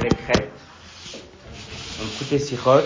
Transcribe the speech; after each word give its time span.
Chet. 0.00 0.48
Écoutez 2.02 2.38
Sichot. 2.38 2.82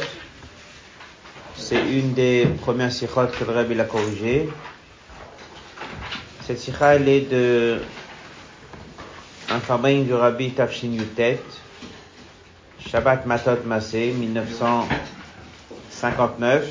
C'est 1.56 1.80
une 1.80 2.14
des 2.14 2.46
premières 2.60 2.92
Sichot 2.92 3.26
que 3.26 3.44
le 3.44 3.52
Rabbi 3.52 3.74
l'a 3.74 3.84
corrigé. 3.84 4.48
Cette 6.46 6.58
Sicha, 6.58 6.94
elle 6.96 7.08
est 7.08 7.30
de 7.30 7.80
un 9.50 9.60
fabrique 9.60 10.06
du 10.06 10.14
Rabbi 10.14 10.52
Tafshin 10.52 10.92
Yutet, 10.92 11.40
Shabbat 12.80 13.24
Matot 13.26 13.64
Masé, 13.64 14.12
1959, 14.12 16.70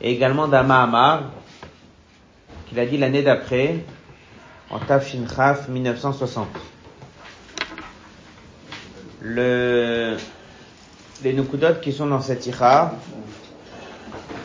et 0.00 0.12
également 0.12 0.48
d'un 0.48 0.64
Mahamar, 0.64 1.30
qu'il 2.68 2.80
a 2.80 2.86
dit 2.86 2.98
l'année 2.98 3.22
d'après, 3.22 3.76
en 4.70 4.80
Tafshin 4.80 5.24
Chaf, 5.34 5.68
1960 5.68 6.48
le, 9.22 10.16
les 11.22 11.32
Nukudot 11.32 11.80
qui 11.80 11.92
sont 11.92 12.06
dans 12.06 12.20
cette 12.20 12.46
ira. 12.46 12.92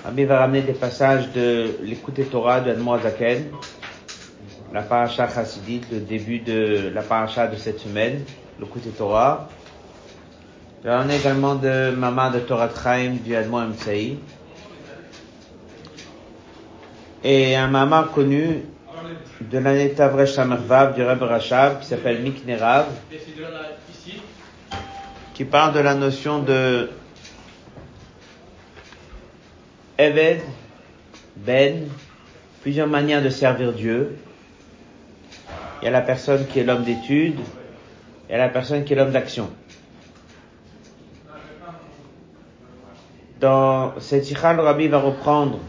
Rabbi 0.06 0.26
va 0.26 0.40
ramener 0.40 0.62
des 0.62 0.74
passages 0.74 1.32
de 1.34 1.78
l'écoute 1.82 2.30
Torah 2.30 2.62
de 2.62 2.74
Zaken, 3.04 3.50
la 4.74 4.82
paracha 4.84 5.28
chassidite, 5.28 5.92
le 5.92 6.00
début 6.00 6.40
de 6.40 6.92
la 6.94 7.02
paracha 7.02 7.48
de 7.48 7.56
cette 7.56 7.80
semaine, 7.80 8.24
l'écoute 8.60 8.96
Torah. 8.98 9.50
Il 10.84 10.88
va 10.88 11.00
ramener 11.00 11.18
également 11.18 11.56
de 11.56 11.92
Mama 11.92 12.30
de 12.30 12.40
Torah 12.40 12.70
Chaim 12.70 13.18
du 13.24 13.36
Admo 13.36 13.60
Mtsaï. 13.60 14.18
Et 17.24 17.56
un 17.56 17.68
Mama 17.68 18.10
connu 18.14 18.64
de 19.42 19.58
l'année 19.58 19.90
Tavresh 19.90 20.38
Amervav 20.38 20.94
du 20.94 21.04
Rebbe 21.04 21.24
Rachab 21.24 21.80
qui 21.80 21.88
s'appelle 21.88 22.22
Miknerav 22.22 22.86
qui 25.38 25.46
parle 25.46 25.72
de 25.76 25.80
la 25.80 25.94
notion 25.94 26.40
de 26.40 26.90
Eved, 30.00 30.42
Ben, 31.36 31.90
plusieurs 32.64 32.88
manières 32.88 33.22
de 33.22 33.30
servir 33.30 33.72
Dieu. 33.72 34.18
Il 35.80 35.86
y 35.86 35.88
a 35.90 35.92
la 35.92 36.02
personne 36.02 36.48
qui 36.48 36.58
est 36.58 36.64
l'homme 36.64 36.84
d'étude, 36.84 37.36
il 38.28 38.32
y 38.32 38.34
a 38.34 38.40
la 38.40 38.50
personne 38.50 38.84
qui 38.84 38.94
est 38.94 38.96
l'homme 38.96 39.12
d'action. 39.12 39.52
Dans 43.40 43.94
cette 44.00 44.32
ikha, 44.32 44.54
le 44.54 44.64
Rabbi 44.64 44.88
va 44.88 44.98
reprendre 44.98 45.60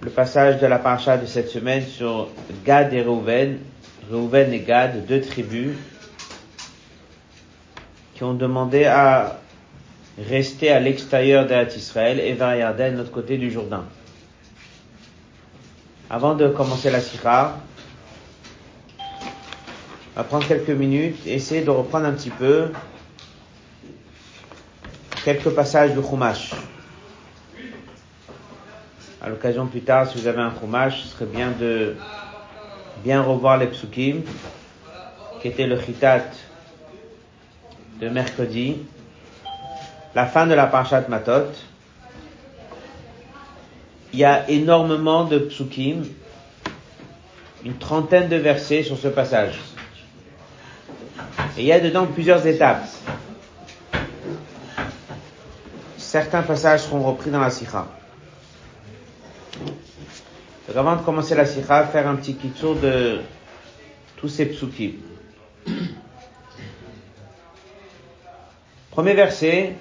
le 0.00 0.10
passage 0.10 0.60
de 0.60 0.66
la 0.66 0.80
paracha 0.80 1.18
de 1.18 1.26
cette 1.26 1.50
semaine 1.50 1.84
sur 1.84 2.30
Gad 2.64 2.92
et 2.92 3.02
Reuven, 3.02 3.60
Reuven 4.10 4.52
et 4.52 4.58
Gad, 4.58 5.06
deux 5.06 5.20
tribus, 5.20 5.76
qui 8.16 8.24
ont 8.24 8.32
demandé 8.32 8.86
à 8.86 9.38
rester 10.18 10.70
à 10.70 10.80
l'extérieur 10.80 11.44
d'Eretz 11.44 11.76
Israël 11.76 12.18
et 12.18 12.32
vers 12.32 12.56
Yarden, 12.56 12.92
de 12.92 12.98
l'autre 12.98 13.12
côté 13.12 13.36
du 13.36 13.50
Jourdain. 13.50 13.84
Avant 16.08 16.34
de 16.34 16.48
commencer 16.48 16.88
la 16.88 17.02
sikha, 17.02 17.58
on 18.98 20.16
va 20.16 20.24
prendre 20.24 20.48
quelques 20.48 20.70
minutes 20.70 21.26
essayer 21.26 21.60
de 21.60 21.68
reprendre 21.68 22.06
un 22.06 22.12
petit 22.12 22.30
peu 22.30 22.70
quelques 25.22 25.50
passages 25.50 25.92
du 25.92 26.00
Chumash. 26.00 26.52
À 29.20 29.28
l'occasion 29.28 29.66
plus 29.66 29.82
tard, 29.82 30.08
si 30.08 30.18
vous 30.18 30.26
avez 30.26 30.40
un 30.40 30.54
Chumash, 30.58 31.02
ce 31.02 31.08
serait 31.08 31.26
bien 31.26 31.50
de 31.50 31.96
bien 33.04 33.20
revoir 33.20 33.58
les 33.58 33.66
psukim, 33.66 34.22
qui 35.42 35.48
était 35.48 35.66
le 35.66 35.78
chitat 35.78 36.22
de 38.00 38.08
mercredi, 38.08 38.78
la 40.14 40.26
fin 40.26 40.46
de 40.46 40.54
la 40.54 40.66
Parashat 40.66 41.08
Matot. 41.08 41.52
Il 44.12 44.18
y 44.18 44.24
a 44.24 44.48
énormément 44.48 45.24
de 45.24 45.38
psukim, 45.38 46.04
une 47.64 47.76
trentaine 47.76 48.28
de 48.28 48.36
versets 48.36 48.82
sur 48.82 48.96
ce 48.96 49.08
passage. 49.08 49.58
Et 51.58 51.62
il 51.62 51.66
y 51.66 51.72
a 51.72 51.80
dedans 51.80 52.06
plusieurs 52.06 52.46
étapes. 52.46 52.86
Certains 55.96 56.42
passages 56.42 56.82
seront 56.82 57.02
repris 57.02 57.30
dans 57.30 57.40
la 57.40 57.50
sikha. 57.50 57.86
Donc 60.68 60.76
avant 60.76 60.96
de 60.96 61.02
commencer 61.02 61.34
la 61.34 61.46
sikha, 61.46 61.84
faire 61.84 62.08
un 62.08 62.16
petit 62.16 62.34
kitsur 62.34 62.76
de 62.76 63.20
tous 64.16 64.28
ces 64.28 64.46
psukim. 64.46 64.92
Premier 68.96 69.12
verset, 69.12 69.74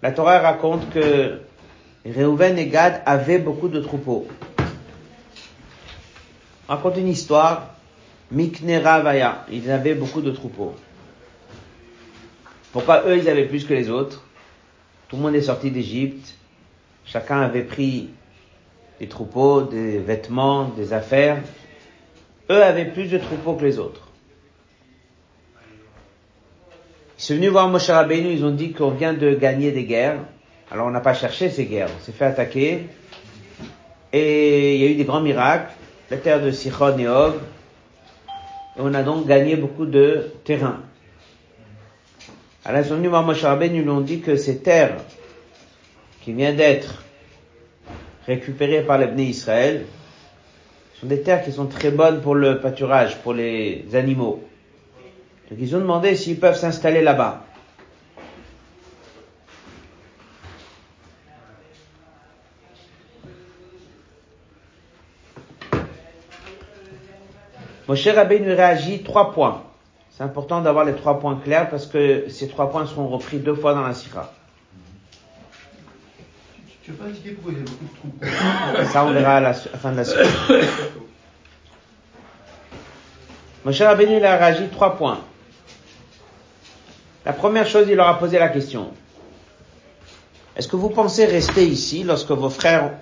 la 0.00 0.12
Torah 0.12 0.38
raconte 0.38 0.90
que 0.90 1.40
Reuven 2.06 2.56
et 2.56 2.68
Gad 2.68 3.02
avaient 3.04 3.40
beaucoup 3.40 3.66
de 3.66 3.80
troupeaux. 3.80 4.28
raconte 6.68 6.98
une 6.98 7.08
histoire, 7.08 7.74
Miknera 8.30 9.00
Vaya, 9.00 9.44
ils 9.50 9.72
avaient 9.72 9.96
beaucoup 9.96 10.20
de 10.20 10.30
troupeaux. 10.30 10.76
Pourquoi 12.70 13.02
eux 13.08 13.18
ils 13.18 13.28
avaient 13.28 13.46
plus 13.46 13.64
que 13.64 13.74
les 13.74 13.90
autres? 13.90 14.22
Tout 15.08 15.16
le 15.16 15.22
monde 15.22 15.34
est 15.34 15.42
sorti 15.42 15.72
d'Égypte, 15.72 16.36
chacun 17.04 17.40
avait 17.40 17.64
pris 17.64 18.10
des 19.00 19.08
troupeaux, 19.08 19.62
des 19.62 19.98
vêtements, 19.98 20.66
des 20.76 20.92
affaires. 20.92 21.38
Eux 22.50 22.62
avaient 22.62 22.92
plus 22.92 23.10
de 23.10 23.18
troupeaux 23.18 23.54
que 23.54 23.64
les 23.64 23.80
autres. 23.80 24.07
Ils 27.18 27.22
sont 27.22 27.34
venus 27.34 27.50
voir 27.50 27.68
Moshe 27.68 27.90
Rabbeinu, 27.90 28.30
ils 28.30 28.44
ont 28.44 28.52
dit 28.52 28.70
qu'on 28.70 28.90
vient 28.90 29.12
de 29.12 29.34
gagner 29.34 29.72
des 29.72 29.82
guerres. 29.82 30.20
Alors 30.70 30.86
on 30.86 30.90
n'a 30.90 31.00
pas 31.00 31.14
cherché 31.14 31.50
ces 31.50 31.64
guerres, 31.64 31.88
on 31.98 32.04
s'est 32.04 32.12
fait 32.12 32.26
attaquer. 32.26 32.86
Et 34.12 34.76
il 34.76 34.80
y 34.80 34.86
a 34.86 34.90
eu 34.90 34.94
des 34.94 35.04
grands 35.04 35.20
miracles, 35.20 35.72
la 36.12 36.18
terre 36.18 36.40
de 36.40 36.52
Sichon 36.52 36.96
et 36.96 37.08
Og. 37.08 37.34
Et 38.76 38.80
on 38.80 38.94
a 38.94 39.02
donc 39.02 39.26
gagné 39.26 39.56
beaucoup 39.56 39.84
de 39.84 40.30
terrain. 40.44 40.80
Alors 42.64 42.82
ils 42.82 42.86
sont 42.88 42.94
venus 42.94 43.10
voir 43.10 43.24
Moshe 43.24 43.42
Rabbeinu, 43.42 43.82
ils 43.82 43.90
ont 43.90 44.00
dit 44.00 44.20
que 44.20 44.36
ces 44.36 44.58
terres 44.58 44.98
qui 46.20 46.32
viennent 46.32 46.56
d'être 46.56 47.02
récupérées 48.28 48.82
par 48.82 48.98
les 48.98 49.24
Israël 49.24 49.86
sont 51.00 51.06
des 51.06 51.22
terres 51.22 51.42
qui 51.42 51.50
sont 51.50 51.66
très 51.66 51.90
bonnes 51.90 52.20
pour 52.20 52.36
le 52.36 52.60
pâturage, 52.60 53.16
pour 53.22 53.34
les 53.34 53.86
animaux. 53.94 54.47
Donc 55.50 55.58
ils 55.60 55.74
ont 55.74 55.80
demandé 55.80 56.14
s'ils 56.14 56.38
peuvent 56.38 56.58
s'installer 56.58 57.00
là-bas. 57.02 57.44
Moshe 67.88 68.06
Rabbeinu 68.06 68.52
réagit 68.52 69.02
trois 69.02 69.32
points. 69.32 69.62
C'est 70.10 70.22
important 70.22 70.60
d'avoir 70.60 70.84
les 70.84 70.94
trois 70.94 71.18
points 71.18 71.36
clairs 71.36 71.70
parce 71.70 71.86
que 71.86 72.28
ces 72.28 72.48
trois 72.48 72.70
points 72.70 72.86
seront 72.86 73.08
repris 73.08 73.38
deux 73.38 73.54
fois 73.54 73.72
dans 73.72 73.82
la 73.82 73.94
sikha. 73.94 74.30
Tu 76.82 76.90
veux 76.90 76.98
pas 76.98 77.04
indiquer 77.04 77.30
pourquoi 77.30 77.52
il 77.52 77.58
y 77.58 77.60
a 77.60 77.64
beaucoup 77.64 77.84
de 77.84 77.94
troupeaux 77.94 78.84
Ça, 78.92 79.04
on 79.04 79.12
verra 79.12 79.36
à 79.36 79.40
la, 79.40 79.54
fin 79.54 79.92
de 79.92 79.96
la 79.96 80.04
sikha. 80.04 80.22
Moshe 83.64 83.80
Rabbeinu 83.80 84.22
a 84.22 84.36
réagi 84.36 84.68
trois 84.68 84.94
points. 84.96 85.20
La 87.28 87.34
première 87.34 87.66
chose, 87.66 87.86
il 87.90 87.96
leur 87.96 88.08
a 88.08 88.18
posé 88.18 88.38
la 88.38 88.48
question. 88.48 88.90
Est-ce 90.56 90.66
que 90.66 90.76
vous 90.76 90.88
pensez 90.88 91.26
rester 91.26 91.62
ici 91.66 92.02
lorsque 92.02 92.30
vos 92.30 92.48
frères 92.48 92.92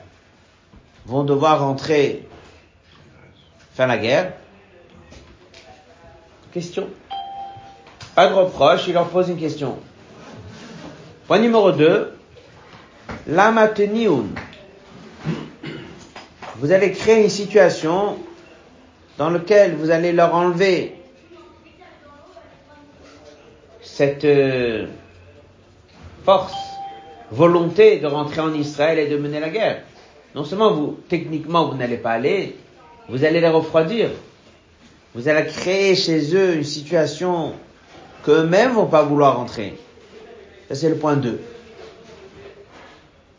vont 1.04 1.22
devoir 1.22 1.60
rentrer 1.60 2.26
faire 3.74 3.86
la 3.86 3.98
guerre? 3.98 4.32
Question. 6.52 6.88
Pas 8.16 8.26
de 8.26 8.34
reproche, 8.34 8.88
il 8.88 8.94
leur 8.94 9.06
pose 9.10 9.28
une 9.28 9.38
question. 9.38 9.78
Point 11.28 11.38
numéro 11.38 11.70
2. 11.70 12.12
L'amateniun. 13.28 14.24
Vous 16.56 16.72
allez 16.72 16.90
créer 16.90 17.22
une 17.22 17.30
situation 17.30 18.18
dans 19.18 19.30
laquelle 19.30 19.76
vous 19.76 19.92
allez 19.92 20.10
leur 20.10 20.34
enlever 20.34 21.00
cette 23.96 24.26
euh, 24.26 24.84
force, 26.22 26.52
volonté 27.30 27.98
de 27.98 28.06
rentrer 28.06 28.42
en 28.42 28.52
Israël 28.52 28.98
et 28.98 29.08
de 29.08 29.16
mener 29.16 29.40
la 29.40 29.48
guerre. 29.48 29.84
Non 30.34 30.44
seulement 30.44 30.74
vous, 30.74 30.98
techniquement, 31.08 31.66
vous 31.66 31.78
n'allez 31.78 31.96
pas 31.96 32.10
aller, 32.10 32.56
vous 33.08 33.24
allez 33.24 33.40
les 33.40 33.48
refroidir. 33.48 34.10
Vous 35.14 35.28
allez 35.28 35.46
créer 35.46 35.94
chez 35.94 36.36
eux 36.36 36.56
une 36.56 36.64
situation 36.64 37.54
qu'eux-mêmes 38.22 38.72
vont 38.72 38.84
pas 38.84 39.02
vouloir 39.02 39.38
rentrer. 39.38 39.78
Ça, 40.68 40.74
c'est 40.74 40.90
le 40.90 40.96
point 40.96 41.16
2. 41.16 41.40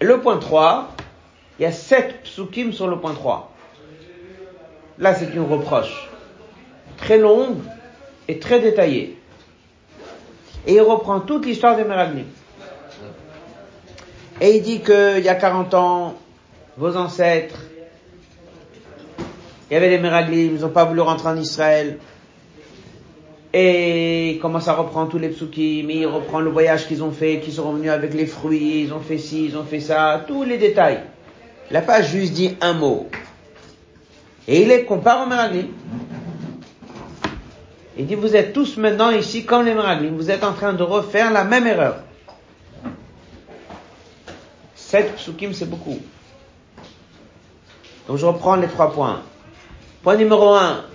le 0.01 0.19
point 0.21 0.37
3, 0.37 0.89
il 1.59 1.63
y 1.63 1.65
a 1.67 1.71
sept 1.71 2.23
psukim 2.23 2.73
sur 2.73 2.87
le 2.87 2.97
point 2.97 3.13
3. 3.13 3.53
Là, 4.97 5.13
c'est 5.13 5.31
une 5.35 5.45
reproche 5.45 6.09
très 6.97 7.19
longue 7.19 7.59
et 8.27 8.39
très 8.39 8.59
détaillée. 8.59 9.17
Et 10.67 10.73
il 10.73 10.81
reprend 10.81 11.21
toute 11.21 11.45
l'histoire 11.45 11.77
des 11.77 11.85
Meraglim. 11.85 12.25
Et 14.41 14.57
il 14.57 14.61
dit 14.61 14.81
qu'il 14.81 15.23
y 15.23 15.29
a 15.29 15.35
40 15.35 15.73
ans, 15.73 16.15
vos 16.77 16.95
ancêtres, 16.95 17.57
il 19.69 19.73
y 19.73 19.77
avait 19.77 19.89
les 19.89 19.97
Meraglim, 19.97 20.55
ils 20.55 20.61
n'ont 20.61 20.69
pas 20.69 20.85
voulu 20.85 21.01
rentrer 21.01 21.29
en 21.29 21.37
Israël. 21.37 21.97
Et 23.53 24.31
il 24.31 24.39
commence 24.39 24.67
à 24.67 24.73
reprendre 24.73 25.09
tous 25.09 25.17
les 25.17 25.29
psukim, 25.29 25.89
il 25.89 26.05
reprend 26.05 26.41
le 26.41 26.49
voyage 26.49 26.85
qu'ils 26.87 27.01
ont 27.01 27.11
fait, 27.11 27.39
qu'ils 27.39 27.53
sont 27.53 27.69
revenus 27.69 27.89
avec 27.89 28.13
les 28.13 28.25
fruits, 28.25 28.83
ils 28.83 28.93
ont 28.93 28.99
fait 28.99 29.17
ci, 29.17 29.45
ils 29.45 29.57
ont 29.57 29.63
fait 29.63 29.79
ça, 29.79 30.25
tous 30.27 30.43
les 30.43 30.57
détails. 30.57 30.99
Il 31.71 31.73
n'a 31.73 31.81
pas 31.81 32.01
juste 32.01 32.33
dit 32.33 32.55
un 32.61 32.73
mot. 32.73 33.07
Et 34.47 34.61
il 34.61 34.67
les 34.67 34.83
compare 34.83 35.23
aux 35.23 35.29
Meraglim. 35.29 35.67
Il 37.97 38.05
dit, 38.05 38.15
vous 38.15 38.35
êtes 38.35 38.53
tous 38.53 38.77
maintenant 38.77 39.09
ici 39.09 39.45
comme 39.45 39.65
les 39.65 39.73
Meraglim, 39.73 40.15
vous 40.15 40.29
êtes 40.29 40.43
en 40.43 40.53
train 40.53 40.73
de 40.73 40.83
refaire 40.83 41.31
la 41.31 41.43
même 41.43 41.65
erreur. 41.65 41.97
Sept 44.75 45.15
psukim, 45.15 45.53
c'est 45.53 45.69
beaucoup. 45.69 45.99
Donc 48.07 48.17
je 48.17 48.25
reprends 48.25 48.55
les 48.55 48.67
trois 48.67 48.93
points. 48.93 49.21
Point 50.03 50.15
numéro 50.15 50.53
un. 50.53 50.85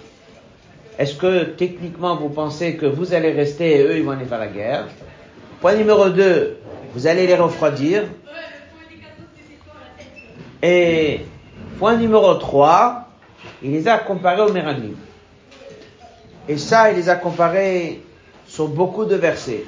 Est-ce 0.98 1.16
que 1.16 1.44
techniquement 1.44 2.16
vous 2.16 2.28
pensez 2.28 2.76
que 2.76 2.86
vous 2.86 3.12
allez 3.12 3.32
rester 3.32 3.80
et 3.80 3.82
eux 3.82 3.96
ils 3.96 4.04
vont 4.04 4.12
aller 4.12 4.24
faire 4.24 4.38
la 4.38 4.46
guerre? 4.46 4.86
Point 5.60 5.74
numéro 5.74 6.08
deux. 6.08 6.58
Vous 6.94 7.06
allez 7.06 7.26
les 7.26 7.34
refroidir. 7.34 8.04
Et 10.62 11.20
point 11.78 11.96
numéro 11.96 12.34
trois. 12.34 13.08
Il 13.62 13.72
les 13.72 13.88
a 13.88 13.98
comparés 13.98 14.42
aux 14.42 14.52
Meraglim. 14.52 14.94
Et 16.48 16.58
ça, 16.58 16.90
il 16.90 16.96
les 16.96 17.08
a 17.08 17.16
comparés 17.16 18.02
sur 18.46 18.68
beaucoup 18.68 19.04
de 19.04 19.14
versets. 19.14 19.64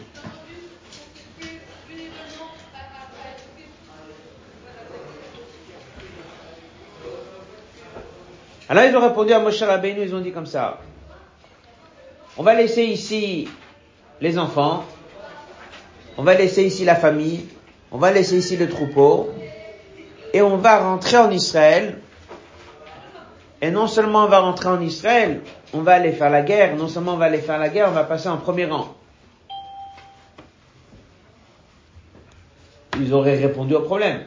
Alors 8.69 8.85
ils 8.85 8.97
ont 8.97 9.00
répondu 9.00 9.32
à 9.32 9.41
Moshe 9.41 9.62
Rabbeinu, 9.62 10.03
ils 10.03 10.15
ont 10.15 10.21
dit 10.21 10.32
comme 10.32 10.47
ça. 10.47 10.81
On 12.37 12.43
va 12.43 12.55
laisser 12.55 12.82
ici 12.82 13.49
les 14.21 14.38
enfants, 14.38 14.85
on 16.17 16.23
va 16.23 16.35
laisser 16.35 16.65
ici 16.65 16.85
la 16.85 16.97
famille, 16.97 17.47
on 17.93 17.99
va 17.99 18.11
laisser 18.11 18.38
ici 18.38 18.56
le 18.56 18.69
troupeau, 18.69 19.31
et 20.32 20.43
on 20.43 20.56
va 20.56 20.79
rentrer 20.79 21.19
en 21.19 21.31
Israël. 21.31 21.99
Et 23.64 23.70
non 23.70 23.87
seulement 23.87 24.25
on 24.25 24.28
va 24.28 24.40
rentrer 24.40 24.69
en 24.69 24.78
Israël, 24.82 25.40
on 25.72 25.81
va 25.81 25.94
aller 25.94 26.12
faire 26.12 26.28
la 26.28 26.43
guerre, 26.43 26.76
non 26.76 26.87
seulement 26.87 27.14
on 27.14 27.16
va 27.16 27.25
aller 27.25 27.38
faire 27.38 27.58
la 27.58 27.70
guerre, 27.70 27.88
on 27.88 27.93
va 27.93 28.05
passer 28.05 28.28
en 28.28 28.37
premier 28.37 28.66
rang. 28.66 28.94
Ils 33.00 33.14
auraient 33.14 33.38
répondu 33.38 33.75
au 33.75 33.81
problème. 33.81 34.25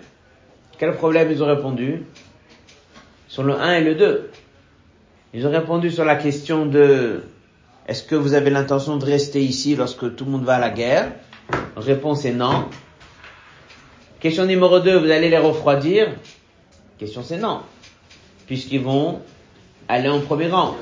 Quel 0.80 0.96
problème 0.96 1.30
ils 1.30 1.44
ont 1.44 1.46
répondu? 1.46 2.04
Sur 3.28 3.44
le 3.44 3.54
1 3.54 3.74
et 3.76 3.84
le 3.84 3.94
2. 3.94 4.32
Ils 5.36 5.46
ont 5.46 5.52
répondu 5.52 5.92
sur 5.92 6.04
la 6.04 6.16
question 6.16 6.66
de 6.66 7.22
est-ce 7.88 8.02
que 8.02 8.16
vous 8.16 8.34
avez 8.34 8.50
l'intention 8.50 8.98
de 8.98 9.06
rester 9.06 9.44
ici 9.44 9.76
lorsque 9.76 10.16
tout 10.16 10.26
le 10.26 10.32
monde 10.32 10.46
va 10.46 10.56
à 10.56 10.60
la 10.60 10.72
guerre? 10.72 11.12
Réponse 11.76 12.26
est 12.26 12.34
non. 12.34 12.66
Question 14.20 14.48
numéro 14.48 14.80
2, 14.80 14.98
vous 14.98 15.12
allez 15.12 15.30
les 15.30 15.38
refroidir? 15.38 16.08
Question 16.98 17.22
c'est 17.22 17.38
non. 17.38 17.62
Puisqu'ils 18.48 18.82
vont 18.82 19.22
aller 19.88 20.10
en 20.10 20.22
premier 20.22 20.48
rang. 20.48 20.76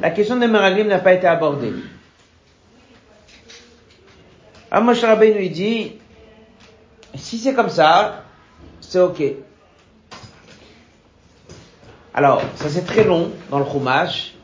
La 0.00 0.10
question 0.10 0.36
des 0.36 0.46
Meraglim 0.46 0.86
n'a 0.86 0.98
pas 0.98 1.12
été 1.12 1.26
abordée. 1.26 1.72
Amos 4.70 5.00
Rabbeinu 5.02 5.38
lui 5.38 5.50
dit, 5.50 5.92
si 7.14 7.38
c'est 7.38 7.54
comme 7.54 7.68
ça, 7.68 8.24
c'est 8.80 9.00
ok. 9.00 9.22
Alors, 12.14 12.42
ça 12.56 12.68
c'est 12.68 12.84
très 12.84 13.04
long 13.04 13.30
dans 13.50 13.58
le 13.58 13.66
Chumash. 13.66 14.34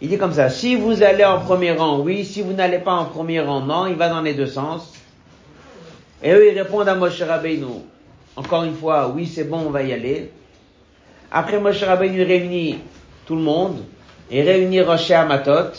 Il 0.00 0.08
dit 0.08 0.18
comme 0.18 0.32
ça, 0.32 0.50
si 0.50 0.74
vous 0.74 1.04
allez 1.04 1.24
en 1.24 1.38
premier 1.38 1.72
rang, 1.72 2.00
oui, 2.00 2.24
si 2.24 2.42
vous 2.42 2.52
n'allez 2.52 2.80
pas 2.80 2.94
en 2.94 3.04
premier 3.04 3.40
rang, 3.40 3.60
non, 3.60 3.86
il 3.86 3.94
va 3.94 4.08
dans 4.08 4.22
les 4.22 4.34
deux 4.34 4.48
sens. 4.48 4.92
Et 6.22 6.32
eux, 6.32 6.50
ils 6.50 6.58
répondent 6.58 6.88
à 6.88 6.96
Moshe 6.96 7.22
Rabbeinu. 7.22 7.82
Encore 8.34 8.64
une 8.64 8.74
fois, 8.74 9.08
oui, 9.08 9.26
c'est 9.26 9.44
bon, 9.44 9.58
on 9.66 9.70
va 9.70 9.82
y 9.82 9.92
aller. 9.92 10.32
Après, 11.32 11.58
Moshe 11.58 11.82
Rabbeinu 11.82 12.22
réunit 12.22 12.78
tout 13.26 13.36
le 13.36 13.42
monde, 13.42 13.78
et 14.30 14.42
réunit 14.42 14.82
Rocher 14.82 15.14
Amatot, 15.14 15.72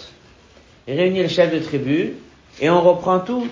et 0.88 0.96
réunit 0.96 1.22
le 1.22 1.28
chef 1.28 1.54
de 1.54 1.60
tribu, 1.60 2.16
et 2.60 2.70
on 2.70 2.82
reprend 2.82 3.20
tout 3.20 3.48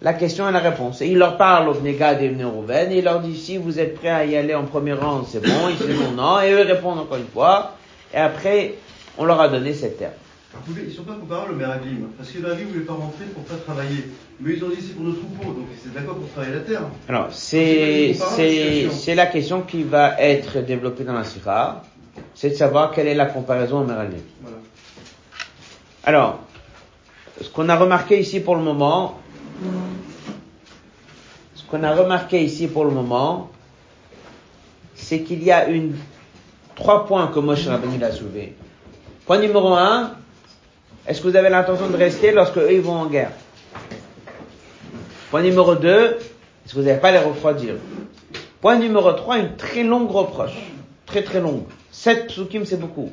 la 0.00 0.12
question 0.12 0.48
et 0.48 0.52
la 0.52 0.60
réponse. 0.60 1.00
Et 1.00 1.08
il 1.08 1.18
leur 1.18 1.36
parle 1.36 1.68
au 1.68 1.74
Bnegad 1.74 2.22
et 2.22 2.44
Rouven, 2.44 2.92
et 2.92 2.98
il 2.98 3.04
leur 3.04 3.20
dit 3.20 3.36
si 3.36 3.56
vous 3.56 3.80
êtes 3.80 3.96
prêts 3.96 4.10
à 4.10 4.24
y 4.24 4.36
aller 4.36 4.54
en 4.54 4.64
premier 4.64 4.92
rang, 4.92 5.24
c'est 5.28 5.42
bon, 5.42 5.68
ils 5.68 5.86
disent 5.86 6.12
non, 6.14 6.40
et 6.40 6.52
eux 6.52 6.62
répondent 6.62 7.00
encore 7.00 7.16
une 7.16 7.26
fois, 7.26 7.72
et 8.12 8.18
après, 8.18 8.74
on 9.18 9.24
leur 9.24 9.40
a 9.40 9.48
donné 9.48 9.74
cette 9.74 9.98
terre. 9.98 10.12
Ils 10.68 10.92
sont 10.92 11.02
pas 11.02 11.14
comparables 11.14 11.52
au 11.52 11.56
Meraglim, 11.56 12.06
parce 12.16 12.30
que 12.30 12.38
le 12.38 12.44
Meraglim 12.44 12.68
ne 12.68 12.72
voulait 12.72 12.84
pas 12.84 12.94
rentrer 12.94 13.24
pour 13.26 13.44
pas 13.44 13.56
travailler. 13.56 14.10
Mais 14.40 14.54
ils 14.54 14.64
ont 14.64 14.68
dit 14.68 14.76
c'est 14.80 14.94
pour 14.94 15.04
nos 15.04 15.12
troupeaux, 15.12 15.52
donc 15.52 15.66
c'est 15.82 15.92
d'accord 15.92 16.16
pour 16.16 16.28
travailler 16.30 16.54
la 16.54 16.60
terre. 16.60 16.82
Alors, 17.08 17.28
c'est, 17.30 18.14
c'est, 18.14 18.88
c'est 18.90 19.14
la 19.14 19.26
question 19.26 19.62
qui 19.62 19.82
va 19.82 20.18
être 20.20 20.60
développée 20.60 21.04
dans 21.04 21.12
la 21.12 21.24
Sira, 21.24 21.82
c'est 22.34 22.50
de 22.50 22.54
savoir 22.54 22.92
quelle 22.92 23.08
est 23.08 23.14
la 23.14 23.26
comparaison 23.26 23.80
au 23.80 23.84
Meraglim. 23.84 24.20
Voilà. 24.40 24.56
Alors, 26.04 26.40
ce 27.40 27.48
qu'on 27.48 27.68
a 27.68 27.76
remarqué 27.76 28.18
ici 28.18 28.40
pour 28.40 28.56
le 28.56 28.62
moment, 28.62 29.18
ce 31.54 31.62
qu'on 31.64 31.82
a 31.82 31.94
remarqué 31.94 32.42
ici 32.42 32.68
pour 32.68 32.84
le 32.84 32.90
moment, 32.90 33.50
c'est 34.94 35.22
qu'il 35.22 35.42
y 35.42 35.50
a 35.50 35.68
une, 35.68 35.96
trois 36.74 37.06
points 37.06 37.26
que 37.28 37.38
Moshe 37.40 37.66
Rabbeinu 37.66 38.02
a 38.02 38.12
soulevés. 38.12 38.54
Point 39.26 39.38
numéro 39.38 39.74
un, 39.74 40.12
est-ce 41.06 41.20
que 41.20 41.28
vous 41.28 41.36
avez 41.36 41.50
l'intention 41.50 41.88
de 41.88 41.96
rester 41.96 42.32
lorsque 42.32 42.56
eux 42.58 42.72
ils 42.72 42.80
vont 42.80 42.94
en 42.94 43.06
guerre? 43.06 43.32
Point 45.30 45.42
numéro 45.42 45.74
deux, 45.74 46.16
est-ce 46.64 46.74
que 46.74 46.78
vous 46.78 46.86
n'allez 46.86 47.00
pas 47.00 47.12
les 47.12 47.18
refroidir? 47.18 47.74
Point 48.60 48.78
numéro 48.78 49.12
trois, 49.12 49.38
une 49.38 49.56
très 49.56 49.82
longue 49.82 50.10
reproche. 50.10 50.56
Très 51.06 51.22
très 51.22 51.40
longue. 51.40 51.64
Sept 51.90 52.28
psukim, 52.28 52.64
c'est 52.64 52.80
beaucoup. 52.80 53.10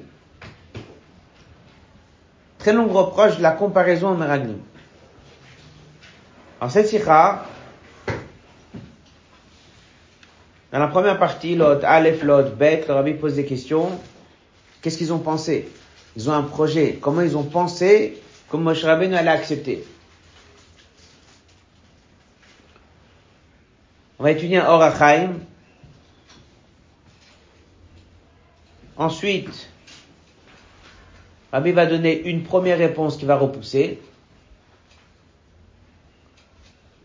Très 2.58 2.74
longue 2.74 2.92
reproche 2.92 3.38
de 3.38 3.42
la 3.42 3.52
comparaison 3.52 4.12
au 4.12 4.16
Meraglim. 4.16 4.60
En 6.62 6.70
cette 6.70 6.88
sikha, 6.88 7.44
dans 10.72 10.80
la 10.80 10.88
première 10.88 11.20
partie, 11.20 11.56
l'autre, 11.56 11.86
Aleph, 11.86 12.24
l'autre, 12.24 12.52
Bet, 12.52 12.86
le 12.88 12.94
rabbi 12.94 13.14
pose 13.16 13.36
des 13.36 13.46
questions. 13.46 13.90
Qu'est-ce 14.82 14.98
qu'ils 14.98 15.12
ont 15.12 15.20
pensé 15.20 15.68
Ils 16.16 16.30
ont 16.30 16.34
un 16.34 16.44
projet. 16.44 16.98
Comment 17.02 17.22
ils 17.22 17.38
ont 17.38 17.44
pensé 17.44 18.22
que 18.50 18.58
Moshe 18.58 18.84
Rabbeinu 18.84 19.16
allait 19.16 19.30
accepter 19.30 19.86
On 24.20 24.24
va 24.24 24.32
étudier 24.32 24.58
un 24.58 24.70
Orachaim. 24.70 25.34
Ensuite, 28.98 29.70
Rabbi 31.52 31.72
va 31.72 31.88
donner 31.88 32.22
une 32.30 32.44
première 32.44 32.78
réponse 32.78 33.18
qui 33.18 33.26
va 33.26 33.36
repousser. 33.36 34.00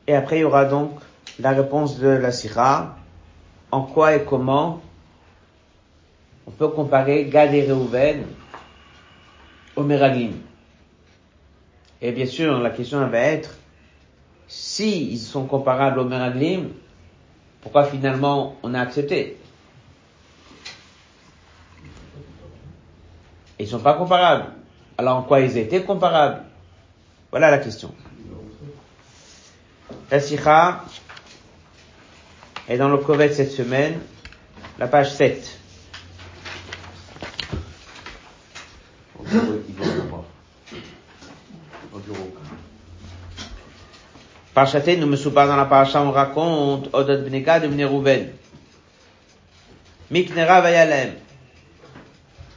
Et 0.06 0.14
après, 0.14 0.36
il 0.36 0.40
y 0.40 0.44
aura 0.44 0.66
donc 0.66 1.00
la 1.40 1.52
réponse 1.52 1.98
de 1.98 2.08
la 2.08 2.32
Sira. 2.32 2.96
En 3.70 3.82
quoi 3.82 4.14
et 4.14 4.24
comment 4.24 4.82
on 6.46 6.50
peut 6.50 6.68
comparer 6.68 7.24
Gad 7.24 7.54
et 7.54 7.70
Reuven 7.70 8.24
au 9.76 9.82
Meraglim. 9.82 10.32
Et 12.02 12.12
bien 12.12 12.26
sûr, 12.26 12.58
la 12.58 12.70
question 12.70 13.06
va 13.06 13.18
être, 13.18 13.54
si 14.48 15.10
ils 15.12 15.18
sont 15.18 15.46
comparables 15.46 15.98
au 15.98 16.04
Meraglim, 16.04 16.70
pourquoi 17.60 17.84
finalement 17.84 18.56
on 18.62 18.74
a 18.74 18.80
accepté? 18.80 19.38
Ils 23.58 23.68
sont 23.68 23.80
pas 23.80 23.94
comparables. 23.94 24.52
Alors 24.98 25.18
en 25.18 25.22
quoi 25.22 25.40
ils 25.40 25.56
étaient 25.56 25.82
comparables? 25.82 26.42
Voilà 27.30 27.50
la 27.50 27.58
question. 27.58 27.92
La 30.10 30.18
est 32.68 32.78
dans 32.78 32.88
le 32.88 32.98
Kovet 32.98 33.32
cette 33.32 33.50
semaine, 33.50 33.98
la 34.78 34.86
page 34.86 35.12
7. 35.12 35.58
Parchaté, 44.56 44.96
nous 44.96 45.06
me 45.06 45.16
soupas 45.16 45.46
dans 45.46 45.54
la 45.54 45.66
paracha, 45.66 46.00
on 46.00 46.10
raconte 46.10 46.88
Odot 46.94 47.28
Bnega 47.28 47.60
de 47.60 47.68
Bnerouven. 47.68 48.28
Miknera 50.10 50.62
Vayalem. 50.62 51.10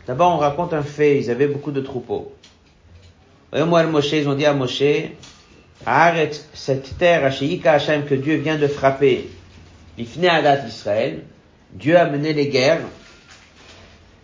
D'abord, 0.07 0.33
on 0.33 0.37
raconte 0.37 0.73
un 0.73 0.81
fait, 0.81 1.19
ils 1.19 1.29
avaient 1.29 1.49
beaucoup 1.49 1.73
de 1.73 1.81
troupeaux. 1.81 2.31
moi, 3.53 3.83
Moshe, 3.83 4.13
ils 4.13 4.29
ont 4.29 4.35
dit 4.35 4.45
à 4.45 4.53
Moshe, 4.53 5.09
arrête 5.85 6.47
cette 6.53 6.97
terre, 6.97 7.25
Hasheyika 7.25 7.73
Hashem, 7.73 8.05
que 8.05 8.15
Dieu 8.15 8.37
vient 8.37 8.57
de 8.57 8.67
frapper, 8.67 9.29
l'ifne 9.97 10.27
adat 10.27 10.65
Israël, 10.67 11.23
Dieu 11.73 11.97
a 11.97 12.05
mené 12.05 12.31
les 12.31 12.47
guerres, 12.47 12.79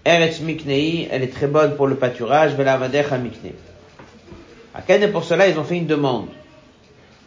Eretz 0.05 0.39
Miknei, 0.39 1.09
elle 1.11 1.23
est 1.23 1.33
très 1.33 1.47
bonne 1.47 1.75
pour 1.75 1.87
le 1.87 1.95
pâturage, 1.95 2.53
Velavadecha 2.53 3.17
Miknei. 3.17 3.53
À 4.73 4.81
Ken, 4.81 5.11
pour 5.11 5.25
cela, 5.25 5.49
ils 5.49 5.59
ont 5.59 5.65
fait 5.65 5.75
une 5.75 5.87
demande. 5.87 6.29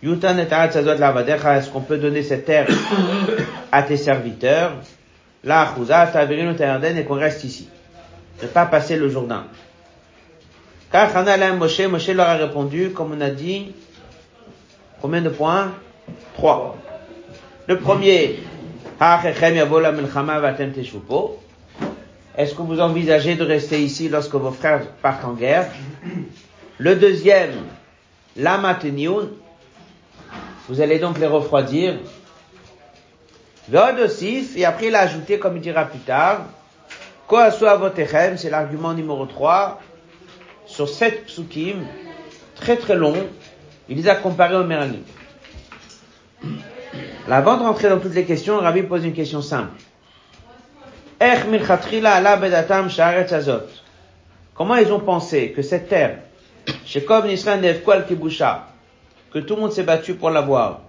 Est-ce 0.03 1.71
qu'on 1.71 1.81
peut 1.81 1.99
donner 1.99 2.23
cette 2.23 2.45
terre 2.45 2.67
à 3.73 3.83
tes 3.83 3.97
serviteurs? 3.97 4.73
La 5.45 5.75
et 6.97 7.05
qu'on 7.05 7.15
reste 7.15 7.45
ici. 7.45 7.69
Ne 8.43 8.49
pas 8.49 8.67
passer 8.67 8.97
le 8.97 9.09
Jourdain. 9.09 9.45
Car 10.91 11.11
Moshe, 11.57 11.81
Moshe 11.81 12.09
leur 12.09 12.29
a 12.29 12.37
répondu, 12.37 12.91
comme 12.91 13.13
on 13.17 13.21
a 13.21 13.31
dit, 13.31 13.73
combien 15.01 15.21
de 15.21 15.29
points? 15.29 15.73
Trois. 16.35 16.77
Le 17.67 17.79
premier, 17.79 18.41
est-ce 22.37 22.55
que 22.55 22.63
vous 22.63 22.81
envisagez 22.81 23.35
de 23.37 23.45
rester 23.45 23.81
ici 23.81 24.09
lorsque 24.09 24.35
vos 24.35 24.51
frères 24.51 24.87
partent 25.03 25.25
en 25.25 25.35
guerre? 25.35 25.71
Le 26.79 26.97
deuxième, 26.97 27.51
la 28.37 28.59
vous 30.69 30.81
allez 30.81 30.99
donc 30.99 31.19
les 31.19 31.27
refroidir. 31.27 31.99
Aussi, 34.03 34.49
et 34.57 34.65
après 34.65 34.87
il 34.87 34.95
a 34.95 35.01
ajouté, 35.01 35.39
comme 35.39 35.57
il 35.57 35.63
dira 35.63 35.85
plus 35.85 35.99
tard, 36.01 36.47
c'est 38.37 38.51
l'argument 38.51 38.95
numéro 38.95 39.27
3, 39.27 39.81
sur 40.67 40.89
sept 40.89 41.27
psukim, 41.27 41.85
très 42.55 42.77
très 42.77 42.95
long, 42.97 43.15
il 43.89 43.97
les 43.97 44.09
a 44.09 44.15
comparés 44.15 44.57
au 44.57 44.65
Meraglim. 44.65 45.03
Avant 47.31 47.59
de 47.59 47.63
rentrer 47.63 47.91
dans 47.91 47.99
toutes 47.99 48.15
les 48.15 48.25
questions, 48.25 48.59
Rabbi 48.59 48.83
pose 48.85 49.05
une 49.05 49.13
question 49.13 49.43
simple. 49.43 49.73
Comment 54.55 54.77
ils 54.77 54.93
ont 54.93 55.01
pensé 55.01 55.53
que 55.53 55.61
cette 55.63 55.89
terre, 55.91 56.19
chez 56.87 57.05
que 59.33 59.39
tout 59.39 59.55
le 59.57 59.63
monde 59.63 59.73
s'est 59.73 59.83
battu 59.83 60.15
pour 60.15 60.31
l'avoir, 60.31 60.81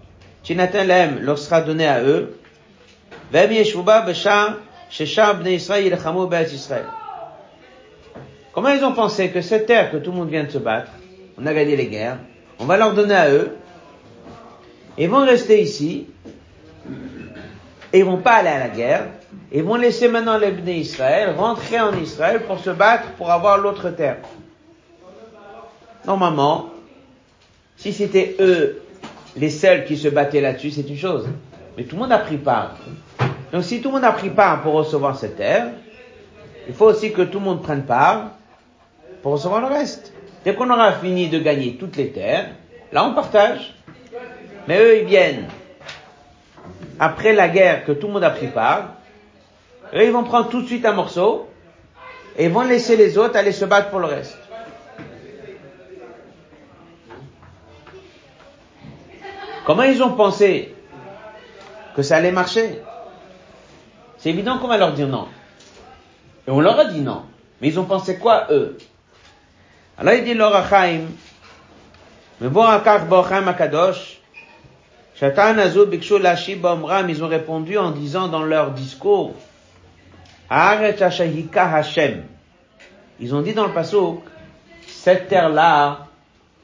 Lem 0.48 1.20
leur 1.22 1.38
sera 1.38 1.62
donné 1.62 1.88
à 1.88 2.02
eux, 2.02 2.38
Comment 8.54 8.70
ils 8.70 8.84
ont 8.84 8.94
pensé 8.94 9.30
que 9.30 9.42
cette 9.42 9.66
terre 9.68 9.92
que 9.92 9.98
tout 9.98 10.12
le 10.12 10.18
monde 10.18 10.30
vient 10.30 10.44
de 10.44 10.50
se 10.50 10.58
battre, 10.58 10.92
on 11.38 11.46
a 11.46 11.54
gagné 11.54 11.76
les 11.76 11.88
guerres, 11.88 12.18
on 12.60 12.66
va 12.66 12.78
leur 12.78 12.94
donner 12.94 13.16
à 13.16 13.30
eux, 13.30 13.56
ils 14.98 15.10
vont 15.10 15.26
rester 15.26 15.62
ici, 15.62 16.08
et 17.94 18.00
ils 18.00 18.06
vont 18.06 18.18
pas 18.18 18.34
aller 18.34 18.50
à 18.50 18.60
la 18.60 18.70
guerre, 18.70 19.06
ils 19.52 19.64
vont 19.64 19.76
laisser 19.76 20.08
maintenant 20.08 20.38
les 20.38 20.52
Bnei 20.52 20.80
Israël 20.80 21.36
rentrer 21.38 21.80
en 21.80 21.96
Israël 21.96 22.42
pour 22.46 22.60
se 22.60 22.70
battre 22.70 23.12
pour 23.18 23.32
avoir 23.32 23.58
l'autre 23.58 23.90
terre. 23.90 24.18
Normalement, 26.06 26.70
si 27.80 27.94
c'était 27.94 28.36
eux 28.40 28.82
les 29.38 29.50
seuls 29.50 29.86
qui 29.86 29.96
se 29.96 30.10
battaient 30.10 30.42
là-dessus, 30.42 30.72
c'est 30.72 30.88
une 30.90 30.98
chose. 30.98 31.28
Mais 31.78 31.84
tout 31.84 31.96
le 31.96 32.02
monde 32.02 32.12
a 32.12 32.18
pris 32.18 32.38
part. 32.38 32.76
Donc 33.54 33.64
si 33.64 33.82
tout 33.82 33.88
le 33.88 33.96
monde 33.96 34.04
a 34.04 34.12
pris 34.12 34.30
part 34.30 34.62
pour 34.62 34.74
recevoir 34.74 35.18
cette 35.18 35.38
terre, 35.38 35.68
il 36.68 36.74
faut 36.74 36.88
aussi 36.88 37.14
que 37.14 37.22
tout 37.22 37.40
le 37.40 37.46
monde 37.46 37.64
prenne 37.64 37.84
part 37.84 38.32
pour 39.24 39.32
recevoir 39.32 39.62
le 39.62 39.68
reste. 39.68 40.14
Dès 40.44 40.54
qu'on 40.56 40.70
aura 40.70 40.92
fini 40.92 41.30
de 41.30 41.40
gagner 41.40 41.78
toutes 41.78 41.96
les 41.96 42.10
terres, 42.10 42.50
là 42.92 43.06
on 43.06 43.14
partage. 43.14 43.74
Mais 44.68 44.80
eux, 44.80 45.00
ils 45.00 45.06
viennent 45.06 45.46
après 47.00 47.32
la 47.34 47.48
guerre 47.48 47.86
que 47.86 47.94
tout 47.94 48.08
le 48.08 48.14
monde 48.14 48.24
a 48.26 48.30
pris 48.30 48.48
part, 48.48 48.96
eux, 49.94 50.04
ils 50.04 50.12
vont 50.12 50.24
prendre 50.24 50.50
tout 50.50 50.62
de 50.62 50.68
suite 50.68 50.86
un 50.86 50.94
morceau 50.94 51.48
et 52.38 52.50
vont 52.50 52.64
laisser 52.64 52.98
les 52.98 53.18
autres 53.18 53.38
aller 53.38 53.54
se 53.54 53.64
battre 53.64 53.90
pour 53.90 54.00
le 54.00 54.08
reste. 54.08 54.38
Comment 59.70 59.84
ils 59.84 60.02
ont 60.02 60.14
pensé 60.14 60.74
que 61.96 62.02
ça 62.02 62.16
allait 62.16 62.32
marcher 62.32 62.82
C'est 64.18 64.32
évident 64.32 64.58
qu'on 64.58 64.68
va 64.68 64.80
leur 64.80 64.94
dire 64.94 65.08
non. 65.08 65.28
Et 66.48 66.50
on 66.50 66.60
leur 66.60 66.80
a 66.80 66.86
dit 66.86 67.02
non. 67.02 67.22
Mais 67.62 67.68
ils 67.68 67.80
ont 67.80 67.84
pensé 67.84 68.18
quoi, 68.18 68.48
eux 68.50 68.80
Alors 69.96 70.16
il 70.16 70.24
dit 70.24 70.34
bon, 72.50 72.64
Akadosh, 72.64 74.18
ils 75.22 77.24
ont 77.24 77.28
répondu 77.28 77.78
en 77.78 77.92
disant 77.92 78.28
dans 78.28 78.42
leur 78.42 78.72
discours, 78.72 79.36
Hashem. 80.50 82.24
Ils 83.20 83.36
ont 83.36 83.42
dit 83.44 83.54
dans 83.54 83.68
le 83.68 83.74
pasuk, 83.74 84.22
cette 84.88 85.28
terre-là, 85.28 86.08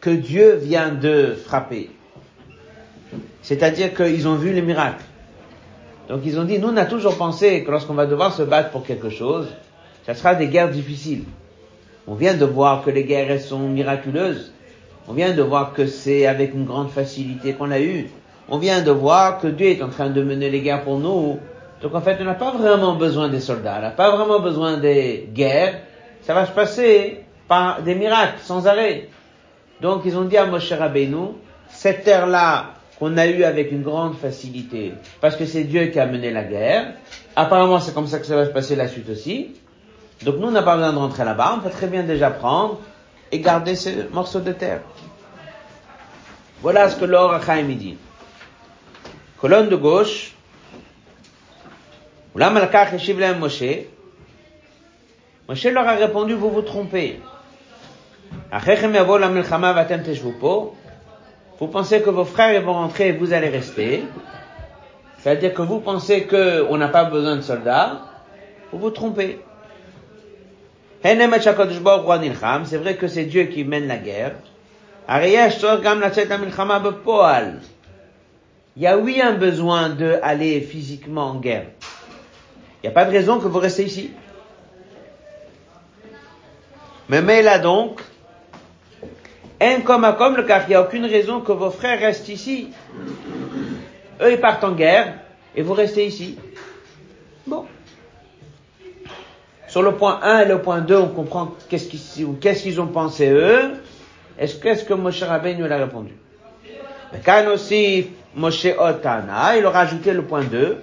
que 0.02 0.10
Dieu 0.10 0.56
vient 0.56 0.90
de 0.90 1.38
frapper. 1.46 1.95
C'est-à-dire 3.46 3.94
qu'ils 3.94 4.28
ont 4.28 4.36
vu 4.36 4.52
les 4.52 4.62
miracles. 4.62 5.04
Donc 6.10 6.22
ils 6.26 6.38
ont 6.40 6.44
dit, 6.44 6.60
nous 6.60 6.68
on 6.68 6.78
a 6.78 6.86
toujours 6.86 7.18
pensé 7.18 7.64
que 7.64 7.72
lorsqu'on 7.72 7.94
va 7.94 8.06
devoir 8.06 8.34
se 8.34 8.44
battre 8.44 8.72
pour 8.72 8.86
quelque 8.86 9.10
chose, 9.10 9.48
ça 10.06 10.14
sera 10.14 10.36
des 10.36 10.48
guerres 10.48 10.70
difficiles. 10.70 11.24
On 12.08 12.16
vient 12.16 12.36
de 12.36 12.46
voir 12.46 12.84
que 12.84 12.90
les 12.90 13.06
guerres 13.06 13.40
sont 13.40 13.70
miraculeuses. 13.70 14.52
On 15.08 15.14
vient 15.14 15.34
de 15.34 15.42
voir 15.42 15.74
que 15.74 15.88
c'est 15.88 16.28
avec 16.28 16.54
une 16.54 16.66
grande 16.66 16.90
facilité 16.90 17.54
qu'on 17.54 17.72
a 17.72 17.80
eu 17.80 18.10
on 18.48 18.58
vient 18.58 18.82
de 18.82 18.92
voir 18.92 19.40
que 19.40 19.48
Dieu 19.48 19.68
est 19.68 19.82
en 19.82 19.90
train 19.90 20.10
de 20.10 20.22
mener 20.22 20.50
les 20.50 20.62
guerres 20.62 20.84
pour 20.84 21.00
nous. 21.00 21.40
Donc 21.82 21.96
en 21.96 22.02
fait, 22.02 22.18
on 22.22 22.24
n'a 22.24 22.36
pas 22.36 22.52
vraiment 22.52 22.96
besoin 22.96 23.28
des 23.30 23.40
soldats, 23.40 23.76
on 23.80 23.82
n'a 23.82 23.92
pas 23.92 24.16
vraiment 24.16 24.40
besoin 24.40 24.78
des 24.78 25.30
guerres. 25.34 25.82
Ça 26.22 26.34
va 26.34 26.46
se 26.46 26.52
passer 26.52 27.26
par 27.48 27.82
des 27.82 27.96
miracles, 27.96 28.40
sans 28.42 28.68
arrêt. 28.68 29.10
Donc 29.82 30.04
ils 30.06 30.18
ont 30.18 30.26
dit 30.26 30.38
à 30.38 30.46
Moshe 30.46 30.72
Rabbeinu, 30.72 31.34
cette 31.70 32.04
terre-là 32.04 32.75
qu'on 33.00 33.18
a 33.18 33.28
eue 33.28 33.44
avec 33.44 33.72
une 33.72 33.84
grande 33.84 34.16
facilité, 34.16 34.94
parce 35.22 35.36
que 35.36 35.46
c'est 35.46 35.64
Dieu 35.64 35.88
qui 35.88 36.00
a 36.00 36.06
mené 36.06 36.32
la 36.32 36.44
guerre, 36.44 36.94
apparemment 37.36 37.80
c'est 37.80 37.94
comme 37.94 38.08
ça 38.08 38.20
que 38.20 38.26
ça 38.26 38.36
va 38.36 38.46
se 38.46 38.52
passer 38.52 38.76
la 38.76 38.88
suite 38.88 39.10
aussi. 39.10 39.54
Donc 40.24 40.38
nous, 40.38 40.48
on 40.48 40.52
n'a 40.52 40.64
pas 40.64 40.76
besoin 40.78 40.94
de 40.94 40.98
rentrer 40.98 41.26
là-bas, 41.26 41.56
on 41.58 41.60
peut 41.60 41.70
très 41.70 41.88
bien 41.88 42.04
déjà 42.04 42.30
prendre 42.32 42.80
et 43.32 43.40
garder 43.40 43.76
ce 43.76 44.10
morceau 44.14 44.40
de 44.40 44.54
terre. 44.54 44.82
Voilà 46.62 46.90
ce 46.90 46.96
que 46.96 47.06
l'Or 47.06 47.40
dit. 47.78 47.98
Colonne 49.40 49.70
de 49.70 49.76
gauche. 49.76 50.34
Moshe. 53.38 53.64
Moshe 55.48 55.66
leur 55.66 55.88
a 55.88 55.96
répondu, 55.96 56.34
vous 56.34 56.50
vous 56.50 56.62
trompez. 56.62 57.20
Vous 61.60 61.68
pensez 61.68 62.02
que 62.02 62.10
vos 62.10 62.26
frères 62.26 62.62
vont 62.62 62.74
rentrer 62.74 63.10
et 63.10 63.12
vous 63.12 63.34
allez 63.34 63.50
rester? 63.50 64.04
C'est-à-dire 65.20 65.54
que 65.54 65.62
vous 65.62 65.80
pensez 65.80 66.26
qu'on 66.26 66.78
n'a 66.78 66.90
pas 66.90 67.06
besoin 67.06 67.36
de 67.38 67.42
soldats? 67.42 68.02
Vous 68.72 68.80
vous 68.80 68.90
trompez. 68.92 69.40
C'est 71.04 71.16
vrai 72.78 72.96
que 72.96 73.08
c'est 73.08 73.26
Dieu 73.26 73.44
qui 73.44 73.64
mène 73.64 73.88
la 73.88 73.98
guerre 73.98 74.36
il 75.08 75.30
y 78.78 78.88
a 78.88 78.98
oui 78.98 79.22
un 79.22 79.34
besoin 79.34 79.90
de 79.90 80.18
aller 80.24 80.62
physiquement 80.62 81.28
en 81.28 81.36
guerre. 81.36 81.68
Il 82.84 82.88
n'y 82.88 82.90
a 82.90 82.92
pas 82.92 83.06
de 83.06 83.12
raison 83.12 83.40
que 83.40 83.48
vous 83.48 83.60
restez 83.60 83.84
ici. 83.84 84.12
Mais 87.08 87.22
mais 87.22 87.44
là 87.44 87.60
donc, 87.60 88.02
un 89.62 89.82
comme 89.82 90.04
à 90.04 90.14
comme 90.14 90.36
le 90.36 90.44
car 90.44 90.64
il 90.64 90.70
n'y 90.70 90.76
a 90.76 90.82
aucune 90.82 91.06
raison 91.06 91.42
que 91.42 91.52
vos 91.52 91.70
frères 91.70 92.00
restent 92.00 92.30
ici. 92.30 92.70
Eux, 94.22 94.32
ils 94.32 94.40
partent 94.40 94.64
en 94.64 94.74
guerre 94.74 95.20
et 95.56 95.62
vous 95.62 95.74
restez 95.74 96.06
ici. 96.06 96.38
Bon. 97.48 97.66
Sur 99.68 99.82
le 99.82 99.94
point 99.94 100.20
1 100.24 100.40
et 100.42 100.46
le 100.46 100.62
point 100.62 100.82
2, 100.82 100.96
on 100.96 101.08
comprend 101.08 101.54
qu'est-ce 101.70 101.88
qu'ils, 101.88 102.82
ont 102.82 102.88
pensé 102.88 103.30
eux. 103.30 103.74
Est-ce 104.38 104.56
qu'est-ce 104.56 104.84
que 104.84 104.94
Moshe 104.94 105.24
Rabbeinu 105.24 105.64
nous 105.64 105.72
a 105.72 105.78
répondu? 105.78 106.14
Quand 107.24 107.46
aussi, 107.54 108.08
Moshe 108.36 108.68
Otana, 108.78 109.58
il 109.58 109.66
a 109.66 109.70
rajouté 109.70 110.14
le 110.14 110.24
point 110.24 110.44
2. 110.44 110.78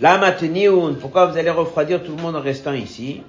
La 0.00 0.18
pourquoi 1.00 1.26
vous 1.26 1.38
allez 1.38 1.50
refroidir 1.50 2.02
tout 2.02 2.16
le 2.16 2.22
monde 2.22 2.34
en 2.34 2.40
restant 2.40 2.72
ici? 2.72 3.22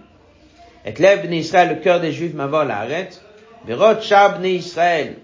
Et 0.86 0.94
lève 0.94 1.32
Israël, 1.32 1.70
le 1.70 1.84
cœur 1.84 2.00
des 2.00 2.12
Juifs, 2.12 2.34
m'avoir 2.34 2.66
la 2.66 2.80
arrête. 2.80 3.22
Verot 3.66 4.02
Shab 4.02 4.44
Israël. 4.46 5.16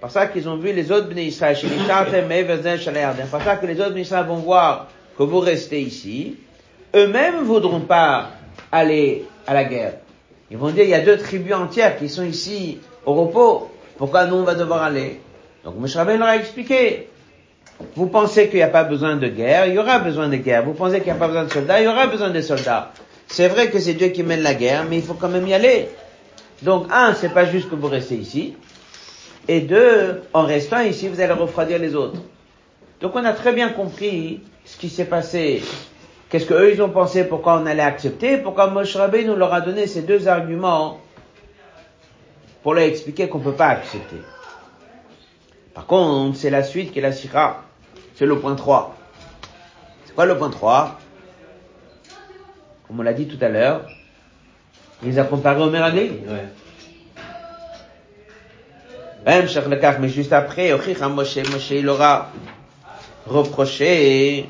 Par 0.00 0.10
ça 0.10 0.28
qu'ils 0.28 0.48
ont 0.48 0.56
vu 0.56 0.72
les 0.72 0.90
autres 0.92 1.08
Bnei 1.08 1.26
Israël, 1.26 1.56
chez 1.56 1.68
Par 1.68 3.42
ça 3.44 3.56
que 3.56 3.66
les 3.66 3.80
autres 3.80 3.90
Bnei 3.90 4.02
Israël 4.02 4.26
vont 4.26 4.36
voir 4.36 4.88
que 5.18 5.22
vous 5.22 5.40
restez 5.40 5.80
ici. 5.80 6.36
Eux-mêmes 6.94 7.42
voudront 7.42 7.80
pas 7.80 8.30
aller 8.72 9.24
à 9.46 9.54
la 9.54 9.64
guerre. 9.64 9.94
Ils 10.50 10.56
vont 10.56 10.70
dire, 10.70 10.84
il 10.84 10.90
y 10.90 10.94
a 10.94 11.00
deux 11.00 11.18
tribus 11.18 11.54
entières 11.54 11.98
qui 11.98 12.08
sont 12.08 12.24
ici 12.24 12.78
au 13.04 13.14
repos. 13.14 13.70
Pourquoi 13.98 14.26
nous 14.26 14.36
on 14.36 14.44
va 14.44 14.54
devoir 14.54 14.82
aller? 14.82 15.20
Donc 15.64 15.76
Moshe 15.76 15.94
leur 15.94 16.22
a 16.22 16.36
expliqué. 16.36 17.08
Vous 17.94 18.06
pensez 18.06 18.48
qu'il 18.48 18.56
n'y 18.56 18.62
a 18.62 18.68
pas 18.68 18.84
besoin 18.84 19.16
de 19.16 19.28
guerre, 19.28 19.66
il 19.66 19.74
y 19.74 19.78
aura 19.78 19.98
besoin 19.98 20.28
de 20.28 20.36
guerre. 20.36 20.64
Vous 20.64 20.74
pensez 20.74 20.98
qu'il 20.98 21.12
n'y 21.12 21.18
a 21.18 21.20
pas 21.20 21.28
besoin 21.28 21.44
de 21.44 21.52
soldats, 21.52 21.80
il 21.80 21.84
y 21.84 21.88
aura 21.88 22.06
besoin 22.06 22.30
de 22.30 22.40
soldats. 22.40 22.92
C'est 23.30 23.46
vrai 23.46 23.70
que 23.70 23.78
c'est 23.78 23.94
Dieu 23.94 24.08
qui 24.08 24.24
mène 24.24 24.42
la 24.42 24.54
guerre, 24.54 24.84
mais 24.90 24.98
il 24.98 25.04
faut 25.04 25.14
quand 25.14 25.28
même 25.28 25.46
y 25.46 25.54
aller. 25.54 25.88
Donc 26.62 26.86
un, 26.90 27.14
c'est 27.14 27.28
pas 27.28 27.46
juste 27.46 27.70
que 27.70 27.76
vous 27.76 27.86
restez 27.86 28.16
ici. 28.16 28.56
Et 29.46 29.60
deux, 29.60 30.22
en 30.32 30.42
restant 30.42 30.80
ici, 30.80 31.08
vous 31.08 31.20
allez 31.20 31.32
refroidir 31.32 31.78
les 31.78 31.94
autres. 31.94 32.20
Donc 33.00 33.14
on 33.14 33.24
a 33.24 33.32
très 33.32 33.52
bien 33.52 33.68
compris 33.70 34.42
ce 34.64 34.76
qui 34.76 34.88
s'est 34.88 35.04
passé. 35.04 35.62
Qu'est-ce 36.28 36.44
que 36.44 36.54
eux 36.54 36.72
ils 36.74 36.82
ont 36.82 36.90
pensé, 36.90 37.24
pourquoi 37.24 37.58
on 37.58 37.66
allait 37.66 37.82
accepter, 37.82 38.36
pourquoi 38.36 38.68
Moshe 38.68 38.96
nous 38.96 39.36
leur 39.36 39.54
a 39.54 39.60
donné 39.60 39.86
ces 39.86 40.02
deux 40.02 40.28
arguments 40.28 41.00
pour 42.62 42.74
leur 42.74 42.84
expliquer 42.84 43.28
qu'on 43.28 43.38
peut 43.38 43.54
pas 43.54 43.68
accepter. 43.68 44.16
Par 45.72 45.86
contre, 45.86 46.36
c'est 46.36 46.50
la 46.50 46.62
suite 46.62 46.92
qui 46.92 46.98
est 46.98 47.02
la 47.02 47.12
sira. 47.12 47.62
C'est 48.16 48.26
le 48.26 48.38
point 48.38 48.54
3. 48.54 48.94
C'est 50.04 50.14
quoi 50.14 50.26
le 50.26 50.36
point 50.36 50.50
3 50.50 50.99
Comme 52.90 52.98
on 52.98 53.02
l'a 53.04 53.12
dit 53.12 53.28
tout 53.28 53.38
à 53.40 53.48
l'heure, 53.48 53.82
il 55.04 55.10
les 55.10 55.18
a 55.20 55.22
comparés 55.22 55.62
au 55.62 55.70
Meraglim. 55.70 56.10
Ouais. 56.26 56.48
Même 59.24 59.46
mais 60.00 60.08
juste 60.08 60.32
après, 60.32 60.72
Moshe, 61.08 61.36
Moshe, 61.52 61.70
il 61.70 61.88
aura 61.88 62.32
reproché, 63.28 64.44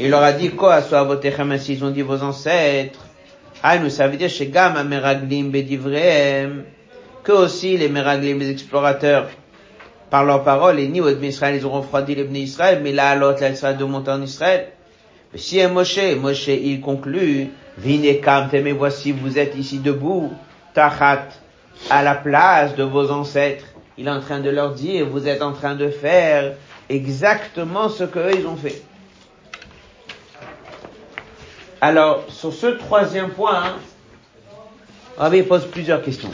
il 0.00 0.08
leur 0.08 0.22
a 0.22 0.32
dit 0.32 0.48
quoi 0.48 0.76
à 0.76 0.82
Soavotechem, 0.82 1.52
ainsi 1.52 1.74
ils 1.74 1.84
ont 1.84 1.90
dit 1.90 2.00
vos 2.00 2.22
ancêtres. 2.22 3.04
Ah, 3.62 3.76
nous, 3.76 3.90
ça 3.90 4.08
veut 4.08 4.16
dire 4.16 4.30
chez 4.30 4.46
Gam, 4.46 4.82
Meraglim, 4.88 5.50
Bedivreem, 5.50 6.64
que 7.22 7.32
aussi 7.32 7.76
les 7.76 7.90
Meraglim, 7.90 8.38
les 8.38 8.50
explorateurs, 8.50 9.28
par 10.08 10.24
leurs 10.24 10.42
paroles, 10.42 10.80
et 10.80 10.88
ni 10.88 11.02
au 11.02 11.10
Israël, 11.10 11.56
ils 11.56 11.66
ont 11.66 11.72
refroidi 11.72 12.14
les 12.14 12.40
Israël, 12.40 12.80
mais 12.82 12.92
là, 12.92 13.14
l'autre, 13.14 13.42
là, 13.42 13.50
Israël 13.50 13.76
de 13.76 13.84
monter 13.84 14.10
en 14.10 14.22
Israël. 14.22 14.68
Chien 15.36 15.68
Moshe, 15.68 16.16
Moshe, 16.16 16.48
il 16.48 16.80
conclut, 16.80 17.50
Vine 17.76 18.20
kamtem, 18.20 18.64
mais 18.64 18.72
voici, 18.72 19.12
vous 19.12 19.38
êtes 19.38 19.54
ici 19.56 19.78
debout, 19.78 20.32
tachat, 20.74 21.28
à 21.90 22.02
la 22.02 22.14
place 22.14 22.74
de 22.74 22.82
vos 22.82 23.10
ancêtres. 23.10 23.66
Il 23.96 24.08
est 24.08 24.10
en 24.10 24.20
train 24.20 24.40
de 24.40 24.50
leur 24.50 24.74
dire, 24.74 25.06
vous 25.06 25.28
êtes 25.28 25.42
en 25.42 25.52
train 25.52 25.74
de 25.74 25.90
faire 25.90 26.54
exactement 26.88 27.88
ce 27.88 28.04
qu'eux, 28.04 28.32
ils 28.34 28.46
ont 28.46 28.56
fait. 28.56 28.82
Alors, 31.80 32.24
sur 32.28 32.52
ce 32.52 32.66
troisième 32.66 33.30
point, 33.30 33.64
hein, 33.64 33.76
ah, 35.16 35.24
Rabbi 35.24 35.42
pose 35.42 35.66
plusieurs 35.66 36.02
questions. 36.02 36.30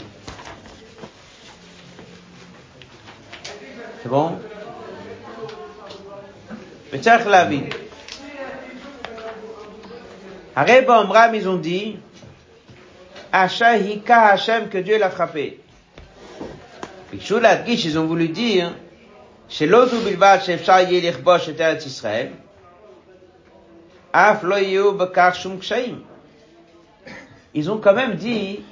C'est 4.01 4.09
bon? 4.09 4.39
Mais 6.91 7.01
la 7.03 7.45
vie. 7.45 7.63
Areba 10.55 11.01
Omram, 11.01 11.35
ils 11.35 11.49
ont 11.49 11.57
dit, 11.57 11.97
Hika 13.33 14.27
Hashem, 14.27 14.69
que 14.69 14.77
Dieu 14.77 14.97
l'a 14.97 15.09
frappé. 15.09 15.59
Gish, 17.13 17.85
ils 17.85 17.99
ont 17.99 18.05
voulu 18.05 18.29
dire, 18.29 18.71
chez 19.49 19.65
l'Ozu 19.65 19.97
Bilvat, 19.97 20.39
chez 20.39 20.57
Yelichbosh, 20.89 21.49
et 21.49 21.55
Eretz 21.59 21.85
Israël, 21.85 22.31
Af 24.13 24.43
lo 24.43 24.93
bekar 24.93 25.35
shum 25.35 25.59
kshaim. 25.59 25.97
Ils 27.53 27.69
ont 27.69 27.79
quand 27.79 27.93
même 27.93 28.15
dit, 28.15 28.63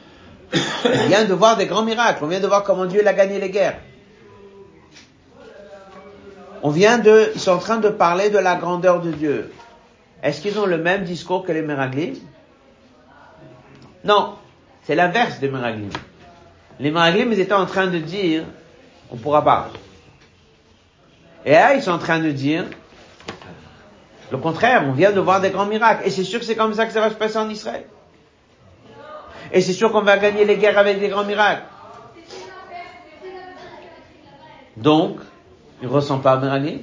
on 0.53 1.07
vient 1.07 1.25
de 1.25 1.33
voir 1.33 1.57
des 1.57 1.65
grands 1.65 1.83
miracles, 1.83 2.23
on 2.23 2.27
vient 2.27 2.39
de 2.39 2.47
voir 2.47 2.63
comment 2.63 2.85
Dieu 2.85 3.03
l'a 3.03 3.13
gagné 3.13 3.39
les 3.39 3.49
guerres. 3.49 3.79
On 6.61 6.69
vient 6.69 6.97
de, 6.97 7.31
ils 7.35 7.41
sont 7.41 7.51
en 7.51 7.57
train 7.57 7.77
de 7.77 7.89
parler 7.89 8.29
de 8.29 8.37
la 8.37 8.55
grandeur 8.55 9.01
de 9.01 9.11
Dieu. 9.11 9.51
Est-ce 10.23 10.39
qu'ils 10.39 10.57
ont 10.57 10.65
le 10.65 10.77
même 10.77 11.03
discours 11.03 11.43
que 11.45 11.51
les 11.51 11.61
Meraglim 11.61 12.15
Non, 14.05 14.35
c'est 14.83 14.95
l'inverse 14.95 15.39
des 15.39 15.49
Meraglim. 15.49 15.89
Les 16.79 16.91
Meraglim, 16.91 17.33
ils 17.33 17.41
étaient 17.41 17.51
en 17.51 17.65
train 17.65 17.87
de 17.87 17.97
dire, 17.97 18.45
on 19.11 19.17
pourra 19.17 19.43
pas. 19.43 19.69
Et 21.45 21.51
là, 21.51 21.75
ils 21.75 21.83
sont 21.83 21.91
en 21.91 21.99
train 21.99 22.19
de 22.19 22.31
dire, 22.31 22.63
le 24.31 24.37
contraire, 24.37 24.85
on 24.87 24.93
vient 24.93 25.11
de 25.11 25.19
voir 25.19 25.41
des 25.41 25.49
grands 25.49 25.65
miracles. 25.65 26.07
Et 26.07 26.09
c'est 26.09 26.23
sûr 26.23 26.39
que 26.39 26.45
c'est 26.45 26.55
comme 26.55 26.73
ça 26.73 26.85
que 26.85 26.93
ça 26.93 27.01
va 27.01 27.09
se 27.09 27.15
passer 27.15 27.37
en 27.37 27.49
Israël. 27.49 27.85
Et 29.51 29.59
c'est 29.59 29.73
sûr 29.73 29.91
qu'on 29.91 30.01
va 30.01 30.17
gagner 30.17 30.45
les 30.45 30.55
guerres 30.55 30.79
avec 30.79 31.01
des 31.01 31.09
grands 31.09 31.25
miracles. 31.25 31.63
Donc, 34.77 35.17
il 35.81 35.89
ne 35.89 35.93
ressent 35.93 36.19
pas 36.19 36.37
Meraglim. 36.37 36.79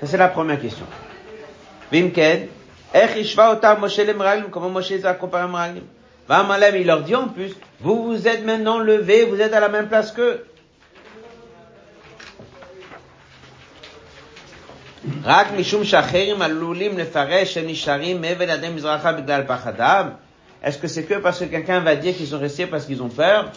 Ça, 0.00 0.06
c'est 0.06 0.16
la 0.16 0.28
première 0.28 0.60
question. 0.60 0.86
Vimken, 1.92 2.48
איך 2.94 3.16
השווה 3.20 3.48
אותם 3.48 3.74
משה 3.80 4.04
למרגלים, 4.04 4.46
comment 4.50 4.70
Moshe 4.70 4.90
les 4.90 5.06
a 5.06 5.14
comparés 5.14 5.42
à 5.42 5.46
Meraglim. 5.46 5.82
Vamalem, 6.28 6.76
il 6.76 6.86
leur 6.86 7.02
dit 7.02 7.14
en 7.14 7.28
plus, 7.28 7.52
vous 7.80 8.04
vous 8.04 8.28
êtes 8.28 8.44
maintenant 8.44 8.78
levés, 8.78 9.24
vous 9.24 9.40
êtes 9.40 9.52
à 9.52 9.60
la 9.60 9.68
même 9.68 9.88
place 9.88 10.12
qu'eux. 10.12 10.38
רק 15.24 15.46
משום 15.56 15.84
שאחרים 15.84 16.42
עלולים 16.42 16.98
לפרש 16.98 17.54
שהם 17.54 17.66
נשארים 17.66 18.20
מעבר 18.20 18.46
לידי 18.46 18.68
מזרחה 18.68 19.12
בגלל 19.12 19.42
פחדם? 19.46 20.08
Est-ce 20.62 20.78
que 20.78 20.88
c'est 20.88 21.04
que 21.04 21.14
parce 21.20 21.40
que 21.40 21.44
quelqu'un 21.44 21.80
va 21.80 21.94
dire 21.94 22.16
qu'ils 22.16 22.26
sont 22.26 22.38
restés 22.38 22.66
parce 22.66 22.86
qu'ils 22.86 23.02
ont 23.02 23.10
peur? 23.10 23.50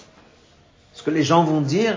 Ce 0.93 1.01
que 1.03 1.11
les 1.11 1.23
gens 1.23 1.43
vont 1.43 1.61
dire? 1.61 1.95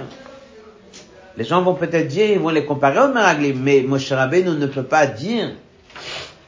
Les 1.37 1.43
gens 1.43 1.61
vont 1.61 1.73
peut-être 1.73 2.07
dire, 2.07 2.29
ils 2.29 2.39
vont 2.39 2.49
les 2.49 2.65
comparer 2.65 2.99
aux 2.99 3.13
Meraglim, 3.13 3.59
mais 3.61 3.81
Moshe 3.81 4.11
Rabbeinu 4.11 4.51
ne 4.51 4.67
peut 4.67 4.83
pas 4.83 5.05
dire 5.05 5.51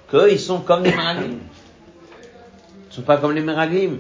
qu'ils 0.10 0.40
sont 0.40 0.60
comme 0.60 0.84
les 0.84 0.92
Meraglim. 0.92 1.40
Ils 1.40 2.90
ne 2.90 2.94
sont 2.94 3.02
pas 3.02 3.18
comme 3.18 3.34
les 3.34 3.42
Meraglim. 3.42 4.00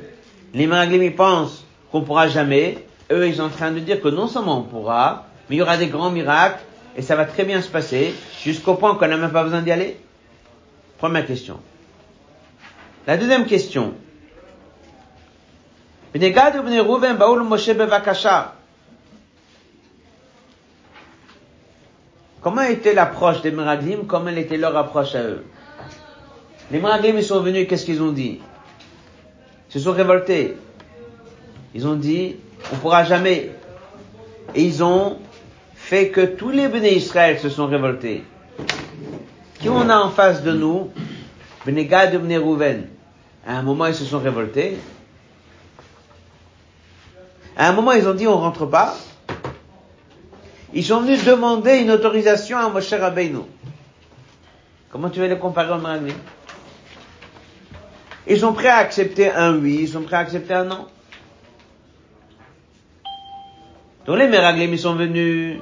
Les 0.54 0.65
Meraglim, 0.65 1.04
ils 1.04 1.15
pensent 1.15 1.65
qu'on 1.91 2.02
pourra 2.02 2.30
jamais. 2.30 2.86
Eux, 3.12 3.28
ils 3.28 3.36
sont 3.36 3.43
en 3.43 3.50
train 3.50 3.71
de 3.71 3.80
dire 3.80 4.02
que 4.02 4.08
non 4.08 4.28
seulement 4.28 4.60
on 4.60 4.63
pourra, 4.63 5.26
mais 5.50 5.56
il 5.58 5.60
y 5.60 5.62
aura 5.62 5.78
des 5.78 5.88
grands 5.88 6.10
miracles 6.12 6.60
et 6.95 7.02
ça 7.02 7.15
va 7.15 7.26
très 7.26 7.43
bien 7.43 7.62
se 7.62 7.69
passer 7.69 8.13
jusqu'au 8.43 8.73
point 8.76 8.95
qu'on 8.95 9.08
n'a 9.08 9.17
même 9.17 9.32
pas 9.32 9.43
besoin 9.43 9.62
d'y 9.62 9.71
aller. 9.71 9.97
Première 10.97 11.26
question. 11.26 11.60
La 13.06 13.17
deuxième 13.17 13.45
question. 13.45 13.93
Comment 22.41 22.62
était 22.62 22.93
l'approche 22.93 23.41
des 23.41 23.52
Meraglim 23.52 24.06
Comment 24.08 24.30
était 24.30 24.58
leur 24.58 24.76
approche 24.78 25.15
à 25.15 25.23
eux? 25.23 25.43
Les 26.71 26.80
Meraglim, 26.80 27.17
ils 27.17 27.23
sont 27.23 27.41
venus, 27.41 27.67
qu'est-ce 27.67 27.86
qu'ils 27.86 28.02
ont 28.02 28.12
dit? 28.12 28.39
Ils 29.69 29.73
se 29.73 29.80
sont 29.80 29.93
révoltés. 29.93 30.56
Ils 31.73 31.88
ont 31.88 31.95
dit, 31.95 32.36
on 32.71 32.76
pourra 32.78 33.04
jamais. 33.04 33.52
Et 34.56 34.63
ils 34.63 34.84
ont 34.84 35.17
fait 35.76 36.10
que 36.10 36.21
tous 36.21 36.50
les 36.50 36.67
Béné 36.67 36.95
Israël 36.95 37.39
se 37.39 37.50
sont 37.50 37.67
révoltés. 37.67 38.23
Qui 39.60 39.69
on 39.69 39.89
a 39.89 39.97
en 39.97 40.10
face 40.10 40.43
de 40.43 40.54
nous? 40.54 40.89
Béné 41.65 41.86
Gad 41.86 42.13
et 42.13 42.17
Béné 42.17 42.38
Rouven. 42.38 42.88
À 43.45 43.58
un 43.58 43.62
moment, 43.62 43.88
ils 43.88 43.95
se 43.95 44.06
sont 44.06 44.19
révoltés. 44.19 44.78
À 47.56 47.69
un 47.69 47.73
moment, 47.73 47.93
ils 47.93 48.08
ont 48.08 48.13
dit, 48.13 48.28
on 48.28 48.38
rentre 48.38 48.65
pas. 48.65 48.95
Ils 50.73 50.84
sont 50.84 51.01
venus 51.01 51.23
demander 51.23 51.77
une 51.77 51.91
autorisation 51.91 52.58
à 52.58 52.69
Moshe 52.69 52.93
Rabbeinu. 52.93 53.39
Comment 54.89 55.10
tu 55.10 55.19
veux 55.19 55.27
les 55.27 55.38
comparer 55.38 55.71
au 55.73 55.77
Meraglim 55.77 56.15
Ils 58.27 58.39
sont 58.39 58.53
prêts 58.53 58.67
à 58.67 58.77
accepter 58.77 59.32
un 59.32 59.56
oui, 59.56 59.80
ils 59.82 59.88
sont 59.88 60.01
prêts 60.01 60.17
à 60.17 60.19
accepter 60.19 60.53
un 60.53 60.65
non. 60.65 60.88
Donc 64.06 64.17
les 64.17 64.27
Meraglim, 64.27 64.71
ils 64.71 64.80
sont 64.80 64.95
venus, 64.95 65.60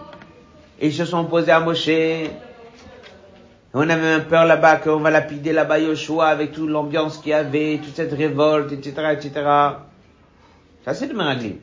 et 0.80 0.88
ils 0.88 0.94
se 0.94 1.06
sont 1.06 1.20
opposés 1.20 1.52
à 1.52 1.60
Moshe. 1.60 1.90
On 3.74 3.90
avait 3.90 4.22
peur 4.22 4.46
là-bas 4.46 4.78
qu'on 4.78 5.00
va 5.00 5.12
lapider 5.12 5.52
là-bas 5.52 5.80
Yoshua 5.80 6.28
avec 6.28 6.54
toute 6.54 6.70
l'ambiance 6.70 7.18
qu'il 7.18 7.32
y 7.32 7.34
avait, 7.34 7.80
toute 7.84 7.96
cette 7.96 8.14
révolte, 8.14 8.72
etc., 8.72 8.94
etc. 9.12 9.32
Ça, 10.86 10.94
c'est 10.94 11.08
le 11.08 11.14
Meraglim. 11.14 11.58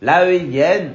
Là, 0.00 0.26
eux, 0.26 0.34
ils 0.34 0.46
viennent, 0.46 0.94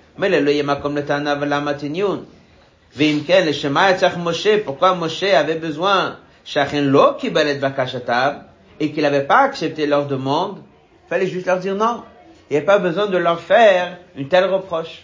en 0.10 0.10
Eretz 0.10 0.10
Israël. 0.10 0.10
Mais 0.18 0.28
le 0.28 0.40
לא 0.40 0.50
יהיה 0.50 0.62
מקום 0.62 0.96
לטענה 0.96 1.34
ולמה 1.40 1.74
תניון. 1.74 2.24
ואם 2.96 3.20
כן, 3.26 3.44
לשמה 3.46 3.86
היה 3.86 3.96
צריך 3.96 4.16
משה, 4.16 4.56
pourquoi 4.64 4.94
Moshe 4.94 5.22
avait 5.22 5.60
besoin, 5.60 6.14
שאכן 6.44 6.84
לא 6.84 7.14
קיבל 7.18 7.50
את 7.50 7.60
בקשתם, 7.60 8.32
et 8.80 8.92
qu'il 8.92 9.02
n'avait 9.02 9.26
pas 9.26 9.40
accepté 9.40 9.86
leur 9.86 10.06
demande, 10.06 10.58
fallait 11.08 11.26
juste 11.26 11.46
leur 11.46 11.58
dire 11.58 11.74
non. 11.74 12.02
Il 12.48 12.56
n'y 12.56 12.62
a 12.62 12.66
pas 12.66 12.78
besoin 12.78 13.06
de 13.06 13.16
leur 13.16 13.40
faire 13.40 13.98
une 14.16 14.28
telle 14.28 14.44
reproche. 14.44 15.02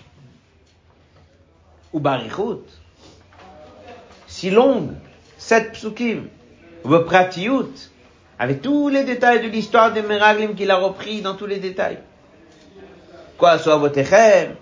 Ou 1.92 2.00
barichut. 2.00 2.64
Si 4.26 4.50
longue, 4.50 4.92
sept 5.38 5.72
psukim. 5.72 6.28
Ou 6.84 6.98
pratiout. 7.00 7.72
Avec 8.38 8.62
tous 8.62 8.88
les 8.88 9.04
détails 9.04 9.42
de 9.42 9.48
l'histoire 9.48 9.92
des 9.92 10.02
Meraglim 10.02 10.54
qu'il 10.54 10.70
a 10.70 10.76
repris 10.76 11.20
dans 11.20 11.34
tous 11.34 11.46
les 11.46 11.58
détails. 11.58 11.98
Quoi, 13.38 13.58
soit 13.58 13.76
votechem. 13.76 14.54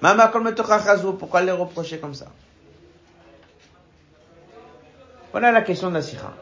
Mama 0.00 0.28
kol 0.28 0.54
Pourquoi 1.18 1.42
les 1.42 1.52
reprocher 1.52 1.98
comme 1.98 2.14
ça? 2.14 2.26
Voilà 5.32 5.52
la 5.52 5.62
question 5.62 5.88
de 5.88 5.94
la 5.94 6.02
sikha. 6.02 6.32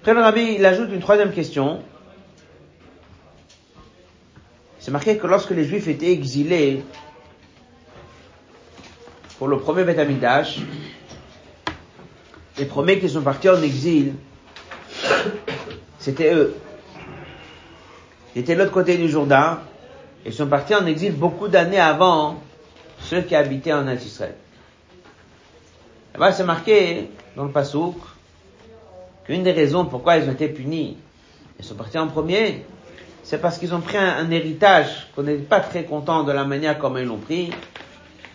Après 0.00 0.14
le 0.14 0.20
rabbi, 0.20 0.54
il 0.58 0.64
ajoute 0.64 0.90
une 0.90 1.00
troisième 1.00 1.32
question. 1.32 1.82
C'est 4.78 4.90
marqué 4.90 5.18
que 5.18 5.26
lorsque 5.26 5.50
les 5.50 5.64
juifs 5.64 5.88
étaient 5.88 6.10
exilés 6.10 6.82
pour 9.38 9.46
le 9.48 9.58
premier 9.58 9.84
Beth 9.84 9.98
les 12.58 12.64
premiers 12.66 12.98
qui 12.98 13.08
sont 13.08 13.22
partis 13.22 13.48
en 13.48 13.62
exil, 13.62 14.14
c'était 15.98 16.34
eux. 16.34 16.54
Ils 18.34 18.40
étaient 18.42 18.54
de 18.54 18.60
l'autre 18.60 18.72
côté 18.72 18.96
du 18.96 19.08
Jourdain, 19.08 19.60
et 20.24 20.32
sont 20.32 20.46
partis 20.46 20.74
en 20.74 20.86
exil 20.86 21.12
beaucoup 21.12 21.48
d'années 21.48 21.80
avant 21.80 22.36
ceux 22.98 23.22
qui 23.22 23.34
habitaient 23.34 23.72
en 23.72 23.88
Israël. 23.88 24.34
C'est 26.32 26.44
marqué 26.44 27.10
dans 27.36 27.44
le 27.44 27.50
Passouk 27.50 27.96
qu'une 29.24 29.42
des 29.42 29.52
raisons 29.52 29.86
pourquoi 29.86 30.18
ils 30.18 30.28
ont 30.28 30.32
été 30.32 30.48
punis, 30.48 30.96
ils 31.58 31.64
sont 31.64 31.74
partis 31.74 31.98
en 31.98 32.08
premier, 32.08 32.64
c'est 33.22 33.40
parce 33.40 33.58
qu'ils 33.58 33.74
ont 33.74 33.80
pris 33.80 33.96
un, 33.96 34.30
héritage 34.30 35.08
qu'on 35.14 35.22
n'est 35.22 35.36
pas 35.36 35.60
très 35.60 35.84
content 35.84 36.24
de 36.24 36.32
la 36.32 36.44
manière 36.44 36.78
comme 36.78 36.98
ils 36.98 37.04
l'ont 37.04 37.18
pris. 37.18 37.50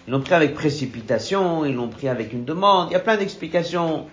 Ils 0.07 0.11
l'ont 0.11 0.21
pris 0.21 0.35
avec 0.35 0.53
précipitation, 0.53 1.65
ils 1.65 1.73
l'ont 1.73 1.89
pris 1.89 2.07
avec 2.07 2.31
une 2.31 2.45
demande. 2.45 2.89
Il 2.89 2.93
y 2.93 2.95
a 2.95 2.99
plein 2.99 3.17
d'explications. 3.17 4.05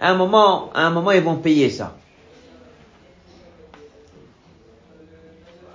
À 0.00 0.10
un 0.10 0.14
moment, 0.14 0.70
à 0.72 0.86
un 0.86 0.90
moment, 0.90 1.10
ils 1.10 1.22
vont 1.22 1.36
payer 1.36 1.70
ça. 1.70 1.96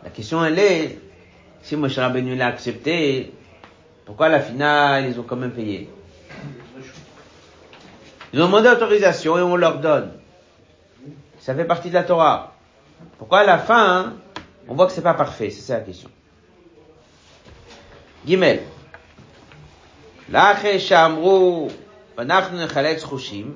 La 0.04 0.10
question, 0.10 0.44
elle 0.44 0.58
est, 0.58 1.00
si 1.63 1.77
Moshe 1.77 1.99
Rabbeinu 1.99 2.37
l'a 2.37 2.49
accepté, 2.49 3.33
pourquoi 4.05 4.27
à 4.27 4.29
la 4.29 4.41
finale, 4.41 5.07
ils 5.09 5.19
ont 5.19 5.23
quand 5.23 5.37
même 5.37 5.53
payé? 5.53 5.89
Ils 8.33 8.43
ont 8.43 8.47
demandé 8.47 8.69
autorisation 8.69 9.39
et 9.39 9.43
on 9.43 9.57
leur 9.57 9.79
donne. 9.79 10.13
Ça 11.39 11.55
fait 11.55 11.65
partie 11.65 11.89
de 11.89 11.95
la 11.95 12.03
Torah. 12.03 12.55
Pourquoi 13.19 13.41
à 13.41 13.45
la 13.45 13.59
fin, 13.59 14.15
on 14.69 14.75
voit 14.75 14.87
que 14.87 14.93
c'est 14.93 15.03
pas 15.03 15.15
parfait, 15.15 15.51
c'est 15.51 15.61
ça 15.61 15.75
la 15.75 15.81
question. 15.81 16.11
Gimel. 18.27 18.61
לאחרי 20.29 20.81
שאמרו, 20.81 21.69
ואנחנו 22.19 22.65
נחלץ 22.65 23.05
חושים, 23.05 23.55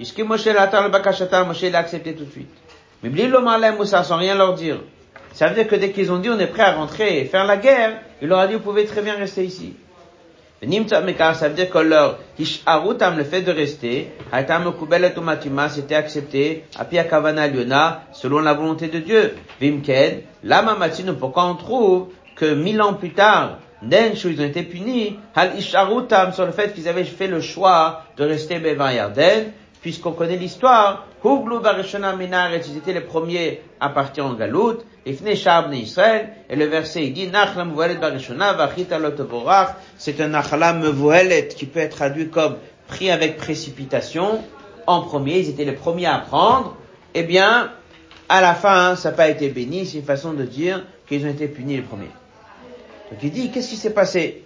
הסכים 0.00 0.28
משה 0.28 0.52
לאתר 0.52 0.86
לבקשתם, 0.86 1.50
Moshe 1.50 1.70
l'a 1.70 1.78
accepté 1.78 2.14
tout 2.14 2.24
de 2.24 2.30
suite. 2.30 2.60
Mais 3.02 3.08
bli 3.10 3.28
lo 3.28 3.40
lהם 3.40 3.76
Moussa, 3.76 4.04
sans 4.04 4.16
rien 4.16 4.34
leur 4.34 4.54
dire. 4.54 4.80
Ça 5.35 5.47
veut 5.47 5.55
dire 5.55 5.67
que 5.67 5.75
dès 5.75 5.91
qu'ils 5.91 6.11
ont 6.11 6.17
dit 6.17 6.29
on 6.29 6.39
est 6.39 6.47
prêt 6.47 6.63
à 6.63 6.71
rentrer 6.71 7.19
et 7.19 7.25
faire 7.25 7.45
la 7.45 7.57
guerre, 7.57 7.99
il 8.21 8.27
leur 8.27 8.39
a 8.39 8.47
dit 8.47 8.55
vous 8.55 8.59
pouvez 8.59 8.85
très 8.85 9.01
bien 9.01 9.15
rester 9.15 9.45
ici 9.45 9.75
ça 10.61 11.01
veut 11.01 11.53
dire 11.53 11.69
que 11.69 11.77
leur 11.77 12.17
le 12.39 13.23
fait 13.23 13.41
de 13.41 13.51
rester, 13.51 14.11
c'était 15.69 15.95
accepté, 15.95 16.63
apia 16.77 17.03
kavana 17.03 17.47
liona, 17.47 18.03
selon 18.13 18.39
la 18.39 18.53
volonté 18.53 18.87
de 18.87 18.99
Dieu. 18.99 19.35
Vimken, 19.61 20.21
lama 20.43 20.77
pourquoi 21.19 21.45
on 21.45 21.55
trouve 21.55 22.07
que 22.35 22.53
mille 22.53 22.81
ans 22.81 22.93
plus 22.93 23.11
tard, 23.11 23.59
ils 23.83 24.41
ont 24.41 24.45
été 24.45 24.63
punis, 24.63 25.19
hal 25.35 25.51
sur 25.61 26.45
le 26.45 26.51
fait 26.51 26.73
qu'ils 26.73 26.87
avaient 26.87 27.03
fait 27.03 27.27
le 27.27 27.41
choix 27.41 28.03
de 28.17 28.23
rester 28.23 28.59
Bevan 28.59 28.91
Yarden, 28.91 29.51
puisqu'on 29.85 30.13
connaît 30.13 30.37
l'histoire, 30.37 31.05
Barishona 31.23 32.15
Minaret, 32.15 32.61
ils 32.67 32.77
étaient 32.77 32.91
les 32.91 33.01
premiers 33.01 33.61
à 33.79 33.89
partir 33.89 34.25
en 34.25 34.33
Galout, 34.33 34.79
Ifne 35.05 35.35
Shabne 35.35 35.75
Israël, 35.75 36.29
et 36.49 36.55
le 36.55 36.65
verset 36.65 37.05
il 37.05 37.13
dit, 37.13 37.27
Nachlam 37.27 37.71
Vuelet 37.71 37.97
Barishona, 37.97 38.53
Vachita 38.53 38.97
c'est 39.99 40.19
un 40.21 40.29
Nachlam 40.29 40.81
Vuelet 40.89 41.49
qui 41.49 41.67
peut 41.67 41.81
être 41.81 41.97
traduit 41.97 42.29
comme 42.29 42.55
pris 42.87 43.11
avec 43.11 43.37
précipitation, 43.37 44.43
en 44.87 45.01
premier, 45.01 45.37
ils 45.37 45.49
étaient 45.49 45.65
les 45.65 45.73
premiers 45.73 46.07
à 46.07 46.17
prendre, 46.17 46.75
eh 47.13 47.21
bien, 47.21 47.69
à 48.27 48.41
la 48.41 48.55
fin, 48.55 48.95
ça 48.95 49.11
n'a 49.11 49.15
pas 49.15 49.29
été 49.29 49.49
béni, 49.49 49.85
c'est 49.85 49.99
une 49.99 50.03
façon 50.03 50.33
de 50.33 50.45
dire 50.45 50.83
qu'ils 51.07 51.27
ont 51.27 51.29
été 51.29 51.47
punis 51.47 51.75
les 51.75 51.83
premiers. 51.83 52.09
Donc 53.11 53.19
il 53.21 53.29
dit, 53.29 53.51
qu'est-ce 53.51 53.69
qui 53.69 53.77
s'est 53.77 53.93
passé? 53.93 54.45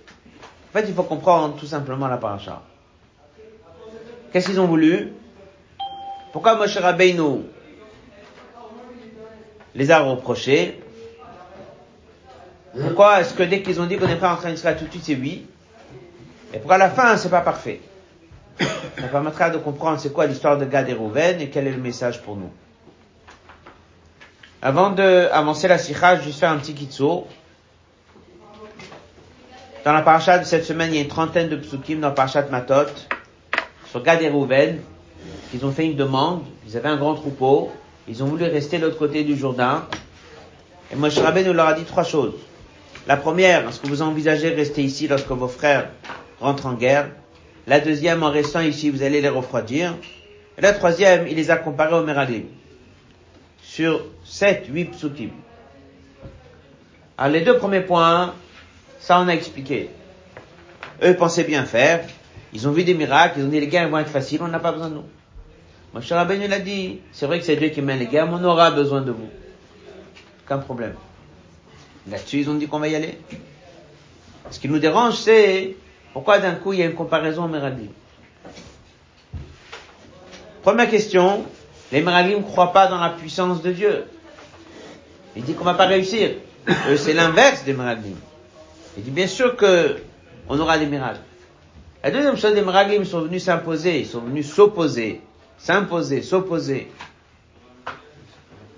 En 0.70 0.78
fait, 0.78 0.86
il 0.86 0.94
faut 0.94 1.04
comprendre 1.04 1.56
tout 1.56 1.66
simplement 1.66 2.10
la 2.10 2.18
paracha. 2.18 2.62
Qu'est-ce 4.34 4.50
qu'ils 4.50 4.60
ont 4.60 4.68
voulu? 4.68 5.14
Pourquoi 6.32 6.56
Moshe 6.56 6.78
Rabbeinu 6.78 7.44
les 9.76 9.92
a 9.92 10.00
reprochés 10.00 10.80
Pourquoi 12.80 13.22
est-ce 13.22 13.34
que 13.34 13.44
dès 13.44 13.62
qu'ils 13.62 13.80
ont 13.82 13.86
dit 13.86 13.98
qu'on 13.98 14.08
n'est 14.08 14.16
pas 14.16 14.34
en 14.34 14.36
train 14.36 14.52
de 14.52 14.56
tout 14.56 14.86
de 14.86 14.92
suite, 14.92 15.04
c'est 15.04 15.16
oui 15.16 15.48
Et 16.54 16.58
pourquoi 16.58 16.76
à 16.76 16.80
la 16.80 16.90
fin, 16.90 17.18
c'est 17.18 17.30
pas 17.30 17.42
parfait 17.42 17.82
Ça 18.60 19.08
permettra 19.12 19.50
de 19.50 19.58
comprendre 19.58 20.00
c'est 20.00 20.14
quoi 20.14 20.28
l'histoire 20.28 20.58
de 20.58 20.66
Gad 20.66 20.90
et 20.90 20.94
Rouven 20.94 21.42
et 21.42 21.50
quel 21.50 21.68
est 21.68 21.72
le 21.72 21.82
message 21.82 22.22
pour 22.22 22.36
nous. 22.36 22.52
Avant 24.62 24.90
de 24.90 25.30
avancer 25.32 25.68
la 25.68 25.78
sikha, 25.78 26.16
je 26.16 26.20
vais 26.20 26.26
juste 26.26 26.40
faire 26.40 26.52
un 26.52 26.58
petit 26.58 26.74
kitso. 26.74 27.28
Dans 29.86 29.94
la 29.94 30.02
paracha 30.02 30.38
de 30.38 30.44
cette 30.44 30.66
semaine, 30.66 30.90
il 30.92 30.98
y 30.98 31.00
a 31.00 31.04
une 31.04 31.08
trentaine 31.08 31.48
de 31.48 31.56
psukim 31.56 32.02
dans 32.02 32.10
la 32.10 32.14
paracha 32.14 32.42
de 32.42 32.52
Matot 32.52 32.92
sur 33.90 34.04
Gad 34.04 34.22
et 34.22 34.30
Rouven 34.30 34.82
ils 35.54 35.66
ont 35.66 35.72
fait 35.72 35.86
une 35.86 35.96
demande, 35.96 36.44
ils 36.68 36.78
avaient 36.78 36.90
un 36.90 36.98
grand 36.98 37.16
troupeau, 37.16 37.72
ils 38.08 38.24
ont 38.24 38.28
voulu 38.28 38.44
rester 38.46 38.78
de 38.78 38.86
l'autre 38.86 38.98
côté 38.98 39.24
du 39.24 39.36
Jourdain. 39.36 39.86
Et 40.92 40.96
Moshe 40.96 41.18
Rabbeinu 41.18 41.54
leur 41.54 41.68
a 41.68 41.74
dit 41.74 41.84
trois 41.84 42.04
choses. 42.04 42.34
La 43.08 43.18
première, 43.18 43.68
est-ce 43.68 43.80
que 43.80 43.88
vous 43.88 44.02
envisagez 44.02 44.52
de 44.52 44.56
rester 44.56 44.84
ici 44.84 45.08
lorsque 45.08 45.28
vos 45.28 45.48
frères 45.48 45.90
rentrent 46.40 46.66
en 46.66 46.74
guerre? 46.74 47.10
La 47.68 47.80
deuxième, 47.80 48.24
en 48.24 48.32
restant 48.32 48.62
ici, 48.62 48.90
vous 48.90 49.04
allez 49.04 49.22
les 49.22 49.30
refroidir. 49.30 49.96
Et 50.58 50.62
la 50.62 50.74
troisième, 50.74 51.28
il 51.28 51.36
les 51.36 51.52
a 51.52 51.58
comparés 51.58 51.96
au 51.96 52.04
Meraglim. 52.04 52.46
Sur 53.62 54.04
sept, 54.24 54.66
huit 54.70 54.92
psukim. 54.92 55.30
Alors 57.18 57.34
les 57.34 57.42
deux 57.42 57.58
premiers 57.58 57.82
points, 57.82 58.34
ça 59.00 59.20
on 59.20 59.28
a 59.28 59.34
expliqué. 59.34 59.90
Eux 61.04 61.16
pensaient 61.16 61.44
bien 61.44 61.66
faire. 61.66 62.06
Ils 62.54 62.68
ont 62.68 62.72
vu 62.72 62.84
des 62.84 62.94
miracles, 62.94 63.40
ils 63.40 63.46
ont 63.46 63.50
dit 63.50 63.60
les 63.60 63.68
guerres 63.68 63.90
vont 63.90 64.00
être 64.00 64.10
faciles, 64.10 64.40
on 64.42 64.48
n'a 64.48 64.60
pas 64.60 64.72
besoin 64.72 64.90
de 64.90 64.96
nous. 64.96 65.06
Moshe 65.94 66.12
Rabbeinu 66.12 66.48
l'a 66.48 66.60
dit, 66.60 67.00
c'est 67.12 67.26
vrai 67.26 67.40
que 67.40 67.46
c'est 67.46 67.56
Dieu 67.56 67.70
qui 67.70 67.82
mène 67.82 68.00
les 68.00 68.06
guerres, 68.06 68.28
mais 68.28 68.38
on 68.40 68.44
aura 68.44 68.70
besoin 68.72 69.02
de 69.02 69.12
vous. 69.12 69.30
Aucun 70.46 70.60
problème. 70.60 70.94
Là-dessus, 72.10 72.40
ils 72.42 72.50
ont 72.50 72.56
dit 72.56 72.68
qu'on 72.68 72.80
va 72.80 72.88
y 72.88 72.96
aller. 72.96 73.20
Ce 74.52 74.60
qui 74.60 74.70
nous 74.70 74.80
dérange, 74.80 75.16
c'est 75.16 75.76
pourquoi 76.14 76.40
d'un 76.40 76.56
coup 76.56 76.74
il 76.74 76.80
y 76.80 76.84
a 76.84 76.86
une 76.86 76.94
comparaison 76.94 77.46
au 77.46 77.48
Meraglim. 77.48 77.90
Première 80.62 80.90
question, 80.90 81.44
les 81.92 82.02
Meraglim 82.02 82.40
ne 82.40 82.44
croient 82.44 82.72
pas 82.72 82.88
dans 82.88 83.00
la 83.00 83.10
puissance 83.10 83.62
de 83.62 83.72
Dieu. 83.72 84.06
Il 85.36 85.44
dit 85.44 85.54
qu'on 85.54 85.64
va 85.64 85.74
pas 85.74 85.86
réussir. 85.86 86.32
c'est 86.98 87.14
l'inverse 87.14 87.64
des 87.64 87.74
Meraglim. 87.74 88.16
Il 88.98 89.04
dit 89.04 89.12
bien 89.12 89.28
sûr 89.28 89.56
que 89.56 89.98
on 90.48 90.60
aura 90.60 90.78
des 90.78 90.88
miracles. 90.88 91.22
La 92.04 92.12
deuxième 92.12 92.38
chose, 92.38 92.54
les 92.54 92.62
Meraglim 92.62 93.06
sont 93.06 93.22
venus 93.22 93.44
s'imposer, 93.44 94.00
ils 94.00 94.08
sont 94.08 94.22
venus 94.22 94.52
s'opposer 94.52 95.22
s'imposer, 95.60 96.24
s'opposer. 96.24 96.92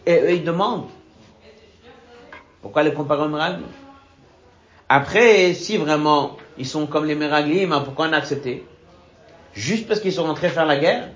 Et 0.06 0.16
eux, 0.16 0.34
ils 0.34 0.44
demandent. 0.44 0.90
Pourquoi 2.62 2.84
les 2.84 2.94
comparer 2.94 3.24
aux 3.24 3.30
Meraglim 3.30 3.68
Après, 4.90 5.54
si 5.54 5.78
vraiment 5.78 6.38
ils 6.58 6.68
sont 6.68 6.86
comme 6.88 7.06
les 7.06 7.16
Meraglim, 7.16 7.72
hein, 7.72 7.82
pourquoi 7.86 8.08
on 8.08 8.14
a 8.14 8.18
accepté? 8.18 8.66
Juste 9.54 9.88
parce 9.88 10.00
qu'ils 10.00 10.14
sont 10.14 10.24
rentrés 10.24 10.50
faire 10.50 10.66
la 10.66 10.78
guerre? 10.78 11.10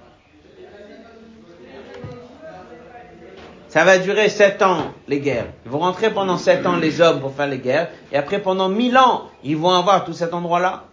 Ça 3.68 3.84
va 3.84 3.98
durer 3.98 4.30
sept 4.30 4.62
ans, 4.62 4.94
les 5.08 5.20
guerres. 5.20 5.48
Ils 5.66 5.72
vont 5.72 5.80
rentrer 5.80 6.10
pendant 6.10 6.38
sept 6.38 6.66
ans, 6.66 6.78
les 6.78 7.02
hommes, 7.02 7.20
pour 7.20 7.34
faire 7.34 7.48
les 7.48 7.58
guerres. 7.58 7.90
Et 8.12 8.16
après, 8.16 8.42
pendant 8.42 8.70
mille 8.70 8.98
ans, 8.98 9.30
ils 9.44 9.58
vont 9.58 9.72
avoir 9.72 10.06
tout 10.06 10.14
cet 10.14 10.34
endroit-là. 10.34 10.86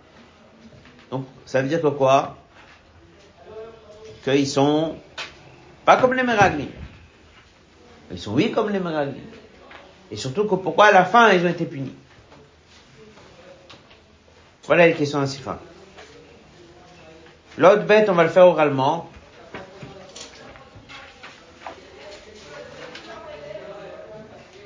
Donc, 1.12 1.24
ça 1.46 1.62
veut 1.62 1.68
dire 1.68 1.80
que 1.80 1.86
quoi? 1.86 2.36
Qu'ils 4.24 4.46
sont 4.46 4.96
pas 5.84 5.96
comme 5.96 6.14
les 6.14 6.22
Meraglim. 6.22 6.68
Ils 8.10 8.18
sont 8.18 8.32
oui 8.32 8.52
comme 8.52 8.70
les 8.70 8.78
Meraglim. 8.78 9.24
Et 10.10 10.16
surtout 10.16 10.46
que 10.46 10.54
pourquoi 10.54 10.86
à 10.86 10.92
la 10.92 11.04
fin 11.04 11.32
ils 11.32 11.44
ont 11.44 11.48
été 11.48 11.64
punis? 11.64 11.94
Voilà 14.64 14.86
les 14.86 14.94
questions 14.94 15.18
ainsi 15.18 15.38
fin. 15.38 15.58
L'autre 17.58 17.82
bête, 17.84 18.08
on 18.08 18.14
va 18.14 18.22
le 18.22 18.30
faire 18.30 18.46
oralement. 18.46 19.10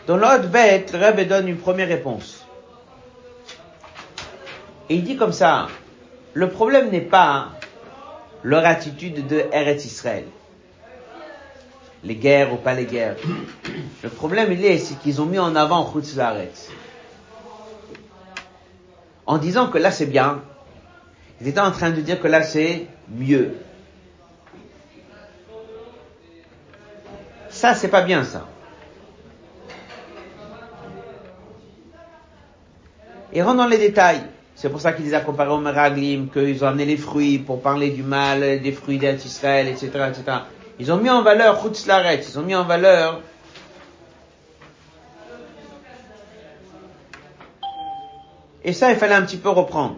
Dans 0.06 0.16
l'autre 0.16 0.48
bête, 0.48 0.92
le 0.92 1.04
Rebbe 1.04 1.26
donne 1.26 1.48
une 1.48 1.58
première 1.58 1.88
réponse. 1.88 2.46
Et 4.88 4.96
il 4.96 5.04
dit 5.04 5.16
comme 5.16 5.32
ça, 5.32 5.66
le 6.34 6.48
problème 6.48 6.90
n'est 6.90 7.00
pas 7.00 7.55
leur 8.46 8.64
attitude 8.64 9.26
de 9.26 9.44
Eretz 9.52 9.84
Israël. 9.86 10.24
Les 12.04 12.14
guerres 12.14 12.52
ou 12.52 12.56
pas 12.58 12.74
les 12.74 12.84
guerres. 12.84 13.16
Le 14.04 14.08
problème, 14.08 14.52
il 14.52 14.64
est, 14.64 14.78
c'est 14.78 14.94
qu'ils 15.00 15.20
ont 15.20 15.26
mis 15.26 15.40
en 15.40 15.56
avant 15.56 15.92
Chutz 15.92 16.16
En 19.26 19.38
disant 19.38 19.66
que 19.66 19.78
là 19.78 19.90
c'est 19.90 20.06
bien, 20.06 20.42
ils 21.40 21.48
étaient 21.48 21.58
en 21.58 21.72
train 21.72 21.90
de 21.90 22.00
dire 22.00 22.20
que 22.20 22.28
là 22.28 22.44
c'est 22.44 22.86
mieux. 23.08 23.56
Ça, 27.50 27.74
c'est 27.74 27.88
pas 27.88 28.02
bien 28.02 28.22
ça. 28.22 28.46
Et 33.32 33.42
rentrent 33.42 33.56
dans 33.56 33.66
les 33.66 33.78
détails. 33.78 34.22
C'est 34.56 34.70
pour 34.70 34.80
ça 34.80 34.94
qu'il 34.94 35.04
les 35.04 35.12
a 35.12 35.20
comparés 35.20 35.50
au 35.50 35.58
Meraglim, 35.58 36.28
qu'ils 36.30 36.64
ont 36.64 36.68
amené 36.68 36.86
les 36.86 36.96
fruits 36.96 37.38
pour 37.38 37.60
parler 37.60 37.90
du 37.90 38.02
mal, 38.02 38.40
des 38.62 38.72
fruits 38.72 38.98
d'Israël, 38.98 39.68
etc., 39.68 39.90
etc. 40.08 40.38
Ils 40.78 40.90
ont 40.90 40.96
mis 40.96 41.10
en 41.10 41.22
valeur 41.22 41.62
Chutz 41.62 41.86
ils 41.86 42.38
ont 42.38 42.42
mis 42.42 42.54
en 42.54 42.64
valeur 42.64 43.20
Et 48.64 48.72
ça, 48.72 48.90
il 48.90 48.96
fallait 48.98 49.14
un 49.14 49.22
petit 49.22 49.36
peu 49.36 49.48
reprendre. 49.48 49.94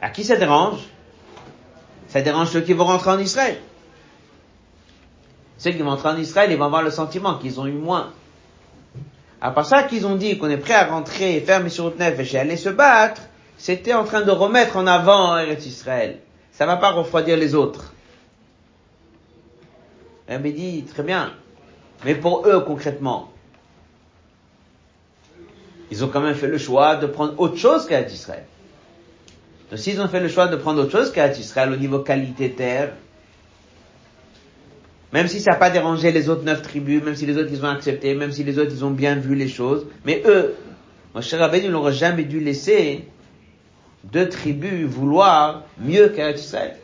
À 0.00 0.10
qui 0.10 0.22
ça 0.22 0.36
dérange? 0.36 0.78
Ça 2.06 2.20
dérange 2.20 2.50
ceux 2.50 2.60
qui 2.60 2.72
vont 2.72 2.84
rentrer 2.84 3.10
en 3.10 3.18
Israël. 3.18 3.58
Ceux 5.58 5.72
qui 5.72 5.78
vont 5.78 5.90
rentrer 5.90 6.10
en 6.10 6.16
Israël, 6.18 6.52
ils 6.52 6.56
vont 6.56 6.66
avoir 6.66 6.82
le 6.82 6.92
sentiment 6.92 7.38
qu'ils 7.38 7.58
ont 7.58 7.66
eu 7.66 7.72
moins. 7.72 8.12
À 9.46 9.52
part 9.52 9.64
ça 9.64 9.84
qu'ils 9.84 10.08
ont 10.08 10.16
dit 10.16 10.38
qu'on 10.38 10.50
est 10.50 10.56
prêt 10.56 10.74
à 10.74 10.86
rentrer 10.86 11.36
et 11.36 11.40
faire 11.40 11.62
Mission 11.62 11.92
Nef 11.96 12.34
et 12.34 12.36
aller 12.36 12.56
se 12.56 12.68
battre, 12.68 13.22
c'était 13.56 13.94
en 13.94 14.02
train 14.02 14.22
de 14.22 14.32
remettre 14.32 14.76
en 14.76 14.88
avant 14.88 15.38
Eretz 15.38 15.64
Israël. 15.66 16.18
Ça 16.50 16.66
va 16.66 16.76
pas 16.78 16.90
refroidir 16.90 17.36
les 17.36 17.54
autres. 17.54 17.94
Me 20.28 20.50
dit, 20.50 20.82
très 20.82 21.04
bien. 21.04 21.32
Mais 22.04 22.16
pour 22.16 22.44
eux, 22.48 22.58
concrètement, 22.66 23.30
ils 25.92 26.04
ont 26.04 26.08
quand 26.08 26.22
même 26.22 26.34
fait 26.34 26.48
le 26.48 26.58
choix 26.58 26.96
de 26.96 27.06
prendre 27.06 27.38
autre 27.38 27.56
chose 27.56 27.86
qu'à 27.86 28.00
Israël. 28.00 28.46
Donc 29.70 29.78
s'ils 29.78 30.00
ont 30.00 30.08
fait 30.08 30.18
le 30.18 30.28
choix 30.28 30.48
de 30.48 30.56
prendre 30.56 30.82
autre 30.82 30.90
chose 30.90 31.12
qu'à 31.12 31.28
Israël 31.28 31.72
au 31.72 31.76
niveau 31.76 32.00
qualité 32.00 32.50
terre, 32.50 32.94
même 35.12 35.28
si 35.28 35.40
ça 35.40 35.52
n'a 35.52 35.56
pas 35.56 35.70
dérangé 35.70 36.10
les 36.10 36.28
autres 36.28 36.44
neuf 36.44 36.62
tribus, 36.62 37.02
même 37.02 37.14
si 37.14 37.26
les 37.26 37.36
autres 37.36 37.50
ils 37.52 37.64
ont 37.64 37.68
accepté, 37.68 38.14
même 38.14 38.32
si 38.32 38.44
les 38.44 38.58
autres 38.58 38.72
ils 38.72 38.84
ont 38.84 38.90
bien 38.90 39.14
vu 39.14 39.34
les 39.34 39.48
choses, 39.48 39.86
mais 40.04 40.22
eux, 40.26 40.54
Moshe 41.14 41.32
Rabbeinu 41.32 41.68
n'aurait 41.68 41.92
jamais 41.92 42.24
dû 42.24 42.40
laisser 42.40 43.04
deux 44.04 44.28
tribus 44.28 44.86
vouloir 44.86 45.64
mieux 45.78 46.08
qu'à 46.08 46.30
Israël. 46.30 46.76